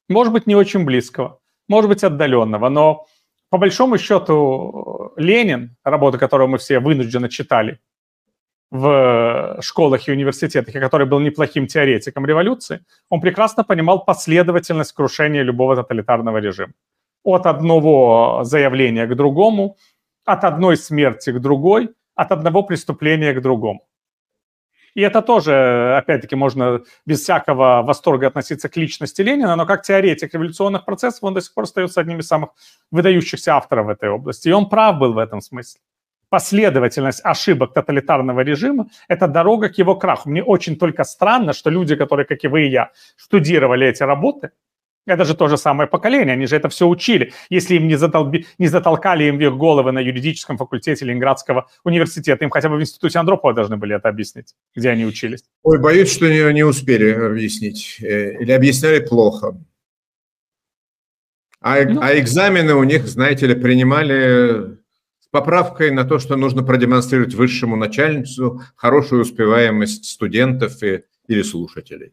Может 0.08 0.32
быть, 0.32 0.46
не 0.46 0.56
очень 0.56 0.84
близкого, 0.84 1.38
может 1.68 1.90
быть, 1.90 2.04
отдаленного, 2.04 2.70
но 2.70 3.06
по 3.50 3.58
большому 3.58 3.98
счету 3.98 5.12
Ленин, 5.16 5.76
работа 5.84 6.16
которую 6.16 6.48
мы 6.48 6.56
все 6.56 6.78
вынужденно 6.78 7.28
читали 7.28 7.78
в 8.72 9.58
школах 9.60 10.08
и 10.08 10.12
университетах, 10.12 10.74
и 10.74 10.80
который 10.80 11.06
был 11.06 11.20
неплохим 11.20 11.66
теоретиком 11.66 12.24
революции, 12.24 12.80
он 13.10 13.20
прекрасно 13.20 13.64
понимал 13.64 14.02
последовательность 14.02 14.92
крушения 14.94 15.42
любого 15.42 15.76
тоталитарного 15.76 16.38
режима. 16.38 16.72
От 17.22 17.46
одного 17.46 18.40
заявления 18.44 19.06
к 19.06 19.14
другому, 19.14 19.76
от 20.24 20.44
одной 20.44 20.78
смерти 20.78 21.32
к 21.32 21.38
другой, 21.38 21.90
от 22.14 22.32
одного 22.32 22.62
преступления 22.62 23.34
к 23.34 23.42
другому. 23.42 23.86
И 24.94 25.02
это 25.02 25.20
тоже, 25.20 25.94
опять-таки, 25.98 26.34
можно 26.34 26.80
без 27.04 27.20
всякого 27.20 27.82
восторга 27.82 28.28
относиться 28.28 28.70
к 28.70 28.76
личности 28.78 29.20
Ленина, 29.20 29.54
но 29.54 29.66
как 29.66 29.82
теоретик 29.82 30.32
революционных 30.32 30.86
процессов 30.86 31.24
он 31.24 31.34
до 31.34 31.42
сих 31.42 31.52
пор 31.52 31.64
остается 31.64 32.00
одним 32.00 32.20
из 32.20 32.26
самых 32.26 32.50
выдающихся 32.90 33.54
авторов 33.54 33.86
в 33.86 33.90
этой 33.90 34.08
области. 34.08 34.48
И 34.48 34.52
он 34.52 34.70
прав 34.70 34.98
был 34.98 35.12
в 35.12 35.18
этом 35.18 35.42
смысле. 35.42 35.80
Последовательность 36.33 37.20
ошибок 37.24 37.74
тоталитарного 37.74 38.41
режима– 38.41 38.87
это 39.09 39.28
дорога 39.28 39.68
к 39.68 39.76
его 39.76 39.97
краху. 39.97 40.30
Мне 40.30 40.43
очень 40.43 40.76
только 40.76 41.05
странно, 41.05 41.53
что 41.53 41.70
люди, 41.70 41.95
которые, 41.95 42.24
как 42.24 42.43
и 42.45 42.49
вы 42.49 42.62
и 42.62 42.70
я, 42.70 42.91
штудировали 43.16 43.87
эти 43.87 44.03
работы, 44.03 44.51
это 45.07 45.24
же 45.26 45.35
то 45.35 45.49
же 45.49 45.59
самое 45.59 45.91
поколение, 45.91 46.33
они 46.33 46.47
же 46.47 46.57
это 46.57 46.70
все 46.70 46.87
учили. 46.87 47.35
Если 47.51 47.76
им 47.76 47.87
не, 47.87 47.97
затолби, 47.97 48.47
не 48.59 48.68
затолкали 48.68 49.24
им 49.24 49.37
в 49.37 49.43
их 49.43 49.59
головы 49.59 49.93
на 49.93 49.99
юридическом 49.99 50.57
факультете 50.57 51.05
Ленинградского 51.05 51.66
университета, 51.85 52.45
им 52.45 52.51
хотя 52.51 52.70
бы 52.70 52.76
в 52.76 52.80
институте 52.80 53.18
Андропова 53.18 53.53
должны 53.53 53.76
были 53.76 53.95
это 53.95 54.09
объяснить, 54.09 54.55
где 54.74 54.89
они 54.89 55.05
учились. 55.05 55.45
Ой, 55.64 55.78
боюсь, 55.80 56.11
что 56.11 56.28
не, 56.28 56.55
не 56.55 56.62
успели 56.62 57.12
объяснить. 57.12 57.99
Э, 58.01 58.41
или 58.41 58.53
объясняли 58.53 59.01
плохо. 59.01 59.55
А, 61.61 61.85
ну, 61.85 62.01
а 62.01 62.18
экзамены 62.18 62.74
у 62.74 62.85
них, 62.85 63.07
знаете 63.07 63.47
ли, 63.47 63.55
принимали 63.55 64.82
поправкой 65.33 65.91
на 65.91 66.05
то, 66.05 66.20
что 66.20 66.37
нужно 66.37 66.62
продемонстрировать 66.62 67.35
высшему 67.35 67.74
начальницу 67.74 68.61
хорошую 68.76 69.22
успеваемость 69.22 70.05
студентов 70.05 70.83
и, 70.83 71.03
или 71.26 71.43
слушателей. 71.43 72.12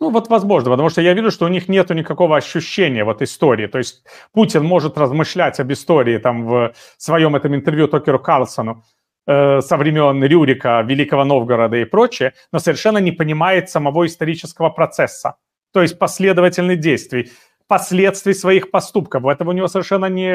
Ну, 0.00 0.10
вот 0.10 0.28
возможно, 0.28 0.70
потому 0.70 0.88
что 0.88 1.02
я 1.02 1.12
вижу, 1.12 1.30
что 1.30 1.44
у 1.44 1.48
них 1.48 1.68
нет 1.68 1.90
никакого 1.90 2.36
ощущения 2.36 3.04
вот 3.04 3.20
истории. 3.22 3.66
То 3.66 3.78
есть 3.78 4.04
Путин 4.32 4.64
может 4.64 4.96
размышлять 4.96 5.60
об 5.60 5.70
истории 5.72 6.18
там 6.18 6.46
в 6.46 6.72
своем 6.96 7.36
этом 7.36 7.54
интервью 7.54 7.88
Токеру 7.88 8.20
Карлсону 8.20 8.84
э, 9.26 9.60
со 9.60 9.76
времен 9.76 10.22
Рюрика, 10.24 10.82
Великого 10.86 11.24
Новгорода 11.24 11.76
и 11.76 11.84
прочее, 11.84 12.32
но 12.52 12.60
совершенно 12.60 12.98
не 12.98 13.12
понимает 13.12 13.68
самого 13.68 14.06
исторического 14.06 14.70
процесса, 14.70 15.34
то 15.72 15.82
есть 15.82 15.98
последовательных 15.98 16.78
действий 16.78 17.30
последствий 17.68 18.34
своих 18.34 18.70
поступков. 18.70 19.24
Этого 19.26 19.50
у 19.50 19.52
него 19.52 19.66
совершенно 19.68 20.06
не 20.06 20.30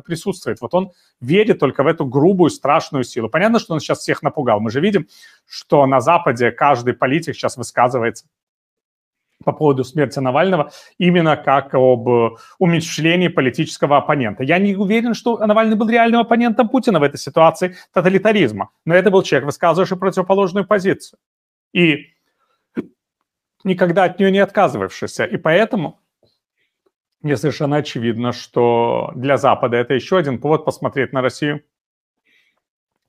присутствует. 0.00 0.60
Вот 0.60 0.74
он 0.74 0.90
верит 1.20 1.58
только 1.58 1.82
в 1.82 1.86
эту 1.86 2.06
грубую, 2.06 2.50
страшную 2.50 3.04
силу. 3.04 3.28
Понятно, 3.28 3.58
что 3.58 3.74
он 3.74 3.80
сейчас 3.80 4.00
всех 4.00 4.22
напугал. 4.22 4.60
Мы 4.60 4.70
же 4.70 4.80
видим, 4.80 5.06
что 5.46 5.86
на 5.86 6.00
Западе 6.00 6.50
каждый 6.50 6.94
политик 6.94 7.34
сейчас 7.34 7.56
высказывается 7.56 8.26
по 9.44 9.52
поводу 9.52 9.84
смерти 9.84 10.18
Навального 10.18 10.70
именно 10.98 11.36
как 11.36 11.74
об 11.74 12.08
умерщвлении 12.58 13.28
политического 13.28 13.98
оппонента. 13.98 14.42
Я 14.42 14.58
не 14.58 14.74
уверен, 14.74 15.14
что 15.14 15.38
Навальный 15.38 15.76
был 15.76 15.88
реальным 15.88 16.20
оппонентом 16.20 16.68
Путина 16.68 16.98
в 16.98 17.02
этой 17.02 17.18
ситуации 17.18 17.76
тоталитаризма, 17.92 18.70
но 18.84 18.94
это 18.94 19.10
был 19.10 19.22
человек, 19.22 19.46
высказывающий 19.46 19.96
противоположную 19.96 20.66
позицию. 20.66 21.18
И 21.72 22.14
никогда 23.64 24.04
от 24.04 24.18
нее 24.18 24.30
не 24.30 24.38
отказывавшийся. 24.38 25.24
И 25.24 25.36
поэтому 25.36 26.00
мне 27.24 27.38
совершенно 27.38 27.76
очевидно, 27.76 28.32
что 28.32 29.10
для 29.16 29.38
Запада 29.38 29.78
это 29.78 29.94
еще 29.94 30.18
один 30.18 30.38
повод 30.38 30.64
посмотреть 30.64 31.12
на 31.14 31.22
Россию, 31.22 31.62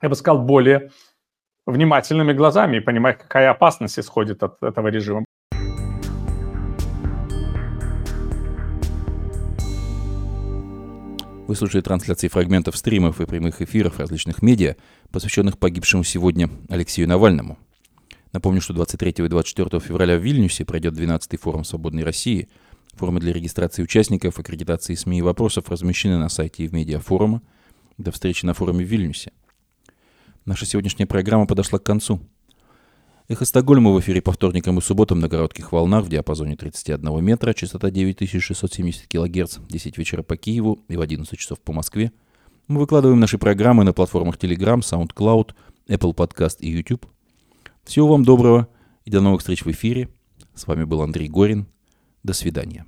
я 0.01 0.07
бы 0.09 0.15
сказал, 0.15 0.41
более 0.41 0.91
внимательными 1.65 2.31
глазами 2.31 2.77
и 2.77 2.79
понимать, 2.79 3.17
какая 3.17 3.51
опасность 3.51 3.99
исходит 3.99 4.41
от 4.41 4.63
этого 4.63 4.87
режима. 4.87 5.25
Вы 11.47 11.55
слушали 11.55 11.81
трансляции 11.81 12.27
фрагментов 12.27 12.75
стримов 12.77 13.19
и 13.21 13.25
прямых 13.25 13.61
эфиров 13.61 13.99
различных 13.99 14.41
медиа, 14.41 14.77
посвященных 15.11 15.59
погибшему 15.59 16.03
сегодня 16.03 16.49
Алексею 16.69 17.07
Навальному. 17.07 17.59
Напомню, 18.31 18.61
что 18.61 18.73
23 18.73 19.25
и 19.25 19.27
24 19.27 19.79
февраля 19.79 20.17
в 20.17 20.21
Вильнюсе 20.21 20.65
пройдет 20.65 20.93
12-й 20.93 21.37
форум 21.37 21.63
«Свободной 21.63 22.03
России». 22.03 22.49
Формы 22.95 23.19
для 23.19 23.33
регистрации 23.33 23.83
участников, 23.83 24.39
аккредитации 24.39 24.95
СМИ 24.95 25.19
и 25.19 25.21
вопросов 25.21 25.69
размещены 25.69 26.17
на 26.17 26.29
сайте 26.29 26.63
и 26.63 26.67
в 26.67 26.73
медиа 26.73 26.99
форума. 26.99 27.41
До 27.97 28.11
встречи 28.11 28.45
на 28.45 28.53
форуме 28.53 28.85
в 28.85 28.87
Вильнюсе. 28.87 29.31
Наша 30.45 30.65
сегодняшняя 30.65 31.05
программа 31.05 31.45
подошла 31.45 31.77
к 31.77 31.83
концу. 31.83 32.21
Эхо 33.27 33.43
Стокгольма 33.43 33.91
в 33.91 33.99
эфире 33.99 34.21
по 34.21 34.31
вторникам 34.31 34.77
и 34.77 34.81
субботам 34.81 35.19
на 35.19 35.27
коротких 35.27 35.71
волнах 35.71 36.05
в 36.05 36.09
диапазоне 36.09 36.55
31 36.55 37.23
метра, 37.23 37.53
частота 37.53 37.89
9670 37.89 39.07
кГц, 39.07 39.57
10 39.67 39.97
вечера 39.97 40.21
по 40.23 40.37
Киеву 40.37 40.79
и 40.87 40.95
в 40.95 41.01
11 41.01 41.37
часов 41.37 41.59
по 41.59 41.73
Москве. 41.73 42.13
Мы 42.67 42.79
выкладываем 42.79 43.19
наши 43.19 43.37
программы 43.37 43.83
на 43.83 43.91
платформах 43.93 44.37
Telegram, 44.37 44.79
SoundCloud, 44.79 45.53
Apple 45.87 46.15
Podcast 46.15 46.57
и 46.59 46.69
YouTube. 46.69 47.07
Всего 47.83 48.07
вам 48.07 48.23
доброго 48.23 48.69
и 49.03 49.09
до 49.11 49.21
новых 49.21 49.41
встреч 49.41 49.65
в 49.65 49.71
эфире. 49.71 50.09
С 50.53 50.65
вами 50.67 50.83
был 50.85 51.01
Андрей 51.01 51.27
Горин. 51.27 51.67
До 52.25 52.33
свидания. 52.33 52.83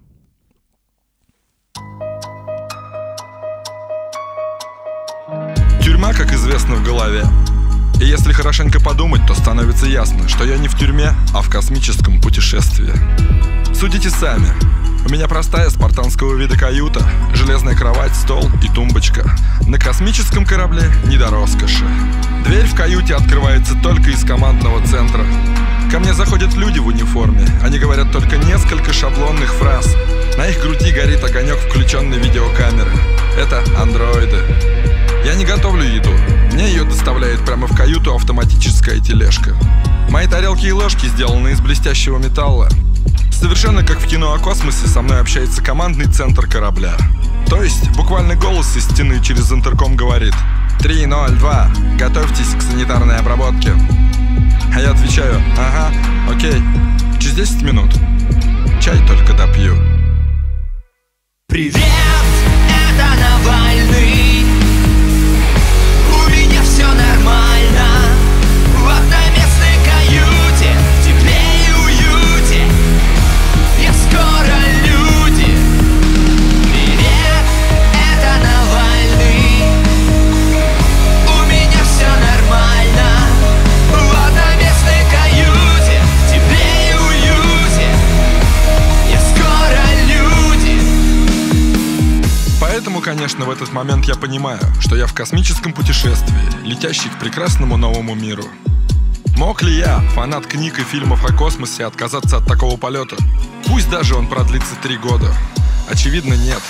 Тюрьма, 5.83 6.11
как 6.13 6.33
известно, 6.33 6.73
в 6.73 6.83
голове. 6.83 7.23
И 8.01 8.05
если 8.05 8.33
хорошенько 8.33 8.79
подумать, 8.79 9.27
то 9.27 9.35
становится 9.35 9.85
ясно, 9.85 10.27
что 10.27 10.43
я 10.43 10.57
не 10.57 10.67
в 10.67 10.75
тюрьме, 10.75 11.11
а 11.35 11.43
в 11.43 11.51
космическом 11.51 12.19
путешествии. 12.19 12.91
Судите 13.75 14.09
сами. 14.09 14.47
У 15.07 15.09
меня 15.09 15.29
простая 15.29 15.69
спартанского 15.69 16.35
вида 16.35 16.57
каюта, 16.57 17.01
железная 17.33 17.77
кровать, 17.77 18.13
стол 18.13 18.51
и 18.61 18.67
тумбочка. 18.67 19.23
На 19.65 19.79
космическом 19.79 20.45
корабле 20.45 20.83
не 21.05 21.15
до 21.15 21.29
роскоши. 21.29 21.85
Дверь 22.43 22.65
в 22.65 22.75
каюте 22.75 23.15
открывается 23.15 23.75
только 23.81 24.09
из 24.09 24.25
командного 24.25 24.85
центра. 24.85 25.23
Ко 25.89 25.99
мне 25.99 26.13
заходят 26.13 26.55
люди 26.55 26.79
в 26.79 26.87
униформе. 26.87 27.47
Они 27.63 27.79
говорят 27.79 28.11
только 28.11 28.35
несколько 28.35 28.91
шаблонных 28.91 29.53
фраз. 29.53 29.95
На 30.37 30.49
их 30.49 30.61
груди 30.61 30.91
горит 30.91 31.23
огонек 31.23 31.57
включенной 31.57 32.19
видеокамеры. 32.19 32.91
Это 33.37 33.63
андроиды. 33.81 34.43
Я 35.23 35.35
не 35.35 35.45
готовлю 35.45 35.83
еду. 35.83 36.11
Мне 36.57 36.69
ее 36.69 36.85
доставляет 36.85 37.45
прямо 37.45 37.67
в 37.67 37.77
каюту 37.77 38.15
автоматическая 38.15 38.99
тележка. 38.99 39.55
Мои 40.09 40.25
тарелки 40.25 40.65
и 40.65 40.71
ложки 40.71 41.05
сделаны 41.05 41.49
из 41.49 41.61
блестящего 41.61 42.17
металла. 42.17 42.67
Совершенно 43.31 43.85
как 43.85 43.99
в 43.99 44.07
кино 44.07 44.33
о 44.33 44.39
космосе 44.39 44.87
со 44.87 45.03
мной 45.03 45.19
общается 45.21 45.61
командный 45.61 46.07
центр 46.11 46.47
корабля. 46.47 46.97
То 47.47 47.61
есть 47.61 47.91
буквально 47.95 48.33
голос 48.33 48.75
из 48.75 48.85
стены 48.85 49.21
через 49.23 49.51
интерком 49.51 49.95
говорит 49.95 50.33
302, 50.79 51.69
готовьтесь 51.99 52.55
к 52.55 52.61
санитарной 52.63 53.17
обработке. 53.17 53.73
А 54.73 54.81
я 54.81 54.93
отвечаю, 54.93 55.39
ага, 55.59 55.93
окей, 56.27 56.59
через 57.19 57.35
10 57.35 57.61
минут. 57.61 57.93
Чай 58.81 58.97
только 59.05 59.33
допью. 59.33 59.77
Привет, 61.47 61.75
это 61.75 63.05
Навальный. 63.45 64.26
У 66.77 66.79
меня 66.79 66.89
все 66.89 66.93
нормально. 66.93 67.46
Этот 93.57 93.73
момент 93.73 94.05
я 94.05 94.13
понимаю, 94.13 94.59
что 94.79 94.95
я 94.95 95.07
в 95.07 95.13
космическом 95.13 95.73
путешествии, 95.73 96.63
летящий 96.63 97.09
к 97.09 97.17
прекрасному 97.17 97.75
новому 97.75 98.13
миру. 98.13 98.43
Мог 99.35 99.63
ли 99.63 99.75
я, 99.75 99.97
фанат 100.13 100.45
книг 100.45 100.77
и 100.77 100.83
фильмов 100.83 101.25
о 101.25 101.33
космосе, 101.33 101.85
отказаться 101.85 102.37
от 102.37 102.45
такого 102.45 102.77
полета? 102.77 103.15
Пусть 103.65 103.89
даже 103.89 104.13
он 104.13 104.27
продлится 104.27 104.75
три 104.83 104.97
года. 104.97 105.33
Очевидно, 105.89 106.35
нет. 106.35 106.61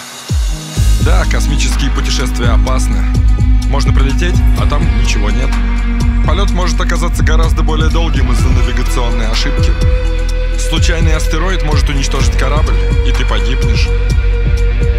Да, 1.01 1.25
космические 1.29 1.91
путешествия 1.91 2.51
опасны. 2.51 3.03
Можно 3.69 3.91
прилететь, 3.91 4.35
а 4.57 4.65
там 4.65 4.81
ничего 5.01 5.29
нет. 5.29 5.49
Полет 6.25 6.51
может 6.51 6.79
оказаться 6.79 7.21
гораздо 7.21 7.63
более 7.63 7.89
долгим 7.89 8.31
из-за 8.31 8.47
навигационной 8.47 9.27
ошибки. 9.27 9.71
Случайный 10.69 11.17
астероид 11.17 11.63
может 11.63 11.89
уничтожить 11.89 12.37
корабль, 12.37 12.77
и 13.05 13.11
ты 13.11 13.25
погибнешь. 13.25 13.89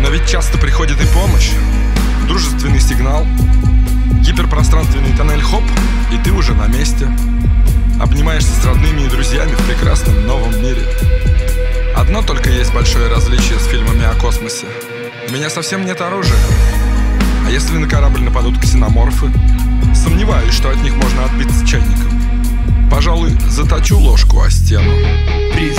Но 0.00 0.10
ведь 0.10 0.28
часто 0.28 0.58
приходит 0.58 1.00
и 1.00 1.06
помощь. 1.06 1.52
Дружественный 2.26 2.80
сигнал, 2.80 3.26
гиперпространственный 4.22 5.12
тоннель 5.16 5.42
хоп, 5.42 5.64
и 6.12 6.18
ты 6.18 6.32
уже 6.32 6.54
на 6.54 6.66
месте. 6.66 7.08
Обнимаешься 8.00 8.52
с 8.52 8.64
родными 8.64 9.02
и 9.02 9.08
друзьями 9.08 9.52
в 9.52 9.66
прекрасном 9.66 10.26
новом 10.26 10.52
мире. 10.62 10.82
Одно 11.96 12.22
только 12.22 12.50
есть 12.50 12.72
большое 12.72 13.08
различие 13.08 13.58
с 13.58 13.66
фильмами 13.66 14.04
о 14.04 14.14
космосе. 14.14 14.66
У 15.28 15.32
меня 15.32 15.50
совсем 15.50 15.84
нет 15.84 16.00
оружия. 16.00 16.38
А 17.46 17.50
если 17.50 17.76
на 17.76 17.88
корабль 17.88 18.20
нападут 18.20 18.58
ксеноморфы? 18.58 19.32
Сомневаюсь, 19.94 20.54
что 20.54 20.70
от 20.70 20.82
них 20.82 20.94
можно 20.94 21.24
отбиться 21.24 21.66
чайником. 21.66 22.12
Пожалуй, 22.90 23.36
заточу 23.48 23.98
ложку 23.98 24.42
о 24.42 24.50
стену. 24.50 24.92
Привет! 25.54 25.78